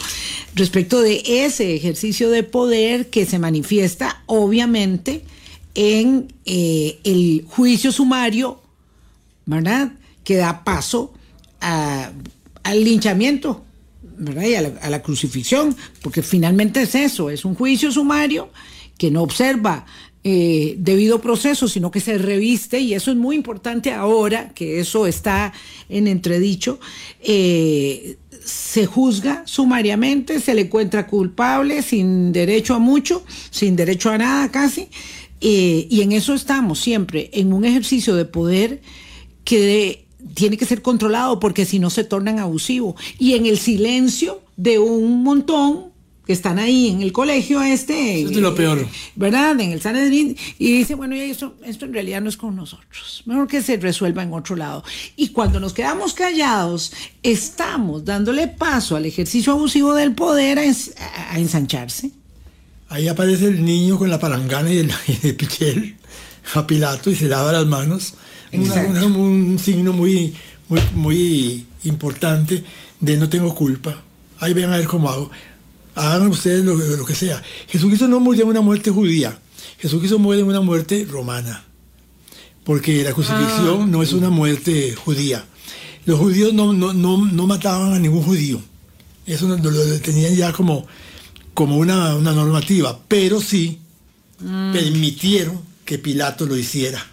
respecto 0.56 1.02
de 1.02 1.24
ese 1.46 1.76
ejercicio 1.76 2.30
de 2.30 2.44
poder 2.44 3.10
que 3.10 3.26
se 3.26 3.40
manifiesta 3.40 4.24
obviamente 4.26 5.24
en 5.76 6.34
eh, 6.46 7.00
el 7.04 7.46
juicio 7.48 7.92
sumario, 7.92 8.62
¿verdad? 9.46 9.94
Que 10.24 10.36
da 10.36 10.64
paso 10.64 11.14
a- 11.62 12.12
al 12.64 12.84
linchamiento, 12.84 13.64
¿verdad? 14.18 14.44
Y 14.44 14.56
a 14.56 14.62
la, 14.62 14.72
a 14.82 14.90
la 14.90 15.02
crucifixión, 15.02 15.76
porque 16.02 16.22
finalmente 16.22 16.82
es 16.82 16.96
eso, 16.96 17.30
es 17.30 17.46
un 17.46 17.56
juicio 17.56 17.92
sumario 17.92 18.50
que 18.98 19.10
no 19.12 19.22
observa 19.24 19.86
eh, 20.24 20.76
debido 20.78 21.20
proceso, 21.20 21.68
sino 21.68 21.90
que 21.90 22.00
se 22.00 22.18
reviste, 22.18 22.80
y 22.80 22.94
eso 22.94 23.10
es 23.12 23.18
muy 23.18 23.36
importante 23.36 23.92
ahora, 23.92 24.50
que 24.54 24.80
eso 24.80 25.08
está 25.08 25.52
en 25.90 26.08
entredicho, 26.08 26.80
eh, 27.22 28.18
se 28.44 28.86
juzga 28.86 29.44
sumariamente, 29.46 30.40
se 30.40 30.54
le 30.54 30.62
encuentra 30.62 31.08
culpable, 31.08 31.82
sin 31.82 32.32
derecho 32.32 32.76
a 32.76 32.80
mucho, 32.80 33.24
sin 33.50 33.76
derecho 33.76 34.12
a 34.12 34.18
nada 34.18 34.52
casi, 34.52 34.90
eh, 35.42 35.88
y 35.90 36.02
en 36.02 36.12
eso 36.12 36.36
estamos 36.36 36.80
siempre, 36.80 37.32
en 37.34 37.52
un 37.52 37.66
ejercicio 37.66 38.16
de 38.16 38.26
poder 38.26 38.82
que 39.44 40.06
tiene 40.36 40.56
que 40.56 40.66
ser 40.66 40.84
controlado 40.84 41.40
porque 41.40 41.66
si 41.66 41.80
no 41.80 41.90
se 41.90 42.04
tornan 42.04 42.38
abusivo. 42.38 42.96
Y 43.18 43.34
en 43.34 43.48
el 43.48 43.58
silencio 43.58 44.42
de 44.56 44.78
un 44.78 45.24
montón 45.24 45.91
que 46.26 46.34
están 46.34 46.60
ahí 46.60 46.90
en 46.90 47.02
el 47.02 47.12
colegio 47.12 47.62
este, 47.64 48.20
Eso 48.22 48.30
es 48.30 48.36
de 48.36 48.42
lo 48.42 48.54
peor. 48.54 48.88
¿verdad? 49.16 49.60
En 49.60 49.72
el 49.72 49.82
Sanedrín, 49.82 50.38
y 50.60 50.72
dice, 50.72 50.94
bueno, 50.96 51.16
ya 51.16 51.24
esto, 51.24 51.56
esto 51.66 51.86
en 51.86 51.94
realidad 51.94 52.22
no 52.22 52.30
es 52.30 52.38
con 52.38 52.56
nosotros, 52.56 53.24
mejor 53.26 53.48
que 53.48 53.62
se 53.64 53.78
resuelva 53.78 54.22
en 54.24 54.32
otro 54.34 54.56
lado. 54.56 54.84
Y 55.16 55.30
cuando 55.30 55.60
nos 55.60 55.74
quedamos 55.74 56.14
callados, 56.14 56.94
estamos 57.24 58.06
dándole 58.06 58.48
paso 58.48 58.96
al 58.96 59.06
ejercicio 59.06 59.54
abusivo 59.54 59.94
del 59.96 60.14
poder 60.14 60.60
a, 60.60 60.66
ens- 60.66 60.94
a- 61.32 61.40
ensancharse. 61.40 62.12
Ahí 62.90 63.08
aparece 63.08 63.48
el 63.48 63.64
niño 63.66 63.98
con 63.98 64.10
la 64.10 64.20
palangana 64.20 64.72
y 64.72 64.78
el, 64.80 64.92
y 65.24 65.28
el 65.28 65.36
pichel 65.36 65.96
a 66.54 66.68
Pilato 66.68 67.10
y 67.10 67.16
se 67.16 67.28
lava 67.28 67.52
las 67.52 67.66
manos. 67.66 68.14
Una- 68.54 68.64
Exacto. 68.66 68.92
una- 68.92 69.06
un 69.06 69.58
signo 69.60 69.94
muy, 69.94 70.36
muy, 70.70 70.82
muy 70.94 71.66
importante 71.86 72.64
de 73.00 73.18
no 73.18 73.28
tengo 73.30 73.56
culpa. 73.56 74.02
Ahí 74.40 74.54
ven 74.54 74.72
a 74.72 74.78
ver 74.78 74.86
cómo 74.88 75.10
hago. 75.10 75.32
Hagan 75.96 76.28
ustedes 76.28 76.64
lo, 76.64 76.76
lo 76.76 77.06
que 77.06 77.16
sea. 77.16 77.42
Jesucristo 77.68 78.08
no 78.08 78.20
murió 78.20 78.44
en 78.44 78.50
una 78.50 78.62
muerte 78.62 78.92
judía. 78.92 79.38
Jesucristo 79.80 80.20
muere 80.20 80.42
en 80.42 80.48
una 80.48 80.62
muerte 80.62 81.06
romana. 81.10 81.64
Porque 82.64 83.04
la 83.04 83.14
crucifixión 83.14 83.90
no 83.90 84.04
es 84.04 84.14
una 84.14 84.30
muerte 84.30 84.96
judía. 84.96 85.46
Los 86.06 86.20
judíos 86.20 86.54
no, 86.54 86.74
no, 86.74 86.94
no, 86.94 87.26
no 87.26 87.48
mataban 87.48 87.94
a 87.94 88.00
ningún 88.00 88.24
judío. 88.24 88.62
Eso 89.26 89.48
lo, 89.48 89.58
lo 89.58 90.00
tenían 90.00 90.36
ya 90.36 90.52
como, 90.52 90.86
como 91.54 91.78
una, 91.78 92.16
una 92.16 92.34
normativa. 92.34 93.00
Pero 93.08 93.42
sí 93.42 93.80
permitieron 94.38 95.62
que 95.86 96.00
Pilato 96.00 96.46
lo 96.46 96.56
hiciera. 96.56 97.06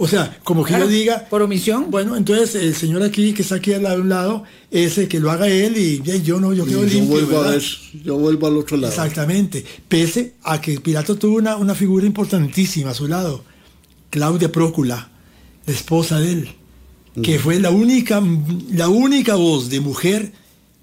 O 0.00 0.06
sea, 0.06 0.38
como 0.44 0.62
que 0.64 0.68
Claro, 0.68 0.84
yo 0.84 0.90
diga, 0.90 1.26
por 1.28 1.42
omisión. 1.42 1.90
bueno, 1.90 2.16
entonces 2.16 2.54
el 2.54 2.74
señor 2.74 3.02
aquí 3.02 3.34
que 3.34 3.42
está 3.42 3.56
aquí 3.56 3.72
al 3.72 3.82
lado, 3.82 3.96
a 3.96 4.00
un 4.00 4.08
lado, 4.08 4.44
ese 4.70 5.08
que 5.08 5.18
lo 5.18 5.30
haga 5.30 5.48
él 5.48 5.76
y 5.76 6.00
yo 6.22 6.40
no, 6.40 6.54
yo 6.54 6.64
quedo 6.64 6.84
yo 6.84 6.88
limpio. 6.88 7.10
vuelvo 7.26 7.40
a 7.40 7.50
ver, 7.50 7.62
yo 8.04 8.16
vuelvo 8.16 8.46
al 8.46 8.56
otro 8.58 8.76
lado. 8.76 8.92
Exactamente. 8.92 9.64
Pese 9.88 10.34
a 10.44 10.60
que 10.60 10.80
Pilato 10.80 11.16
tuvo 11.16 11.36
una, 11.38 11.56
una 11.56 11.74
figura 11.74 12.06
importantísima 12.06 12.90
a 12.90 12.94
su 12.94 13.08
lado, 13.08 13.42
Claudia 14.10 14.52
Prócula, 14.52 15.10
la 15.66 15.72
esposa 15.72 16.20
de 16.20 16.32
él, 16.32 16.48
que 17.22 17.40
fue 17.40 17.58
la 17.58 17.70
única, 17.70 18.22
la 18.70 18.88
única 18.88 19.34
voz 19.34 19.68
de 19.68 19.80
mujer 19.80 20.32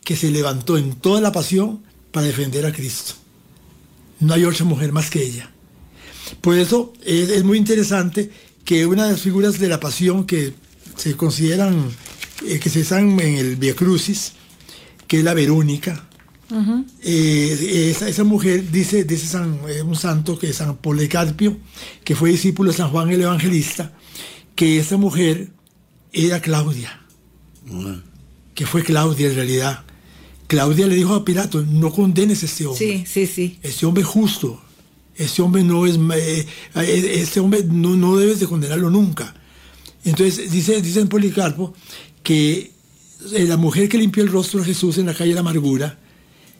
que 0.04 0.18
se 0.18 0.30
levantó 0.30 0.78
en 0.78 0.94
toda 0.96 1.22
la 1.22 1.32
pasión 1.32 1.82
para 2.12 2.28
defender 2.28 2.66
a 2.66 2.74
Cristo. 2.74 3.14
No 4.20 4.34
hay 4.34 4.44
otra 4.44 4.66
mujer 4.66 4.92
más 4.92 5.10
que 5.10 5.24
ella. 5.24 5.52
Por 6.42 6.58
eso 6.58 6.92
es, 7.06 7.30
es 7.30 7.44
muy 7.44 7.58
interesante 7.58 8.30
que 8.66 8.86
una 8.86 9.06
de 9.06 9.12
las 9.14 9.22
figuras 9.22 9.60
de 9.60 9.70
la 9.70 9.80
pasión 9.80 10.26
que 10.26 10.54
se 10.98 11.16
consideran, 11.16 11.90
eh, 12.46 12.60
que 12.60 12.70
se 12.70 12.82
están 12.82 13.20
en 13.20 13.36
el 13.38 13.56
Via 13.56 13.76
Crucis, 13.76 14.34
que 15.08 15.20
es 15.20 15.24
la 15.24 15.34
Verónica, 15.34 16.10
Eh, 17.02 17.90
esa, 17.90 18.08
esa 18.08 18.24
mujer 18.24 18.70
dice, 18.72 19.04
dice 19.04 19.26
San, 19.26 19.60
eh, 19.68 19.82
un 19.82 19.96
santo 19.96 20.38
que 20.38 20.50
es 20.50 20.58
San 20.58 20.78
Policarpio, 20.78 21.58
que 22.04 22.16
fue 22.16 22.30
discípulo 22.30 22.72
de 22.72 22.78
San 22.78 22.92
Juan 22.92 23.10
el 23.10 23.22
Evangelista, 23.22 23.94
que 24.56 24.80
esa 24.80 24.98
mujer 24.98 25.50
era 26.14 26.42
Claudia, 26.42 27.02
que 28.54 28.66
fue 28.66 28.84
Claudia 28.84 29.28
en 29.28 29.36
realidad. 29.36 29.84
Claudia 30.48 30.86
le 30.86 30.96
dijo 30.96 31.16
a 31.16 31.26
Pilato, 31.26 31.64
no 31.64 31.92
condenes 31.92 32.44
a 32.44 32.46
este 32.46 32.68
hombre. 32.68 32.86
Sí, 32.86 33.06
sí, 33.08 33.26
sí. 33.26 33.60
Este 33.64 33.86
hombre 33.86 34.04
es 34.04 34.08
justo. 34.08 34.62
Este 35.16 35.42
hombre 35.42 35.64
no 35.64 35.86
es 35.86 35.98
este 36.76 37.40
hombre 37.40 37.64
no, 37.64 37.96
no 37.96 38.18
debes 38.18 38.40
de 38.40 38.48
condenarlo 38.48 38.90
nunca. 38.90 39.34
Entonces 40.04 40.52
dice, 40.52 40.82
dice 40.82 41.00
en 41.00 41.08
Policarpo 41.08 41.74
que 42.22 42.72
eh, 43.34 43.46
la 43.46 43.58
mujer 43.58 43.90
que 43.90 43.98
limpió 43.98 44.24
el 44.24 44.32
rostro 44.32 44.60
de 44.60 44.68
Jesús 44.68 44.98
en 44.98 45.08
la 45.08 45.14
calle 45.14 45.30
de 45.30 45.36
la 45.36 45.42
amargura 45.42 45.98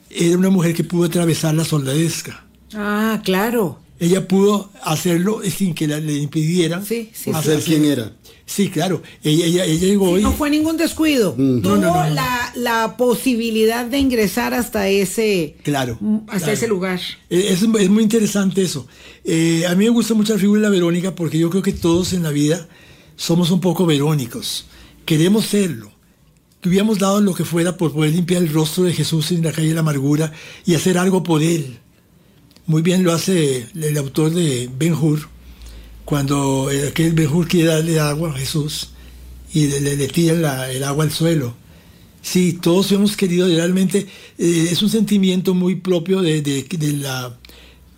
era 0.10 0.38
una 0.38 0.50
mujer 0.50 0.74
que 0.74 0.84
pudo 0.84 1.06
atravesar 1.06 1.54
la 1.54 1.66
soldadesca. 1.66 2.46
Ah, 2.74 3.22
claro. 3.24 3.80
Ella 4.00 4.28
pudo 4.28 4.70
hacerlo 4.84 5.40
sin 5.50 5.74
que 5.74 5.88
la- 5.88 6.00
le 6.00 6.14
impidieran. 6.18 6.86
Sí, 6.86 7.10
sí, 7.14 7.32
hacer- 7.32 7.62
ser 7.62 7.64
quien 7.64 7.86
era. 7.86 8.12
Sí, 8.46 8.70
claro. 8.70 9.02
Ella, 9.24 9.46
ella, 9.46 9.66
ella 9.66 9.88
llegó 9.88 10.20
y... 10.20 10.22
No 10.22 10.34
fue 10.34 10.50
ningún 10.50 10.78
descuido. 10.78 11.32
Tuvo 11.34 11.44
No, 11.44 11.76
no, 11.78 12.04
no. 12.06 12.10
La, 12.14 12.52
la 12.56 12.98
posibilidad 12.98 13.86
de 13.86 13.98
ingresar 13.98 14.54
hasta 14.54 14.88
ese, 14.90 15.56
Claro, 15.64 15.98
hasta 16.28 16.38
claro. 16.40 16.54
ese 16.54 16.68
lugar. 16.68 17.00
Eh, 17.30 17.48
Es, 17.50 17.62
es 17.64 17.90
muy 17.90 18.04
interesante 18.04 18.62
eso. 18.62 18.86
Eh, 19.24 19.66
a 19.68 19.74
mí 19.76 19.86
me 19.86 19.90
gusta 19.92 20.14
mucho 20.14 20.34
la 20.34 20.40
figura 20.40 20.60
de 20.62 20.68
la 20.68 20.72
Verónica 20.72 21.16
porque 21.16 21.40
yo 21.40 21.50
creo 21.50 21.64
que 21.64 21.72
todos 21.74 22.14
en 22.14 22.22
la 22.22 22.30
vida 22.32 22.68
somos 23.16 23.50
un 23.50 23.62
poco 23.62 23.86
verónicos. 23.86 24.66
Queremos 25.06 25.46
serlo. 25.46 25.92
Que 26.62 26.70
hubiéramos 26.70 27.00
dado 27.00 27.22
lo 27.22 27.34
que 27.34 27.46
fuera 27.46 27.78
por 27.78 27.94
poder 27.94 28.12
limpiar 28.14 28.44
el 28.44 28.52
rostro 28.52 28.84
de 28.84 28.94
Jesús 28.94 29.32
en 29.32 29.44
la 29.44 29.52
calle 29.54 29.70
de 29.70 29.74
la 29.76 29.80
amargura 29.80 30.34
y 30.66 30.76
hacer 30.76 30.98
algo 30.98 31.24
por 31.24 31.42
él. 31.42 31.80
Muy 32.68 32.82
bien 32.82 33.04
lo 33.04 33.14
hace 33.14 33.68
el, 33.76 33.98
autor 33.98 34.32
de 34.34 34.70
Ben 34.76 34.94
Hur, 34.94 35.28
cuando 36.04 36.72
eh, 36.72 36.88
aquel 36.88 37.14
Ben 37.14 37.28
Hur 37.28 37.48
quiere 37.48 37.70
darle 37.70 38.00
agua 38.00 38.32
a 38.32 38.38
Jesús 38.38 38.90
y 39.54 39.68
le, 39.68 39.80
le- 39.96 40.34
la- 40.36 40.72
el 40.72 40.84
agua 40.84 41.04
al 41.04 41.12
suelo. 41.12 41.56
Sí, 42.22 42.54
todos 42.54 42.92
hemos 42.92 43.16
querido, 43.16 43.48
realmente 43.48 44.08
eh, 44.40 44.68
es 44.72 44.82
un 44.82 44.90
sentimiento 44.90 45.54
muy 45.54 45.76
propio 45.76 46.22
de, 46.22 46.42
de- 46.42 46.64
de 46.64 46.94
la, 46.94 47.38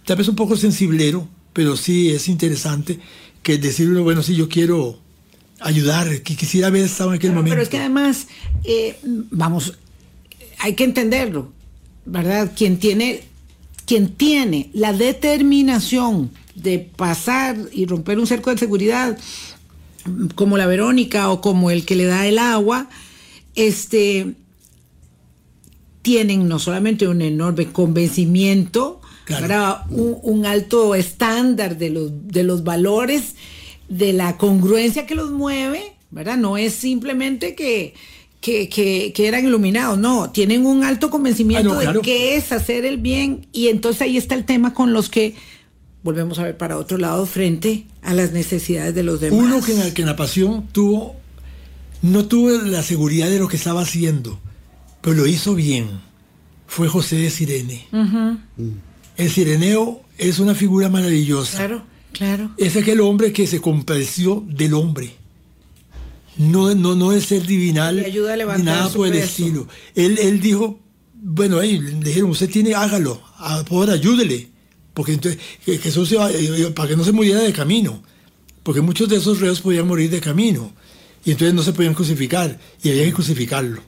tal 0.05 0.18
vez 0.18 0.28
un 0.28 0.36
poco 0.36 0.57
sensiblero, 0.57 1.28
pero 1.53 1.78
sí 1.78 2.09
es 2.09 2.28
interesante 2.28 2.99
que 3.41 3.57
decirlo, 3.57 4.03
bueno, 4.03 4.22
sí, 4.22 4.36
yo 4.36 4.49
quiero 4.49 4.99
ayudar, 5.61 6.22
que 6.24 6.36
quisiera 6.36 6.68
haber 6.68 6.84
estado 6.84 7.11
en 7.11 7.15
aquel 7.15 7.30
Pero, 7.30 7.36
momento. 7.39 7.53
pero 7.53 7.63
es 7.63 7.70
que 7.70 7.78
además, 7.78 8.28
eh, 8.65 8.97
vamos, 9.32 9.76
hay 10.59 10.74
que 10.76 10.84
entenderlo, 10.84 11.53
¿verdad? 12.05 12.51
Quien 12.55 12.78
tiene, 12.78 13.24
quien 13.88 14.10
tiene 14.10 14.70
la 14.74 14.94
determinación 14.94 16.30
de 16.56 16.78
pasar 16.78 17.58
y 17.72 17.86
romper 17.86 18.20
un 18.20 18.28
cerco 18.28 18.52
de 18.52 18.58
seguridad, 18.58 19.18
como 20.36 20.58
la 20.58 20.68
Verónica 20.68 21.30
o 21.30 21.40
como 21.42 21.72
el 21.72 21.86
que 21.86 21.96
le 21.96 22.06
da 22.06 22.28
el 22.28 22.38
agua, 22.38 22.90
este, 23.56 24.36
tienen 26.02 26.48
no 26.48 26.60
solamente 26.60 27.08
un 27.08 27.22
enorme 27.22 27.72
convencimiento. 27.72 29.02
Un, 29.90 30.18
un 30.22 30.46
alto 30.46 30.96
estándar 30.96 31.78
de 31.78 31.90
los, 31.90 32.12
de 32.28 32.44
los 32.44 32.64
valores, 32.64 33.36
de 33.90 34.14
la 34.14 34.38
congruencia 34.38 35.06
que 35.06 35.16
los 35.16 35.32
mueve, 35.32 35.98
¿verdad? 36.12 36.38
No 36.38 36.58
es 36.58 36.74
simplemente 36.74 37.54
que, 37.54 37.94
que, 38.42 38.70
que- 38.70 39.12
que 39.14 39.28
eran 39.28 39.46
iluminados, 39.46 39.98
no, 39.98 40.30
tienen 40.32 40.66
un 40.66 40.84
alto 40.84 41.10
convencimiento 41.10 41.72
Ah, 41.72 41.76
no, 41.76 41.80
claro. 41.82 42.00
de 42.00 42.06
qué 42.06 42.36
es 42.38 42.52
hacer 42.52 42.86
el 42.86 42.98
bien 42.98 43.48
y 43.52 43.68
entonces 43.70 44.02
ahí 44.04 44.18
está 44.18 44.36
el 44.36 44.46
tema 44.46 44.74
con 44.74 44.94
los 44.94 45.10
que 45.10 45.36
volvemos 46.04 46.40
a 46.40 46.44
ver 46.44 46.56
para 46.58 46.78
otro 46.78 46.98
lado 46.98 47.26
frente 47.26 47.86
a 48.02 48.14
las 48.14 48.32
necesidades 48.32 48.94
de 48.96 49.04
los 49.04 49.20
demás. 49.20 49.40
Uno 49.40 49.62
que 49.62 49.74
en, 49.74 49.80
la, 49.80 49.94
que 49.94 50.02
en 50.04 50.08
la 50.08 50.16
pasión 50.16 50.68
tuvo, 50.72 51.16
no 52.02 52.26
tuvo 52.28 52.52
la 52.52 52.84
seguridad 52.84 53.30
de 53.30 53.40
lo 53.40 53.48
que 53.48 53.58
estaba 53.58 53.82
haciendo, 53.82 54.40
pero 55.02 55.16
lo 55.18 55.28
hizo 55.28 55.56
bien, 55.56 55.88
fue 56.68 56.88
José 56.88 57.16
de 57.18 57.30
Sirene. 57.30 57.88
El 59.18 59.32
sireneo 59.32 60.02
es 60.18 60.40
una 60.40 60.54
figura 60.56 60.90
maravillosa. 60.90 61.58
Claro, 61.58 61.84
claro. 62.14 62.52
Es 62.58 62.76
aquel 62.78 63.02
hombre 63.02 63.34
que 63.34 63.48
se 63.48 63.60
compadeció 63.60 64.44
del 64.48 64.76
hombre. 64.76 65.16
No, 66.38 66.74
no, 66.76 66.96
no 66.96 67.12
es 67.14 67.26
ser 67.26 67.46
divinal 67.46 67.96
Le 67.98 68.06
ayuda 68.06 68.34
a 68.34 68.58
ni 68.58 68.64
nada 68.64 68.90
por 68.90 69.08
el 69.08 69.14
peso. 69.14 69.26
estilo. 69.26 69.68
Él, 69.96 70.18
él 70.20 70.40
dijo, 70.40 70.80
bueno, 71.14 71.60
ahí 71.60 71.80
le 71.80 71.92
dijeron, 71.94 72.30
usted 72.30 72.50
tiene, 72.50 72.74
hágalo, 72.76 73.22
a 73.38 73.64
poder 73.64 73.92
ayúdele. 73.92 74.50
Porque 74.94 75.14
entonces, 75.14 75.40
Jesús 75.66 76.10
se 76.10 76.16
va- 76.16 76.32
eh, 76.32 76.72
para 76.76 76.90
que 76.90 76.96
no 76.96 77.04
se 77.04 77.12
muriera 77.12 77.42
de 77.42 77.54
camino. 77.54 78.04
Porque 78.64 78.82
muchos 78.82 79.08
de 79.10 79.18
esos 79.18 79.40
reos 79.40 79.62
podían 79.62 79.88
morir 79.88 80.10
de 80.10 80.20
camino. 80.20 80.72
Y 81.26 81.32
entonces 81.32 81.54
no 81.54 81.64
se 81.64 81.74
podían 81.74 81.94
crucificar. 81.94 82.60
Y 82.84 82.90
había 82.90 83.06
que 83.06 83.14
crucificarlo. 83.14 83.82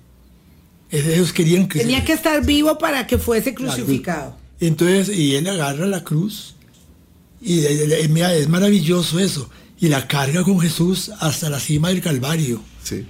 Ellos 0.91 1.32
querían 1.34 1.68
que 1.68 1.80
Tenía 1.80 2.04
que 2.04 2.14
estar 2.14 2.43
vivo 2.45 2.78
para 2.80 3.06
que 3.06 3.18
fuese 3.20 3.54
crucificado. 3.54 4.36
entonces, 4.60 5.16
y 5.16 5.36
él 5.36 5.47
agarra 5.47 5.86
la 5.86 6.04
cruz, 6.04 6.56
y 7.41 7.62
mira, 8.10 8.34
es 8.34 8.50
maravilloso 8.50 9.20
eso, 9.20 9.50
y 9.80 9.88
la 9.89 10.07
carga 10.07 10.43
con 10.43 10.59
Jesús 10.59 11.11
hasta 11.19 11.49
la 11.49 11.59
cima 11.59 11.89
del 11.89 12.01
Calvario. 12.01 12.61
Sí, 12.84 13.05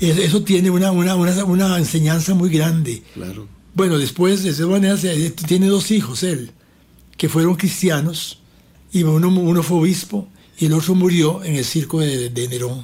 Es- 0.00 0.18
Eso 0.18 0.42
tiene 0.42 0.70
una, 0.70 0.90
una, 0.92 1.16
una, 1.16 1.44
una 1.44 1.78
enseñanza 1.78 2.34
muy 2.34 2.50
grande. 2.50 3.02
claro. 3.14 3.48
Bueno, 3.74 3.98
después, 3.98 4.44
de 4.44 4.50
esa 4.50 4.66
manera, 4.66 4.96
se- 4.96 5.30
tiene 5.30 5.66
dos 5.66 5.90
hijos 5.90 6.22
él, 6.22 6.52
que 7.16 7.28
fueron 7.28 7.56
cristianos, 7.56 8.38
y 8.92 9.02
uno, 9.02 9.28
uno 9.28 9.62
fue 9.64 9.78
obispo, 9.78 10.28
y 10.58 10.66
el 10.66 10.74
otro 10.74 10.94
murió 10.94 11.42
en 11.42 11.56
el 11.56 11.64
circo 11.64 11.98
de, 12.00 12.30
de 12.30 12.48
Nerón. 12.48 12.82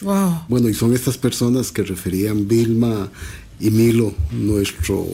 Wow. 0.00 0.40
Bueno, 0.48 0.68
y 0.68 0.74
son 0.74 0.92
estas 0.94 1.16
personas 1.16 1.70
que 1.70 1.84
referían 1.84 2.48
Vilma 2.48 3.08
y 3.62 3.70
Milo, 3.70 4.12
nuestro 4.32 5.06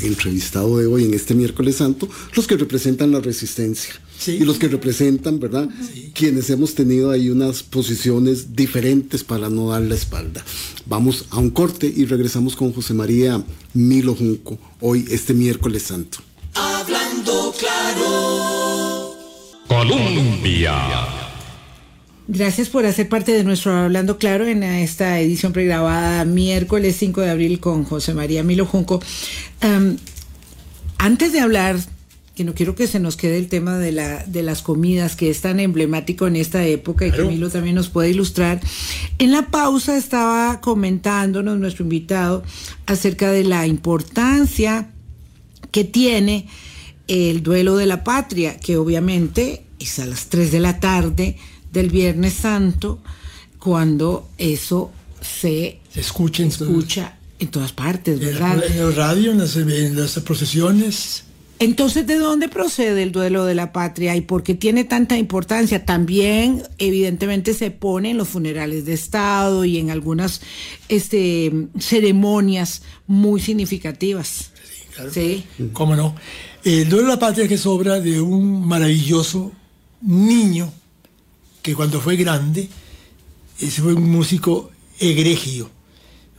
entrevistado 0.00 0.78
de 0.78 0.86
hoy 0.86 1.04
en 1.04 1.12
este 1.12 1.34
miércoles 1.34 1.76
santo, 1.76 2.08
los 2.34 2.46
que 2.46 2.56
representan 2.56 3.12
la 3.12 3.20
resistencia. 3.20 3.92
Sí. 4.18 4.38
Y 4.40 4.44
los 4.44 4.58
que 4.58 4.68
representan, 4.68 5.38
¿verdad? 5.38 5.68
Quienes 6.14 6.48
hemos 6.48 6.74
tenido 6.74 7.10
ahí 7.10 7.28
unas 7.28 7.62
posiciones 7.62 8.56
diferentes 8.56 9.24
para 9.24 9.50
no 9.50 9.70
dar 9.70 9.82
la 9.82 9.94
espalda. 9.94 10.42
Vamos 10.86 11.26
a 11.30 11.38
un 11.38 11.50
corte 11.50 11.92
y 11.94 12.06
regresamos 12.06 12.56
con 12.56 12.72
José 12.72 12.94
María 12.94 13.44
Milo 13.74 14.14
Junco, 14.14 14.58
hoy 14.80 15.04
este 15.10 15.34
miércoles 15.34 15.82
santo. 15.82 16.18
Hablando 16.54 17.52
claro, 17.58 19.16
Colombia. 19.68 21.21
Gracias 22.28 22.68
por 22.68 22.86
hacer 22.86 23.08
parte 23.08 23.32
de 23.32 23.42
nuestro 23.42 23.72
Hablando 23.72 24.16
Claro 24.16 24.46
en 24.46 24.62
esta 24.62 25.18
edición 25.18 25.52
pregrabada 25.52 26.24
miércoles 26.24 26.96
5 26.98 27.20
de 27.20 27.30
abril 27.30 27.58
con 27.58 27.84
José 27.84 28.14
María 28.14 28.44
Milo 28.44 28.64
Junco. 28.64 29.02
Antes 30.98 31.32
de 31.32 31.40
hablar, 31.40 31.80
que 32.36 32.44
no 32.44 32.54
quiero 32.54 32.76
que 32.76 32.86
se 32.86 33.00
nos 33.00 33.16
quede 33.16 33.38
el 33.38 33.48
tema 33.48 33.76
de, 33.78 33.90
la, 33.90 34.24
de 34.24 34.44
las 34.44 34.62
comidas, 34.62 35.16
que 35.16 35.30
es 35.30 35.40
tan 35.40 35.58
emblemático 35.58 36.28
en 36.28 36.36
esta 36.36 36.64
época 36.64 37.06
y 37.06 37.10
Claro. 37.10 37.24
que 37.24 37.34
Milo 37.34 37.50
también 37.50 37.74
nos 37.74 37.88
puede 37.88 38.10
ilustrar, 38.10 38.60
en 39.18 39.32
la 39.32 39.48
pausa 39.48 39.96
estaba 39.96 40.60
comentándonos 40.60 41.58
nuestro 41.58 41.82
invitado 41.82 42.44
acerca 42.86 43.32
de 43.32 43.42
la 43.42 43.66
importancia 43.66 44.90
que 45.72 45.82
tiene 45.82 46.46
el 47.08 47.42
duelo 47.42 47.76
de 47.76 47.86
la 47.86 48.04
patria, 48.04 48.58
que 48.58 48.76
obviamente 48.76 49.64
es 49.80 49.98
a 49.98 50.06
las 50.06 50.28
3 50.28 50.52
de 50.52 50.60
la 50.60 50.78
tarde 50.78 51.36
del 51.72 51.90
Viernes 51.90 52.34
Santo, 52.34 52.98
cuando 53.58 54.28
eso 54.38 54.90
se 55.20 55.80
Se 55.92 56.00
escucha 56.00 56.42
en 57.38 57.48
todas 57.48 57.72
partes, 57.72 58.20
¿verdad? 58.20 58.62
en 58.64 58.78
el 58.78 58.94
radio, 58.94 59.32
en 59.32 59.38
las, 59.38 59.56
en 59.56 59.96
las 59.96 60.18
procesiones. 60.20 61.24
Entonces, 61.58 62.06
¿de 62.08 62.16
dónde 62.16 62.48
procede 62.48 63.04
el 63.04 63.12
duelo 63.12 63.44
de 63.44 63.54
la 63.54 63.72
patria 63.72 64.16
y 64.16 64.20
por 64.20 64.42
qué 64.42 64.54
tiene 64.54 64.82
tanta 64.82 65.16
importancia? 65.16 65.84
También, 65.84 66.64
evidentemente, 66.78 67.54
se 67.54 67.70
pone 67.70 68.10
en 68.10 68.18
los 68.18 68.28
funerales 68.28 68.84
de 68.84 68.94
Estado 68.94 69.64
y 69.64 69.78
en 69.78 69.90
algunas 69.90 70.40
este, 70.88 71.52
ceremonias 71.78 72.82
muy 73.06 73.40
significativas. 73.40 74.50
claro. 74.94 75.12
Sí. 75.12 75.44
¿Cómo 75.72 75.94
no? 75.94 76.16
El 76.64 76.88
duelo 76.88 77.06
de 77.06 77.12
la 77.12 77.18
patria 77.20 77.46
que 77.46 77.54
es 77.54 77.66
obra 77.66 78.00
de 78.00 78.20
un 78.20 78.66
maravilloso 78.66 79.52
niño 80.00 80.72
que 81.62 81.74
cuando 81.74 82.00
fue 82.00 82.16
grande, 82.16 82.68
ese 83.60 83.82
fue 83.82 83.94
un 83.94 84.10
músico 84.10 84.70
egregio. 84.98 85.70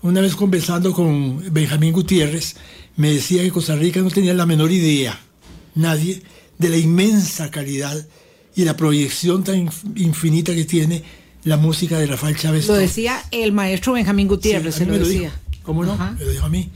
Una 0.01 0.19
vez 0.21 0.35
conversando 0.35 0.91
con 0.93 1.41
Benjamín 1.53 1.93
Gutiérrez, 1.93 2.55
me 2.97 3.11
decía 3.13 3.41
que 3.41 3.51
Costa 3.51 3.75
Rica 3.75 4.01
no 4.01 4.09
tenía 4.11 4.33
la 4.33 4.45
menor 4.45 4.71
idea, 4.71 5.19
nadie, 5.75 6.21
de 6.57 6.69
la 6.69 6.77
inmensa 6.77 7.49
calidad 7.49 8.05
y 8.55 8.63
la 8.65 8.75
proyección 8.77 9.43
tan 9.43 9.67
inf- 9.67 9.91
infinita 9.97 10.53
que 10.53 10.65
tiene 10.65 11.03
la 11.45 11.57
música 11.57 11.97
de 11.97 12.05
Rafael 12.05 12.35
Chávez. 12.37 12.67
Lo 12.67 12.75
decía 12.75 13.23
el 13.31 13.51
maestro 13.53 13.93
Benjamín 13.93 14.27
Gutiérrez, 14.27 14.75
Sí, 14.75 14.79
se 14.79 14.85
lo 14.85 14.91
me 14.93 14.99
decía. 14.99 15.19
dijo. 15.21 15.33
¿Cómo 15.63 15.83
no? 15.85 15.93
Ajá. 15.93 16.11
Me 16.19 16.25
lo 16.25 16.31
dijo 16.31 16.45
a 16.45 16.49
mí. 16.49 16.69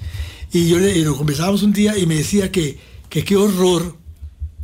Y 0.54 0.68
yo 0.70 0.80
le, 0.80 0.96
lo 1.00 1.16
conversábamos 1.18 1.62
un 1.64 1.74
día 1.74 1.98
y 1.98 2.06
me 2.06 2.16
decía 2.16 2.50
que, 2.52 2.80
que 3.10 3.24
qué 3.26 3.36
horror, 3.36 3.98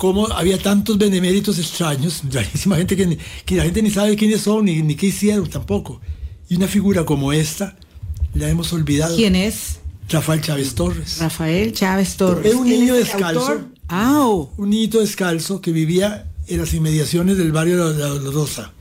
cómo 0.03 0.27
había 0.33 0.57
tantos 0.57 0.97
beneméritos 0.97 1.57
extraños, 1.59 2.23
rarísima 2.29 2.75
gente 2.75 2.97
que, 2.97 3.17
que 3.45 3.55
la 3.55 3.63
gente 3.63 3.81
ni 3.81 3.89
sabe 3.89 4.17
quiénes 4.17 4.41
son 4.41 4.65
ni, 4.65 4.81
ni 4.81 4.95
qué 4.95 5.05
hicieron 5.05 5.49
tampoco. 5.49 6.01
Y 6.49 6.57
una 6.57 6.67
figura 6.67 7.05
como 7.05 7.31
esta 7.31 7.77
la 8.33 8.49
hemos 8.49 8.73
olvidado. 8.73 9.15
¿Quién 9.15 9.33
es? 9.37 9.79
Rafael 10.09 10.41
Chávez 10.41 10.75
Torres. 10.75 11.19
Rafael 11.19 11.71
Chávez 11.71 12.17
Torres. 12.17 12.45
Era 12.45 12.57
un 12.57 12.67
¿Él 12.67 12.81
niño 12.81 12.95
descalzo. 12.95 13.61
oh. 13.89 14.51
un 14.57 14.71
niñito 14.71 14.99
descalzo 14.99 15.61
que 15.61 15.71
vivía 15.71 16.29
en 16.47 16.59
las 16.59 16.73
inmediaciones 16.73 17.37
del 17.37 17.53
barrio 17.53 17.93
de 17.93 17.99
la 17.99 18.07
Dolorosa, 18.07 18.73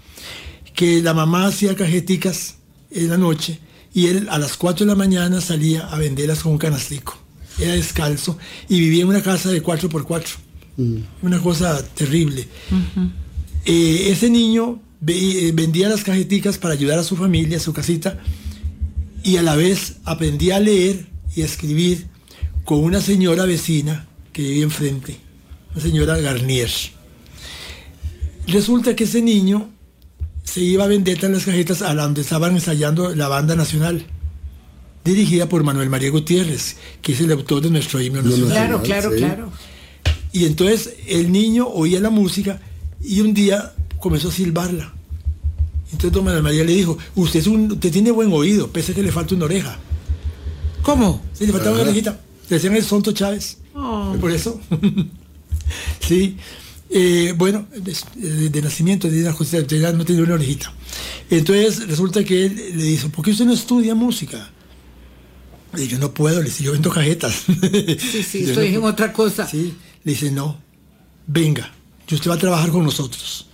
que 0.75 1.03
la 1.03 1.15
mamá 1.15 1.47
hacía 1.47 1.77
cajeticas 1.77 2.57
en 2.91 3.09
la 3.11 3.17
noche 3.17 3.61
y 3.95 4.09
él 4.09 4.27
a 4.29 4.41
las 4.41 4.57
4 4.57 4.87
de 4.87 4.91
la 4.91 4.97
mañana 4.97 5.41
salía 5.41 5.87
a 5.87 5.99
venderlas 5.99 6.43
con 6.43 6.51
un 6.51 6.59
canastico. 6.59 7.17
Era 7.61 7.75
descalzo 7.75 8.39
y 8.69 8.81
vivía 8.81 9.03
en 9.03 9.09
una 9.09 9.23
casa 9.23 9.51
de 9.51 9.63
4x4. 9.63 10.51
Una 11.23 11.41
cosa 11.41 11.85
terrible. 11.95 12.47
Eh, 13.65 14.09
ese 14.11 14.31
niño 14.31 14.81
ve- 15.01 15.49
eh, 15.49 15.53
vendía 15.53 15.89
las 15.89 16.03
cajeticas 16.03 16.59
para 16.59 16.75
ayudar 16.75 16.99
a 16.99 17.05
su 17.05 17.17
familia, 17.17 17.59
a 17.59 17.61
su 17.61 17.73
casita, 17.73 18.19
y 19.23 19.37
a 19.37 19.43
la 19.43 19.55
vez 19.55 19.97
aprendía 20.05 20.57
a 20.57 20.61
leer 20.61 21.07
y 21.37 21.43
a 21.43 21.45
escribir 21.45 22.07
con 22.65 22.83
una 22.83 23.01
señora 23.01 23.45
vecina 23.45 24.07
que 24.33 24.43
vivía 24.43 24.65
enfrente, 24.65 25.17
una 25.75 25.83
señora 25.83 26.17
Garnier. 26.19 26.71
Resulta 28.49 28.97
que 28.97 29.05
ese 29.05 29.23
niño 29.23 29.69
se 30.43 30.61
iba 30.61 30.85
a 30.85 30.89
vender 30.89 31.23
las 31.31 31.45
cajetas 31.45 31.83
a 31.83 31.95
donde 31.95 32.23
estaban 32.23 32.55
ensayando 32.55 33.15
la 33.15 33.29
banda 33.29 33.55
nacional, 33.55 34.05
dirigida 35.05 35.49
por 35.49 35.63
Manuel 35.63 35.89
María 35.91 36.11
Gutiérrez, 36.11 36.77
que 37.01 37.13
es 37.13 37.21
el 37.21 37.31
autor 37.33 37.63
de 37.63 37.71
nuestro 37.71 38.01
himno 38.01 38.23
nacional. 38.23 38.51
Claro, 38.53 38.83
claro, 38.83 39.11
sí. 39.13 39.17
claro. 39.19 39.53
Y 40.33 40.47
entonces 40.47 40.95
el 41.07 41.31
niño 41.31 41.69
oía 41.69 42.01
la 42.01 42.11
música 42.11 42.61
y 43.03 43.21
un 43.21 43.35
día 43.35 43.75
comenzó 44.01 44.29
a 44.29 44.33
silbarla. 44.33 44.93
Entonces 45.87 46.13
don 46.13 46.25
Manuel 46.25 46.43
María 46.43 46.65
le 46.65 46.73
dijo, 46.73 46.97
usted, 47.15 47.41
es 47.41 47.47
un, 47.47 47.71
usted 47.73 47.93
tiene 47.93 48.11
buen 48.11 48.33
oído, 48.33 48.69
pese 48.69 48.93
a 48.93 48.95
que 48.95 49.03
le 49.03 49.13
falta 49.13 49.35
una 49.35 49.45
oreja. 49.45 49.79
¿Cómo? 50.83 51.23
Sí, 51.35 51.47
le 51.47 51.53
faltaba 51.53 51.75
una 51.75 51.85
orejita. 51.85 52.19
Le 52.49 52.57
decían 52.57 52.75
el 52.75 52.83
Sonto 52.83 53.13
Chávez. 53.13 53.59
Por 54.21 54.31
eso. 54.31 54.61
sí. 56.01 56.37
Eh, 56.89 57.35
bueno, 57.37 57.67
de, 57.75 58.51
de 58.51 58.63
nacimiento 58.63 59.09
de 59.09 59.23
una 59.23 59.33
José, 59.33 59.67
ya 59.67 59.93
no 59.93 60.05
tenía 60.05 60.23
una 60.23 60.35
orejita. 60.35 60.73
Entonces 61.31 61.87
resulta 61.89 62.25
que 62.25 62.47
él 62.47 62.57
le 62.77 62.85
dice, 62.85 63.09
¿por 63.09 63.25
qué 63.25 63.31
usted 63.31 63.47
no 63.47 63.53
estudia 63.53 63.95
música? 63.95 64.51
Y 65.77 65.87
yo 65.87 65.99
no 65.99 66.13
puedo, 66.13 66.41
le 66.41 66.47
dice, 66.47 66.65
yo 66.65 66.73
vendo 66.73 66.91
cajetas. 66.91 67.45
Sí, 67.47 68.23
sí, 68.23 68.43
Yo 68.43 68.49
estoy 68.49 68.73
no 68.73 68.79
en 68.79 68.85
otra 68.85 69.13
cosa. 69.13 69.47
Sí, 69.47 69.75
le 70.05 70.13
dice, 70.13 70.31
no, 70.31 70.59
venga, 71.27 71.73
y 72.09 72.15
usted 72.15 72.31
va 72.31 72.35
a 72.35 72.39
trabajar 72.39 72.71
con 72.71 72.85
nosotros. 72.85 73.47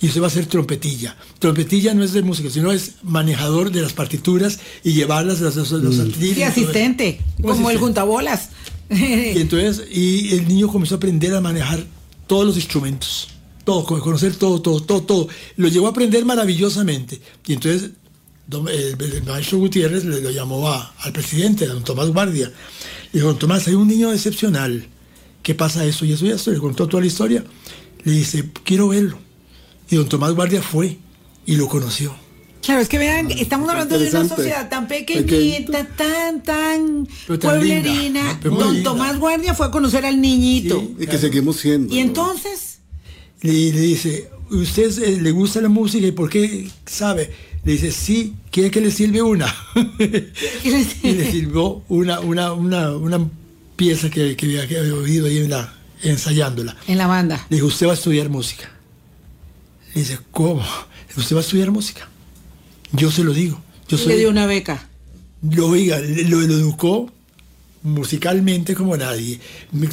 Y 0.00 0.08
usted 0.08 0.20
va 0.22 0.26
a 0.26 0.30
ser 0.30 0.46
trompetilla. 0.46 1.16
Trompetilla 1.38 1.94
no 1.94 2.04
es 2.04 2.12
de 2.12 2.22
música, 2.22 2.50
sino 2.50 2.70
es 2.72 2.96
manejador 3.02 3.70
de 3.70 3.80
las 3.80 3.92
partituras 3.94 4.58
y 4.82 4.92
llevarlas 4.92 5.40
a 5.40 5.44
los, 5.44 5.56
los, 5.70 5.98
artistas 5.98 6.22
y 6.30 6.34
Sí, 6.34 6.42
asistente, 6.42 7.20
como 7.42 7.70
el 7.70 7.78
juntabolas. 7.78 8.50
Y 8.90 9.38
entonces, 9.40 9.82
y 9.90 10.34
el 10.34 10.46
niño 10.46 10.68
comenzó 10.68 10.96
a 10.96 10.98
aprender 10.98 11.34
a 11.34 11.40
manejar 11.40 11.84
todos 12.26 12.44
los 12.44 12.56
instrumentos. 12.56 13.28
Todo, 13.64 13.84
co- 13.84 13.98
conocer 14.00 14.36
todo, 14.36 14.60
todo, 14.60 14.80
todo, 14.82 15.02
todo. 15.04 15.28
Lo 15.56 15.68
llevó 15.68 15.86
a 15.86 15.90
aprender 15.90 16.24
maravillosamente. 16.26 17.20
Y 17.46 17.54
entonces, 17.54 17.92
don- 18.46 18.68
el, 18.68 19.00
el 19.00 19.22
maestro 19.22 19.56
Gutiérrez 19.58 20.04
le 20.04 20.20
lo 20.20 20.30
llamó 20.30 20.68
a- 20.68 20.92
al 20.98 21.12
presidente, 21.12 21.64
a 21.64 21.68
don 21.68 21.82
Tomás 21.82 22.08
Guardia. 22.10 22.48
Le 23.12 23.20
dijo, 23.20 23.28
don 23.28 23.38
Tomás, 23.38 23.66
hay 23.68 23.74
un 23.74 23.88
niño 23.88 24.12
excepcional. 24.12 24.86
¿Qué 25.44 25.54
pasa 25.54 25.84
eso 25.84 26.06
y 26.06 26.12
eso 26.12 26.24
y 26.24 26.30
eso? 26.30 26.50
Le 26.50 26.58
contó 26.58 26.88
toda 26.88 27.02
la 27.02 27.06
historia. 27.06 27.44
Le 28.02 28.12
dice, 28.12 28.48
quiero 28.64 28.88
verlo. 28.88 29.18
Y 29.90 29.96
don 29.96 30.08
Tomás 30.08 30.34
Guardia 30.34 30.62
fue 30.62 30.96
y 31.44 31.56
lo 31.56 31.68
conoció. 31.68 32.16
Claro, 32.62 32.80
es 32.80 32.88
que 32.88 32.96
vean, 32.96 33.30
estamos 33.30 33.68
hablando 33.68 33.98
de 33.98 34.08
una 34.08 34.26
sociedad 34.26 34.70
tan 34.70 34.88
pequeñita, 34.88 35.86
tan, 35.86 36.42
tan 36.42 37.06
pueblerina. 37.26 38.40
Muy 38.42 38.58
Don 38.58 38.74
linda. 38.76 38.90
Tomás 38.90 39.18
Guardia 39.18 39.52
fue 39.52 39.66
a 39.66 39.70
conocer 39.70 40.06
al 40.06 40.18
niñito. 40.18 40.80
Sí. 40.80 40.96
Y 41.00 41.06
que 41.06 41.18
seguimos 41.18 41.56
siendo. 41.56 41.94
Y 41.94 41.98
entonces, 41.98 42.78
Le, 43.42 43.52
le 43.52 43.80
dice, 43.82 44.30
¿usted 44.50 44.98
eh, 45.02 45.20
le 45.20 45.30
gusta 45.30 45.60
la 45.60 45.68
música 45.68 46.06
y 46.06 46.12
por 46.12 46.30
qué 46.30 46.70
sabe? 46.86 47.30
Le 47.64 47.72
dice, 47.72 47.92
sí, 47.92 48.32
quiere 48.50 48.70
que 48.70 48.80
le 48.80 48.90
sirve 48.90 49.20
una. 49.20 49.54
y 49.98 51.10
le 51.12 51.30
sirvió 51.30 51.82
una, 51.88 52.20
una, 52.20 52.54
una, 52.54 52.96
una 52.96 53.28
pieza 53.76 54.10
que, 54.10 54.36
que 54.36 54.46
había, 54.46 54.66
que 54.68 54.78
había 54.78 54.94
oído 54.94 55.26
ahí 55.26 55.38
en 55.38 55.50
la, 55.50 55.74
ensayándola. 56.02 56.76
en 56.86 56.98
la 56.98 57.06
banda. 57.06 57.46
Le 57.50 57.56
dijo, 57.56 57.66
usted 57.68 57.86
va 57.86 57.92
a 57.92 57.94
estudiar 57.94 58.28
música. 58.28 58.70
Le 59.94 60.00
dice, 60.02 60.18
¿cómo? 60.30 60.64
¿Usted 61.16 61.36
va 61.36 61.40
a 61.40 61.42
estudiar 61.44 61.70
música? 61.70 62.08
Yo 62.92 63.10
se 63.10 63.22
lo 63.24 63.32
digo. 63.32 63.60
Yo 63.88 63.96
Le 64.06 64.16
dio 64.16 64.30
una 64.30 64.46
beca. 64.46 64.88
lo, 65.42 65.68
oiga, 65.68 65.98
lo, 66.00 66.40
lo 66.40 66.54
educó 66.54 67.10
musicalmente 67.82 68.74
como 68.74 68.96
nadie. 68.96 69.40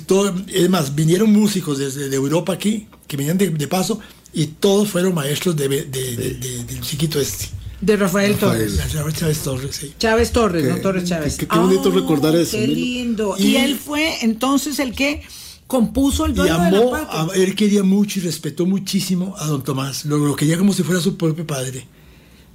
Todo- 0.06 0.34
es 0.48 0.70
más, 0.70 0.96
vinieron 0.96 1.32
músicos 1.32 1.78
desde 1.78 2.10
de 2.10 2.16
Europa 2.16 2.54
aquí, 2.54 2.88
que 3.08 3.18
venían 3.18 3.38
de, 3.38 3.50
de 3.50 3.68
paso, 3.68 4.00
y 4.34 4.48
todos 4.48 4.90
fueron 4.90 5.14
maestros 5.14 5.56
de, 5.58 5.68
de- 5.68 5.86
de- 5.86 6.16
de- 6.16 6.64
del 6.64 6.82
chiquito 6.82 7.20
este. 7.20 7.50
De 7.82 7.98
Rafael, 7.98 8.34
Rafael. 8.40 8.70
Torres. 8.76 9.16
Chávez 9.18 9.40
Torres, 9.40 9.76
sí. 9.76 9.94
Chávez 9.98 10.32
Torres, 10.32 10.64
Qué- 10.64 10.70
no 10.70 10.78
Torres 10.82 11.04
Chávez. 11.04 11.36
qué- 11.38 11.48
qué 11.48 11.58
bonito 11.58 11.90
Ah, 11.92 11.96
recordar 11.96 12.36
eso, 12.36 12.58
Qué 12.58 12.68
lindo. 12.68 13.36
Y, 13.40 13.44
Y- 13.48 13.56
él 13.58 13.78
fue 13.80 14.24
entonces 14.24 14.78
el 14.80 14.94
que 14.94 15.24
compuso 15.66 16.26
el 16.26 16.34
Y 16.34 16.36
de 16.36 16.44
la 16.46 16.68
amó, 16.68 16.92
patria. 16.92 17.22
a- 17.22 17.28
él 17.36 17.56
quería 17.56 17.82
mucho 17.82 18.20
y 18.20 18.24
respetó 18.24 18.66
muchísimo 18.68 19.36
a 19.40 19.48
don 19.48 19.64
Tomás, 19.64 20.06
lo, 20.06 20.18
lo 20.18 20.36
quería 20.36 20.58
como 20.60 20.74
si 20.74 20.84
fuera 20.84 21.02
su 21.02 21.18
propio 21.18 21.48
padre. 21.48 21.88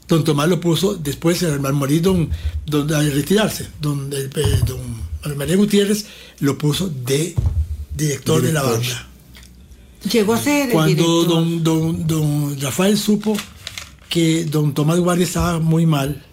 Don 0.07 0.23
Tomás 0.23 0.49
lo 0.49 0.61
puso 0.61 0.95
después 0.95 1.43
al 1.43 1.59
morir, 1.73 2.03
don, 2.03 2.31
don- 2.65 2.93
al 2.95 3.11
retirarse, 3.11 3.67
don, 3.81 4.13
el- 4.13 4.31
don 4.65 5.37
María 5.37 5.57
Gutiérrez 5.57 6.07
lo 6.39 6.57
puso 6.57 6.89
de 6.89 7.35
director, 7.97 8.41
de 8.43 8.53
la 8.53 8.63
banda. 8.63 9.09
Llegó 10.13 10.35
a 10.35 10.39
ser 10.41 10.67
el 10.69 10.73
Cuando 10.73 10.95
director. 10.95 11.29
don, 11.29 11.65
don, 11.65 12.07
don 12.07 12.61
Rafael 12.61 12.97
supo 12.97 13.37
que 14.09 14.45
don 14.45 14.75
Tomás 14.75 14.99
Guardia 15.01 15.25
estaba 15.25 15.59
muy 15.59 15.87
mal, 15.87 16.25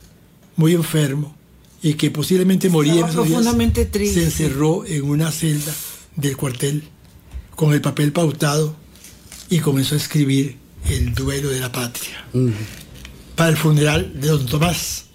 muy 0.55 0.73
enfermo, 0.73 1.35
y 1.81 1.95
que 1.95 2.11
posiblemente 2.11 2.69
moría 2.69 2.93
en 2.93 2.99
esos 2.99 3.09
días, 3.25 3.39
profundamente 3.41 3.85
triste. 3.85 4.19
se 4.21 4.25
encerró 4.25 4.85
en 4.85 5.03
una 5.03 5.31
celda 5.31 5.73
del 6.15 6.37
cuartel 6.37 6.83
con 7.55 7.73
el 7.73 7.81
papel 7.81 8.11
pautado 8.11 8.75
y 9.49 9.59
comenzó 9.59 9.95
a 9.95 9.97
escribir 9.97 10.57
el 10.89 11.13
duelo 11.13 11.49
de 11.49 11.59
la 11.59 11.71
patria 11.71 12.25
para 13.35 13.49
el 13.49 13.57
funeral 13.57 14.11
de 14.19 14.27
don 14.27 14.45
Tomás. 14.45 15.05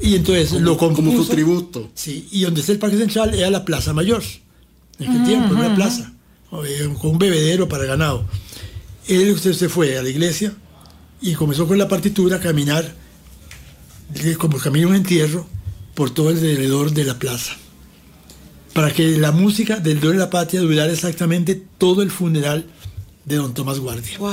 Y 0.00 0.14
entonces 0.14 0.50
Como- 0.50 0.60
lo 0.60 0.76
como 0.76 0.94
compuso. 0.94 1.24
su 1.24 1.30
tributo. 1.30 1.90
Sí, 1.94 2.28
y 2.30 2.42
donde 2.42 2.60
está 2.60 2.72
el 2.72 2.78
Parque 2.78 2.96
Central 2.98 3.34
era 3.34 3.50
la 3.50 3.64
Plaza 3.64 3.92
Mayor. 3.92 4.22
En 5.00 5.08
aquel 5.10 5.24
tiempo, 5.24 5.54
una 5.54 5.74
plaza, 5.74 6.12
eh, 6.64 6.88
con 7.00 7.12
un 7.12 7.18
bebedero 7.18 7.68
para 7.68 7.84
ganado. 7.84 8.24
Él 9.08 9.30
usted 9.32 9.52
se 9.54 9.68
fue 9.68 9.96
a 9.98 10.02
la 10.02 10.08
iglesia 10.08 10.54
y 11.20 11.34
comenzó 11.34 11.66
con 11.66 11.78
la 11.78 11.88
partitura 11.88 12.36
a 12.36 12.40
caminar, 12.40 12.94
eh, 14.14 14.36
como 14.36 14.58
camino 14.58 14.88
a 14.88 14.90
un 14.90 14.96
entierro, 14.96 15.46
por 15.94 16.10
todo 16.10 16.28
alrededor 16.28 16.92
de 16.92 17.04
la 17.04 17.18
plaza. 17.18 17.56
Para 18.72 18.92
que 18.92 19.18
la 19.18 19.32
música 19.32 19.76
del 19.76 20.00
Duelo 20.00 20.18
de 20.18 20.24
la 20.24 20.30
Patria 20.30 20.60
durara 20.60 20.92
exactamente 20.92 21.60
todo 21.78 22.02
el 22.02 22.10
funeral 22.10 22.66
de 23.24 23.36
don 23.36 23.54
Tomás 23.54 23.80
Guardia. 23.80 24.18
Wow. 24.18 24.32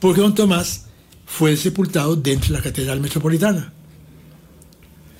Porque 0.00 0.20
don 0.20 0.34
Tomás 0.34 0.86
fue 1.26 1.56
sepultado 1.56 2.16
dentro 2.16 2.48
de 2.48 2.58
la 2.58 2.62
Catedral 2.62 3.00
Metropolitana. 3.00 3.72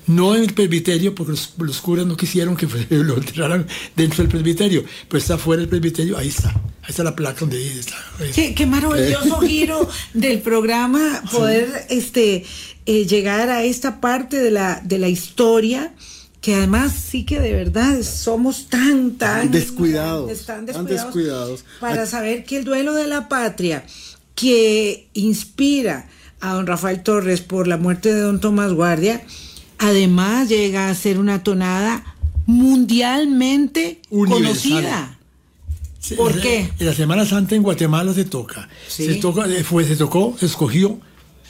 No 0.07 0.35
en 0.35 0.43
el 0.43 0.53
presbiterio, 0.53 1.15
porque 1.15 1.31
los, 1.31 1.53
los 1.57 1.81
curas 1.81 2.05
no 2.05 2.15
quisieron 2.15 2.55
que 2.55 2.67
lo 2.89 3.17
enterraran 3.17 3.67
dentro 3.95 4.23
del 4.23 4.29
presbiterio, 4.29 4.83
pero 5.07 5.19
está 5.19 5.37
fuera 5.37 5.61
del 5.61 5.69
presbiterio, 5.69 6.17
ahí 6.17 6.27
está. 6.27 6.49
Ahí 6.49 6.89
está 6.89 7.03
la 7.03 7.15
placa 7.15 7.39
donde 7.39 7.79
está. 7.79 7.95
Qué, 8.33 8.53
qué 8.53 8.65
maravilloso 8.65 9.39
giro 9.39 9.89
del 10.13 10.39
programa 10.39 11.23
poder 11.31 11.87
este 11.89 12.45
eh, 12.85 13.05
llegar 13.07 13.49
a 13.49 13.63
esta 13.63 13.99
parte 13.99 14.37
de 14.37 14.51
la, 14.51 14.81
de 14.83 14.99
la 14.99 15.07
historia 15.07 15.93
que 16.41 16.53
además 16.53 16.93
sí 16.93 17.25
que 17.25 17.39
de 17.39 17.53
verdad 17.53 18.03
somos 18.03 18.67
tan 18.69 19.15
tan 19.15 19.49
Descuidados, 19.49 20.45
tan 20.45 20.67
tan 20.67 20.85
descuidados, 20.85 21.09
descuidados. 21.09 21.65
para 21.79 22.05
saber 22.05 22.43
que 22.43 22.57
el 22.57 22.65
duelo 22.65 22.93
de 22.93 23.07
la 23.07 23.27
patria 23.27 23.83
que 24.35 25.07
inspira 25.15 26.07
a 26.41 26.53
don 26.53 26.67
Rafael 26.67 27.01
Torres 27.01 27.41
por 27.41 27.67
la 27.67 27.77
muerte 27.77 28.13
de 28.13 28.19
don 28.19 28.39
Tomás 28.39 28.73
Guardia 28.73 29.23
además 29.77 30.49
llega 30.49 30.89
a 30.89 30.95
ser 30.95 31.19
una 31.19 31.43
tonada 31.43 32.15
mundialmente 32.45 34.01
Universal. 34.09 34.43
conocida 34.43 35.15
¿Por 36.15 36.39
qué? 36.39 36.69
En 36.77 36.85
la 36.85 36.93
Semana 36.93 37.25
Santa 37.25 37.55
en 37.55 37.63
Guatemala 37.63 38.13
se 38.13 38.25
toca. 38.25 38.69
Sí. 38.87 39.05
Se, 39.05 39.15
toca 39.15 39.47
eh, 39.47 39.63
fue, 39.63 39.85
se 39.85 39.95
tocó, 39.95 40.35
se 40.39 40.45
escogió 40.45 40.99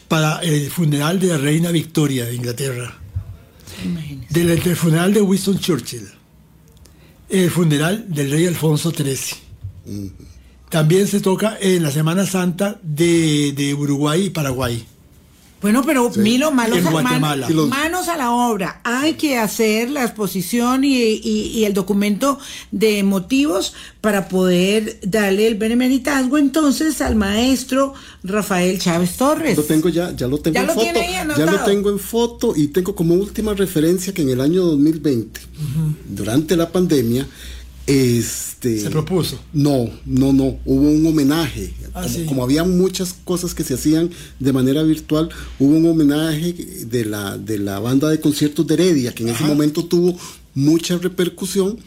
para 0.07 0.39
el 0.39 0.69
funeral 0.71 1.19
de 1.19 1.27
la 1.27 1.37
reina 1.37 1.71
Victoria 1.71 2.25
de 2.25 2.35
Inglaterra. 2.35 2.97
Del, 4.29 4.47
del 4.61 4.75
funeral 4.75 5.13
de 5.13 5.21
Winston 5.21 5.59
Churchill, 5.59 6.07
el 7.29 7.51
funeral 7.51 8.05
del 8.07 8.31
rey 8.31 8.45
Alfonso 8.45 8.91
XIII. 8.91 10.11
También 10.69 11.07
se 11.07 11.19
toca 11.19 11.57
en 11.59 11.83
la 11.83 11.91
Semana 11.91 12.25
Santa 12.25 12.79
de, 12.81 13.51
de 13.51 13.73
Uruguay 13.73 14.27
y 14.27 14.29
Paraguay. 14.29 14.85
Bueno, 15.65 15.81
pero 15.83 16.11
Milo, 16.17 16.51
malos 16.51 16.77
En 16.77 16.85
a- 16.85 16.91
Guatemala. 16.91 17.49
Manos 17.49 18.07
a 18.07 18.15
la 18.17 18.29
obra. 18.29 18.81
Hay 18.83 19.15
que 19.15 19.39
hacer 19.39 19.89
la 19.89 20.03
exposición 20.03 20.83
y, 20.83 20.93
y- 20.95 21.53
y 21.55 21.65
el 21.65 21.73
documento 21.73 22.37
de 22.69 23.01
motivos 23.01 23.73
para 23.99 24.27
poder 24.27 24.99
darle 25.01 25.47
el 25.47 25.55
benemeritazgo 25.55 26.37
entonces 26.37 27.01
al 27.01 27.15
maestro 27.15 27.95
Rafael 28.23 28.77
Chávez 28.77 29.17
Torres. 29.17 29.57
Lo 29.57 29.63
tengo 29.63 29.89
ya, 29.89 30.15
ya 30.15 30.27
lo 30.27 30.37
tengo 30.37 30.53
Ya 30.53 30.61
en 30.61 30.67
lo 30.67 30.73
foto. 30.75 30.83
tiene 30.83 30.99
ahí 30.99 31.13
ya 31.35 31.45
lo 31.47 31.59
tengo 31.63 31.89
en 31.89 31.97
foto 31.97 32.53
y 32.55 32.67
tengo 32.67 32.93
como 32.93 33.15
última 33.15 33.55
referencia 33.55 34.13
que 34.13 34.21
en 34.21 34.29
el 34.29 34.41
año 34.41 34.61
2020, 34.65 35.41
durante 36.07 36.55
la 36.55 36.71
pandemia, 36.71 37.25
este 37.87 38.79
Se 38.79 38.89
propuso. 38.89 39.39
No, 39.53 39.89
no, 40.05 40.33
no, 40.33 40.57
hubo 40.65 40.89
un 40.89 41.05
homenaje. 41.05 41.73
Ah, 41.93 42.03
como, 42.03 42.09
sí. 42.09 42.25
como 42.25 42.43
había 42.43 42.63
muchas 42.63 43.13
cosas 43.23 43.53
que 43.53 43.63
se 43.63 43.75
hacían 43.75 44.09
de 44.39 44.53
manera 44.53 44.83
virtual, 44.83 45.29
hubo 45.59 45.75
un 45.75 45.85
homenaje 45.85 46.53
de 46.87 47.05
la, 47.05 47.37
de 47.37 47.59
la 47.59 47.79
banda 47.79 48.09
de 48.09 48.19
conciertos 48.19 48.65
de 48.67 48.73
Heredia, 48.73 49.13
que 49.13 49.23
en 49.23 49.29
ese 49.29 49.43
momento 49.43 49.85
tuvo 49.85 50.17
mucha 50.55 50.97
repercusión, 50.97 51.77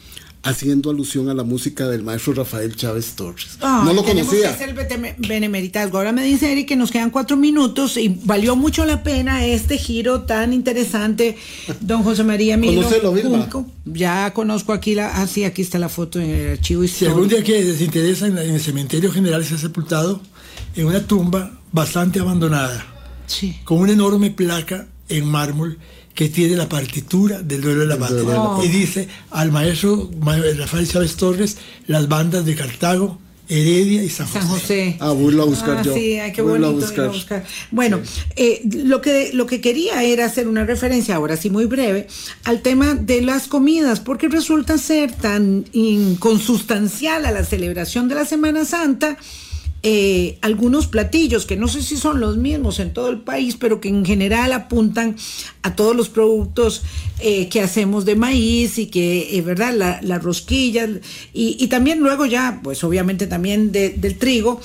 haciendo 0.42 0.90
alusión 0.90 1.28
a 1.28 1.34
la 1.34 1.42
música 1.42 1.88
del 1.88 2.02
maestro 2.04 2.32
Rafael 2.32 2.74
Chávez 2.76 3.14
Torres. 3.16 3.58
Ay, 3.60 3.84
no 3.86 3.92
lo 3.92 4.02
tenemos 4.04 4.28
conocía. 4.32 4.56
que 4.56 4.64
hacer 4.64 5.16
benemeritazgo. 5.18 5.98
Ahora 5.98 6.12
me 6.12 6.22
dice 6.24 6.50
Eric 6.52 6.68
que 6.68 6.76
nos 6.76 6.90
quedan 6.90 7.10
cuatro 7.10 7.36
minutos 7.36 7.96
y 7.96 8.08
valió 8.24 8.54
mucho 8.56 8.84
la 8.86 9.02
pena 9.02 9.44
este 9.44 9.78
giro 9.78 10.22
tan 10.22 10.52
interesante, 10.52 11.36
don 11.80 12.02
José 12.02 12.24
María 12.24 12.56
Milo. 12.56 12.82
Conócelo, 12.82 13.12
Vilma. 13.12 13.48
Ya 13.84 14.32
conozco 14.32 14.72
aquí 14.72 14.94
la, 14.94 15.20
ah, 15.20 15.26
sí, 15.26 15.44
aquí 15.44 15.62
está 15.62 15.78
la 15.78 15.88
foto 15.88 16.20
en 16.20 16.30
el 16.30 16.50
archivo 16.52 16.82
Si 16.82 16.86
histórico. 16.88 17.14
algún 17.16 17.28
día 17.28 17.42
que 17.42 17.62
les 17.64 17.80
interesa, 17.80 18.26
en, 18.26 18.34
la- 18.36 18.44
en 18.44 18.54
el 18.54 18.60
cementerio 18.60 19.10
general 19.12 19.44
se 19.44 19.54
ha 19.54 19.58
sepultado 19.58 20.20
en 20.76 20.86
una 20.86 21.00
tumba 21.06 21.58
bastante 21.72 22.20
abandonada, 22.20 22.86
Sí. 23.26 23.56
con 23.64 23.78
una 23.78 23.92
enorme 23.92 24.30
placa 24.30 24.86
en 25.08 25.24
mármol 25.26 25.78
que 26.18 26.28
tiene 26.28 26.56
la 26.56 26.68
partitura 26.68 27.40
del 27.42 27.60
duelo 27.60 27.82
de 27.82 27.86
la 27.86 27.96
patria. 27.96 28.24
Y 28.64 28.66
dice 28.68 29.06
al 29.30 29.52
maestro 29.52 30.10
ma- 30.20 30.36
Rafael 30.36 30.88
Chávez 30.88 31.14
Torres, 31.14 31.58
las 31.86 32.08
bandas 32.08 32.44
de 32.44 32.56
Cartago, 32.56 33.20
Heredia 33.48 34.02
y 34.02 34.08
San 34.10 34.26
José. 34.26 34.40
San 34.40 34.48
José. 34.48 34.96
Ah, 34.98 35.12
voy 35.12 35.38
a 35.40 35.44
buscar 35.44 35.76
Ah, 35.78 35.82
yo. 35.84 35.94
Sí, 35.94 36.18
ay, 36.18 36.32
qué 36.32 36.42
Voy 36.42 36.56
a 36.56 36.66
bonito. 36.66 36.72
buscar. 36.86 37.04
a 37.04 37.08
buscar. 37.08 37.44
Bueno, 37.70 38.00
eh, 38.34 38.62
lo, 38.64 39.00
que, 39.00 39.30
lo 39.32 39.46
que 39.46 39.60
quería 39.60 40.02
era 40.02 40.24
hacer 40.24 40.48
una 40.48 40.64
referencia, 40.64 41.14
ahora 41.14 41.36
sí 41.36 41.50
muy 41.50 41.66
breve, 41.66 42.08
al 42.42 42.62
tema 42.62 42.96
de 42.96 43.22
las 43.22 43.46
comidas, 43.46 44.00
porque 44.00 44.26
resulta 44.28 44.76
ser 44.76 45.12
tan 45.12 45.66
inconsustancial 45.72 47.26
a 47.26 47.30
la 47.30 47.44
celebración 47.44 48.08
de 48.08 48.16
la 48.16 48.24
Semana 48.24 48.64
Santa. 48.64 49.16
Eh, 49.82 50.38
algunos 50.42 50.86
platillos 50.88 51.46
que 51.46 51.56
no 51.56 51.68
sé 51.68 51.82
si 51.82 51.96
son 51.96 52.18
los 52.20 52.36
mismos 52.36 52.80
en 52.80 52.92
todo 52.92 53.10
el 53.10 53.20
país, 53.20 53.56
pero 53.58 53.80
que 53.80 53.88
en 53.88 54.04
general 54.04 54.52
apuntan 54.52 55.14
a 55.62 55.76
todos 55.76 55.94
los 55.94 56.08
productos 56.08 56.82
eh, 57.20 57.48
que 57.48 57.60
hacemos 57.60 58.04
de 58.04 58.16
maíz 58.16 58.78
y 58.78 58.86
que, 58.86 59.38
es 59.38 59.44
verdad, 59.44 59.72
la, 59.74 60.00
la 60.02 60.18
rosquilla 60.18 60.88
y, 61.32 61.56
y 61.60 61.66
también 61.68 62.00
luego 62.00 62.26
ya, 62.26 62.60
pues 62.62 62.82
obviamente 62.82 63.26
también 63.28 63.70
de- 63.70 63.90
del 63.90 64.18
trigo, 64.18 64.60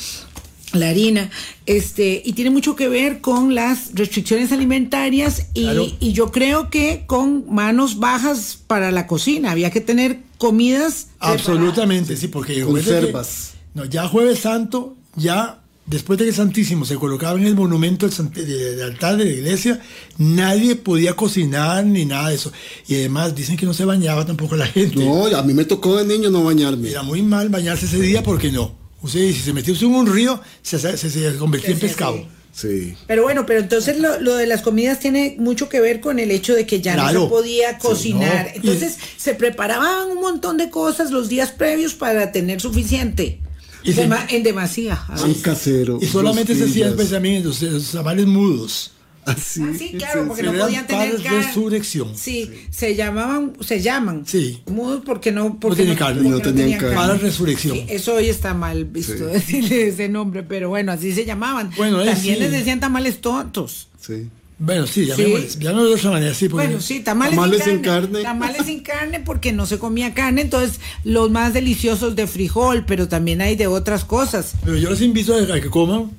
la 0.73 0.89
harina, 0.89 1.29
este, 1.67 2.23
y 2.25 2.33
tiene 2.33 2.49
mucho 2.49 2.75
que 2.75 2.87
ver 2.89 3.21
con 3.21 3.53
las 3.53 3.91
restricciones 3.93 4.51
alimentarias 4.51 5.49
y, 5.53 5.61
Claro. 5.65 5.85
y 5.99 6.13
yo 6.13 6.31
creo 6.31 6.71
que 6.71 7.03
con 7.05 7.45
manos 7.53 7.99
bajas 7.99 8.57
para 8.65 8.89
la 8.91 9.05
cocina, 9.05 9.51
había 9.51 9.69
que 9.69 9.81
tener 9.81 10.21
comidas 10.39 11.09
Absolutamente, 11.19 12.17
sí, 12.17 12.27
porque 12.27 12.63
Conservas. 12.63 13.53
no, 13.75 13.85
ya 13.85 14.07
Jueves 14.07 14.39
Santo, 14.39 14.95
ya 15.15 15.59
después 15.85 16.17
de 16.17 16.25
que 16.25 16.29
el 16.29 16.35
Santísimo 16.35 16.85
se 16.85 16.95
colocaba 16.95 17.37
en 17.37 17.45
el 17.45 17.55
monumento 17.55 18.05
del, 18.07 18.15
sant- 18.15 18.31
de- 18.33 18.45
del 18.75 18.81
altar 18.83 19.17
de 19.17 19.25
la 19.25 19.31
iglesia, 19.31 19.81
nadie 20.17 20.75
podía 20.75 21.13
cocinar 21.15 21.85
ni 21.85 22.05
nada 22.05 22.29
de 22.29 22.35
eso. 22.35 22.51
Y 22.87 22.95
además 22.95 23.35
dicen 23.35 23.57
que 23.57 23.65
no 23.65 23.73
se 23.73 23.85
bañaba 23.85 24.25
tampoco 24.25 24.55
la 24.55 24.65
gente. 24.67 25.03
No, 25.03 25.25
a 25.25 25.43
mí 25.43 25.53
me 25.53 25.65
tocó 25.65 25.97
de 25.97 26.05
niño 26.05 26.29
no 26.29 26.43
bañarme. 26.43 26.89
Era 26.89 27.03
muy 27.03 27.21
mal 27.21 27.49
bañarse 27.49 27.85
ese 27.85 27.99
día 27.99 28.23
porque 28.23 28.51
no. 28.51 28.75
Usted, 29.01 29.31
si 29.33 29.39
se 29.41 29.51
metió 29.51 29.73
en 29.75 29.85
un 29.95 30.07
río, 30.13 30.39
se, 30.61 30.79
se, 30.79 30.97
se 31.09 31.35
convertía 31.35 31.71
en 31.71 31.79
pescado. 31.79 32.15
sí. 32.17 32.27
Sí. 32.55 32.93
Pero 33.07 33.23
bueno, 33.23 33.47
pero 33.47 33.59
entonces 33.61 33.97
lo, 33.99 34.19
lo 34.21 34.35
de 34.35 34.45
las 34.45 34.61
comidas 34.61 34.99
tiene 34.99 35.35
mucho 35.39 35.69
que 35.69 35.81
ver 35.81 35.99
con 35.99 36.19
el 36.19 36.29
hecho 36.29 36.53
de 36.53 36.67
que 36.67 36.81
ya 36.81 36.95
no 36.95 37.09
se 37.23 37.27
podía 37.27 37.71
Sí, 37.71 37.77
cocinar. 37.81 38.51
Y- 38.53 38.57
Entonces 38.59 38.99
se 39.17 39.33
preparaban 39.33 40.11
un 40.11 40.21
montón 40.21 40.57
de 40.57 40.69
cosas 40.69 41.09
los 41.09 41.29
días 41.29 41.49
previos 41.51 41.95
para 41.95 42.31
tener 42.31 42.61
suficiente. 42.61 43.39
Y 43.83 43.93
se- 43.93 44.09
en 44.29 44.43
demasía. 44.43 44.93
a 44.93 45.15
Pan 45.15 45.27
veces. 45.27 45.41
casero. 45.43 45.99
Y 46.01 46.05
solamente 46.05 46.55
se 46.55 46.65
hacían 46.65 46.89
especialmente 46.89 47.47
los, 47.47 47.91
tamales 47.91 48.25
mudos. 48.25 48.91
Así. 49.25 49.61
Ah, 49.63 49.71
sí, 49.77 49.93
claro, 49.97 50.25
porque 50.27 50.41
sí. 50.43 50.49
no 50.51 50.59
podían 50.59 50.85
tener 50.85 51.21
carne. 51.23 51.43
resurrección. 51.43 52.09
Sí, 52.13 52.51
se 52.71 52.93
llamaban, 52.93 53.53
se 53.61 53.81
llaman. 53.81 54.23
Sí. 54.27 54.61
Mudos 54.69 55.01
porque 55.05 55.31
no, 55.31 55.57
porque 55.61 55.77
tenían 55.83 55.97
carne. 55.97 56.29
porque 56.29 56.49
No 56.49 56.55
tenían 56.55 56.77
carne. 56.79 56.95
Para 56.95 57.13
resurrección. 57.15 57.77
Sí, 57.77 57.85
eso 57.87 58.15
hoy 58.15 58.27
está 58.27 58.53
mal 58.53 58.83
visto 58.83 59.25
decirle 59.27 59.87
ese 59.87 60.09
nombre, 60.09 60.43
pero 60.43 60.67
bueno, 60.67 60.91
así 60.91 61.13
se 61.13 61.23
llamaban. 61.23 61.71
Bueno, 61.77 62.03
También 62.03 62.35
sí. 62.35 62.41
les 62.41 62.51
decían 62.51 62.81
tamales 62.81 63.21
tontos. 63.21 63.87
Sí. 64.01 64.27
Bueno, 64.65 64.87
sí, 64.87 65.05
llamémosles, 65.05 65.59
llamémoslo 65.59 65.89
de 65.89 65.95
otra 65.95 66.11
manera, 66.11 66.33
sí. 66.33 66.47
porque- 66.47 66.67
Bueno, 66.67 66.81
sí, 66.81 67.01
tamales, 67.01 67.35
Tamales 67.35 67.63
sin, 67.63 67.73
sin 67.73 67.81
carne, 67.81 68.07
carne. 68.07 68.23
Tamales 68.23 68.65
sin 68.65 68.79
carne 68.83 69.19
porque 69.19 69.51
no 69.51 69.65
se 69.65 69.77
comía 69.77 70.13
carne, 70.13 70.41
entonces 70.41 70.79
los 71.03 71.29
más 71.31 71.53
deliciosos 71.53 72.15
de 72.15 72.27
frijol, 72.27 72.85
pero 72.85 73.07
también 73.09 73.41
hay 73.41 73.55
de 73.57 73.67
otras 73.67 74.05
cosas. 74.05 74.53
Pero 74.63 74.77
yo 74.77 74.89
los 74.89 75.01
invito 75.01 75.35
a 75.35 75.59
que 75.59 75.69
coman. 75.69 76.11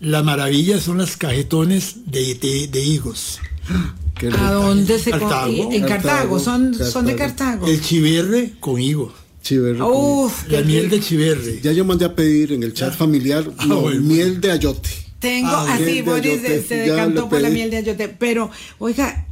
Las 0.00 0.24
maravillas 0.24 0.82
son 0.82 0.96
las 0.96 1.18
cajetones 1.18 1.96
de, 2.06 2.34
de, 2.36 2.68
de 2.68 2.82
higos. 2.82 3.38
Qué 4.18 4.28
¿A 4.28 4.52
dónde 4.52 4.98
se? 4.98 5.10
Cartago. 5.10 5.72
En 5.72 5.80
Cartago, 5.82 5.88
Cartago, 5.88 6.38
son, 6.38 6.74
son 6.74 7.04
de 7.06 7.16
Cartago. 7.16 7.50
Cartago. 7.60 7.66
El 7.68 7.80
chiverre 7.82 8.52
con 8.60 8.80
higo. 8.80 9.12
Chiverre. 9.42 9.82
Uf, 9.82 10.48
La 10.48 10.60
miel 10.62 10.88
de 10.90 11.00
chiverre. 11.00 11.60
Ya 11.62 11.72
yo 11.72 11.84
mandé 11.86 12.04
a 12.04 12.14
pedir 12.14 12.52
en 12.52 12.62
el 12.62 12.74
chat 12.74 12.94
familiar 12.94 13.46
no, 13.66 13.74
Ah, 13.76 13.80
bueno. 13.80 14.00
miel 14.02 14.40
de 14.40 14.50
ayote. 14.50 14.90
Tengo, 15.20 15.48
Ah, 15.50 15.74
así, 15.74 15.84
de 15.84 16.02
Boris 16.02 16.40
se, 16.40 16.76
decantó 16.76 17.28
por 17.28 17.40
la 17.40 17.50
miel 17.50 17.70
de 17.70 17.76
ayote, 17.78 18.08
pero, 18.08 18.50
oiga, 18.78 19.26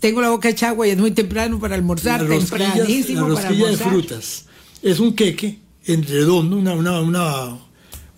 tengo 0.00 0.20
la 0.22 0.30
boca 0.30 0.48
hecha 0.48 0.68
agua 0.70 0.86
y 0.86 0.90
es 0.90 0.96
muy 0.98 1.10
temprano 1.10 1.58
para 1.58 1.74
almorzar, 1.74 2.26
tempranísimo 2.26 3.28
la 3.28 3.34
para 3.34 3.48
rosquilla 3.48 3.66
de 3.66 3.72
almorzar. 3.74 3.88
frutas. 3.92 4.44
Es 4.82 5.00
un 5.00 5.14
queque 5.14 5.58
en 5.86 6.02
redondo, 6.04 6.56
una, 6.56 6.72
una, 6.74 7.00
una- 7.00 7.58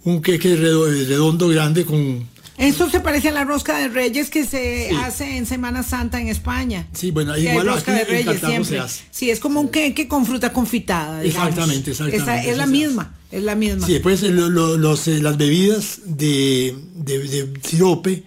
un 0.05 0.23
queque 0.23 0.57
redo- 0.57 0.87
redondo 1.09 1.49
grande 1.49 1.85
con... 1.85 2.29
Eso 2.59 2.89
se 2.91 3.01
parece 3.01 3.29
a 3.29 3.33
la 3.33 3.45
rosca 3.45 3.77
de 3.79 3.89
reyes 3.89 4.31
que 4.31 4.45
se 4.47 4.89
Sí. 4.91 4.97
hace 4.97 5.37
en 5.37 5.45
Semana 5.47 5.83
Santa 5.83 6.21
en 6.21 6.29
España. 6.29 6.87
Sí, 6.93 7.11
bueno, 7.11 7.37
igual 7.37 7.67
rosca 7.67 7.93
aquí 7.95 8.01
de 8.01 8.23
reyes 8.23 8.41
siempre. 8.41 8.83
Sí, 9.11 9.31
es 9.31 9.41
como 9.41 9.61
un 9.61 9.69
queque 9.69 10.09
con 10.09 10.25
fruta 10.25 10.53
confitada. 10.53 11.21
digamos. 11.21 11.49
Exactamente, 11.49 11.91
exactamente, 11.91 12.23
Esa 12.33 12.45
es 12.45 12.57
la 12.57 12.67
misma, 12.67 13.15
es 13.31 13.43
la 13.43 13.55
misma. 13.55 13.87
Sí, 13.87 13.93
después 13.95 14.23
lo- 14.23 14.49
lo- 14.49 14.77
los, 14.79 15.07
eh, 15.09 15.21
las 15.21 15.37
bebidas 15.37 16.01
de, 16.07 16.75
de, 16.95 17.19
de 17.19 17.61
sirope 17.63 18.23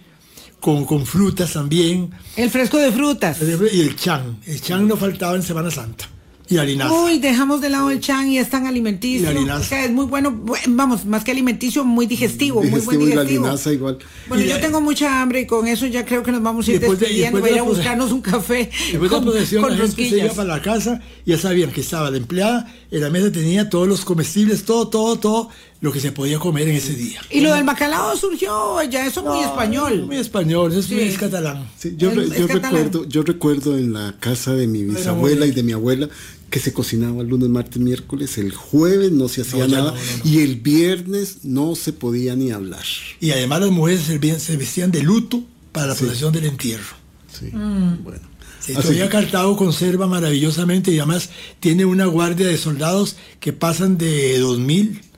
con, 0.60 0.84
con 0.84 1.06
frutas 1.06 1.52
también. 1.54 2.10
El 2.36 2.50
fresco 2.50 2.76
de 2.78 2.92
frutas. 2.92 3.38
Y 3.72 3.80
el 3.80 3.96
chan. 3.96 4.38
El 4.46 4.60
chan 4.60 4.86
no 4.86 4.96
faltaba 4.96 5.34
en 5.36 5.42
Semana 5.42 5.70
Santa. 5.70 6.08
Y 6.50 6.54
la 6.56 6.62
harinaza. 6.62 6.92
Uy, 6.92 7.18
dejamos 7.20 7.60
de 7.60 7.70
lado 7.70 7.90
el 7.90 8.00
chan 8.00 8.28
y 8.28 8.38
es 8.38 8.50
tan 8.50 8.66
alimenticio. 8.66 9.30
Y. 9.32 9.48
O 9.48 9.62
sea, 9.62 9.84
es 9.84 9.92
muy 9.92 10.04
bueno, 10.06 10.32
bu- 10.32 10.58
vamos, 10.68 11.04
más 11.06 11.22
que 11.22 11.30
alimenticio, 11.30 11.84
muy 11.84 12.06
digestivo, 12.06 12.60
muy 12.60 12.70
buen 12.80 12.98
Digestivo 12.98 13.02
y 13.06 13.14
la 13.14 13.22
digestivo. 13.22 13.46
linaza 13.46 13.72
igual. 13.72 13.98
Bueno, 14.28 14.44
Y 14.44 14.48
yo 14.48 14.54
la- 14.56 14.60
tengo 14.60 14.80
mucha 14.80 15.22
hambre 15.22 15.42
y 15.42 15.46
con 15.46 15.68
eso 15.68 15.86
ya 15.86 16.04
creo 16.04 16.22
que 16.24 16.32
nos 16.32 16.42
vamos 16.42 16.66
a 16.66 16.72
ir 16.72 16.80
Después 16.80 16.98
de- 16.98 17.06
despidiendo. 17.06 17.36
después 17.38 17.42
Voy 17.42 17.50
a 17.50 17.52
de 17.52 17.56
ir 17.56 17.60
a 17.60 17.64
la 17.64 17.70
proce- 17.70 17.76
buscarnos 17.76 18.12
un 18.12 18.20
café 18.20 18.70
Después 18.70 18.92
de 18.92 18.98
la 19.02 19.08
con, 19.08 19.24
procesión, 19.24 19.62
con 19.62 19.70
la 19.72 19.76
gente 19.86 20.10
se 20.10 20.18
iba 20.18 20.28
para 20.34 20.48
la 20.56 20.62
casa 20.62 21.00
ya 21.24 21.38
sabían 21.38 21.70
que 21.70 21.80
estaba 21.82 22.10
la 22.10 22.16
empleada, 22.16 22.66
en 22.90 23.00
la 23.00 23.10
mesa 23.10 23.30
tenía 23.30 23.68
todos 23.70 23.86
los 23.86 24.04
comestibles, 24.04 24.64
todo, 24.64 24.88
todo, 24.88 25.16
todo 25.18 25.48
lo 25.80 25.92
que 25.92 26.00
se 26.00 26.12
podía 26.12 26.38
comer 26.38 26.68
en 26.68 26.76
ese 26.76 26.94
día. 26.94 27.20
Y 27.30 27.40
lo 27.40 27.54
del 27.54 27.64
bacalao 27.64 28.16
surgió 28.16 28.82
ya, 28.82 29.06
eso 29.06 29.22
muy 29.22 29.40
español. 29.44 30.06
Muy 30.06 30.16
español, 30.16 30.70
eso 30.72 30.80
es, 30.80 30.86
Sí. 30.86 30.94
muy- 30.94 31.04
es 31.04 31.18
catalán. 31.18 31.68
Sí, 31.78 31.94
yo, 31.96 32.10
catalán. 32.10 32.48
recuerdo, 32.62 33.04
yo 33.08 33.22
recuerdo 33.22 33.78
en 33.78 33.92
la 33.92 34.16
casa 34.18 34.54
de 34.54 34.66
mi 34.66 34.82
bisabuela 34.84 35.46
y 35.46 35.52
de 35.52 35.62
mi 35.62 35.72
abuela 35.72 36.08
que 36.50 36.58
se 36.58 36.72
cocinaba 36.72 37.22
lunes, 37.22 37.48
martes, 37.48 37.80
miércoles, 37.80 38.36
el 38.36 38.52
jueves 38.52 39.12
no 39.12 39.28
se 39.28 39.42
hacía 39.42 39.68
No, 39.68 39.76
nada 39.76 39.90
no, 39.92 39.96
no, 39.96 40.24
no. 40.24 40.30
y 40.30 40.38
el 40.40 40.56
viernes 40.56 41.44
no 41.44 41.76
se 41.76 41.92
podía 41.92 42.34
ni 42.34 42.50
hablar. 42.50 42.84
Y 43.20 43.30
además 43.30 43.60
las 43.60 43.70
mujeres 43.70 44.02
se 44.02 44.56
vestían, 44.56 44.90
de 44.90 45.02
luto 45.04 45.44
para 45.70 45.86
la 45.86 45.94
procesión 45.94 46.32
del 46.32 46.46
entierro. 46.46 46.96
Sí. 47.32 47.46
Mm. 47.56 48.02
Bueno. 48.02 48.29
Todavía 48.74 49.04
que- 49.04 49.10
Cartago 49.10 49.56
conserva 49.56 50.06
maravillosamente 50.06 50.90
y 50.92 50.98
además 50.98 51.30
tiene 51.60 51.84
una 51.84 52.06
guardia 52.06 52.46
de 52.46 52.56
soldados 52.58 53.16
que 53.40 53.52
pasan 53.52 53.98
de 53.98 54.38
2000, 54.38 55.00
que 55.00 55.09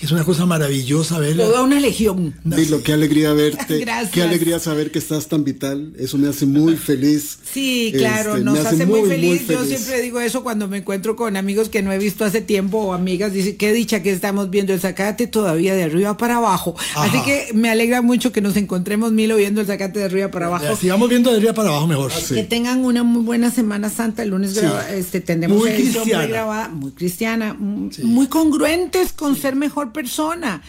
es 0.00 0.10
una 0.12 0.24
cosa 0.24 0.46
maravillosa 0.46 1.18
verla. 1.18 1.44
Toda 1.44 1.62
una 1.62 1.78
legión. 1.78 2.34
Dilo, 2.44 2.82
qué 2.82 2.92
alegría 2.94 3.32
verte. 3.32 3.78
Gracias. 3.80 4.10
Qué 4.12 4.22
alegría 4.22 4.58
saber 4.58 4.90
que 4.90 4.98
estás 4.98 5.28
tan 5.28 5.44
vital. 5.44 5.92
Eso 5.98 6.16
me 6.18 6.28
hace 6.28 6.46
muy 6.46 6.76
feliz. 6.76 7.38
Sí, 7.52 7.92
claro, 7.96 8.32
Este, 8.32 8.44
nos 8.44 8.58
hace, 8.60 8.86
muy, 8.86 9.08
feliz. 9.08 9.46
Yo 9.46 9.58
feliz. 9.58 9.68
siempre 9.78 10.00
digo 10.02 10.20
eso 10.20 10.42
cuando 10.42 10.68
me 10.68 10.78
encuentro 10.78 11.16
con 11.16 11.36
amigos 11.36 11.68
que 11.68 11.82
no 11.82 11.92
he 11.92 11.98
visto 11.98 12.24
hace 12.24 12.40
tiempo 12.40 12.78
o 12.78 12.92
amigas. 12.94 13.32
Dice, 13.32 13.56
qué 13.56 13.72
dicha 13.72 14.02
que 14.02 14.10
estamos 14.10 14.48
viendo 14.50 14.72
el 14.72 14.80
zacate 14.80 15.26
todavía 15.26 15.74
de 15.74 15.82
arriba 15.84 16.16
para 16.16 16.36
abajo. 16.36 16.74
Así 16.96 17.20
que 17.24 17.48
me 17.54 17.68
alegra 17.70 18.00
mucho 18.02 18.32
que 18.32 18.40
nos 18.40 18.56
encontremos, 18.56 19.12
Milo, 19.12 19.36
viendo 19.36 19.60
el 19.60 19.66
zacate 19.66 19.98
de 19.98 20.04
arriba 20.06 20.30
para 20.30 20.46
abajo. 20.46 20.76
Si 20.76 20.88
vamos 20.88 21.08
viendo 21.10 21.30
de 21.30 21.36
arriba 21.36 21.52
para 21.52 21.68
abajo 21.68 21.86
mejor. 21.86 22.10
Que 22.28 22.44
tengan 22.44 22.84
una 22.84 23.02
muy 23.02 23.22
buena 23.22 23.50
Semana 23.50 23.90
Santa. 23.90 24.22
El 24.22 24.30
lunes 24.30 24.54
graba- 24.54 24.90
este, 24.90 25.20
tendremos 25.20 25.58
Muy 25.58 25.70
edición 25.70 25.92
cristiana. 26.04 26.22
pregrabada, 26.24 26.68
muy 26.68 26.92
cristiana, 26.92 27.54
muy 27.54 28.26
congruentes 28.28 29.12
con 29.12 29.36
ser 29.36 29.56
mejor 29.56 29.89
persona. 29.92 30.62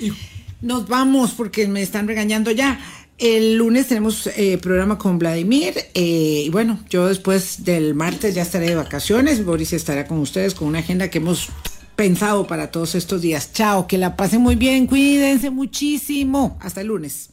Nos 0.62 0.88
vamos 0.88 1.32
porque 1.32 1.68
me 1.68 1.82
están 1.82 2.08
regañando 2.08 2.52
ya. 2.52 2.80
El 3.18 3.56
lunes 3.56 3.88
tenemos 3.88 4.26
eh, 4.26 4.58
programa 4.58 4.98
con 4.98 5.20
Vladimir 5.20 5.76
eh, 5.94 6.44
y 6.46 6.50
bueno, 6.50 6.80
yo 6.90 7.08
después 7.08 7.64
del 7.64 7.94
martes 7.94 8.34
ya 8.34 8.42
estaré 8.42 8.70
de 8.70 8.76
vacaciones. 8.76 9.46
Boris 9.46 9.74
estará 9.74 10.08
con 10.08 10.18
ustedes 10.18 10.56
con 10.56 10.68
una 10.68 10.80
agenda 10.80 11.10
que 11.10 11.20
hemos 11.20 11.50
pensado 11.96 12.48
para 12.48 12.72
todos 12.72 12.96
estos 12.96 13.22
días. 13.22 13.54
Chao, 13.54 13.86
que 13.86 14.00
la 14.00 14.16
pasen 14.16 14.42
muy 14.42 14.56
bien, 14.56 14.88
cuídense 14.88 15.52
muchísimo. 15.52 16.58
Hasta 16.62 16.82
el 16.82 16.88
lunes. 16.88 17.30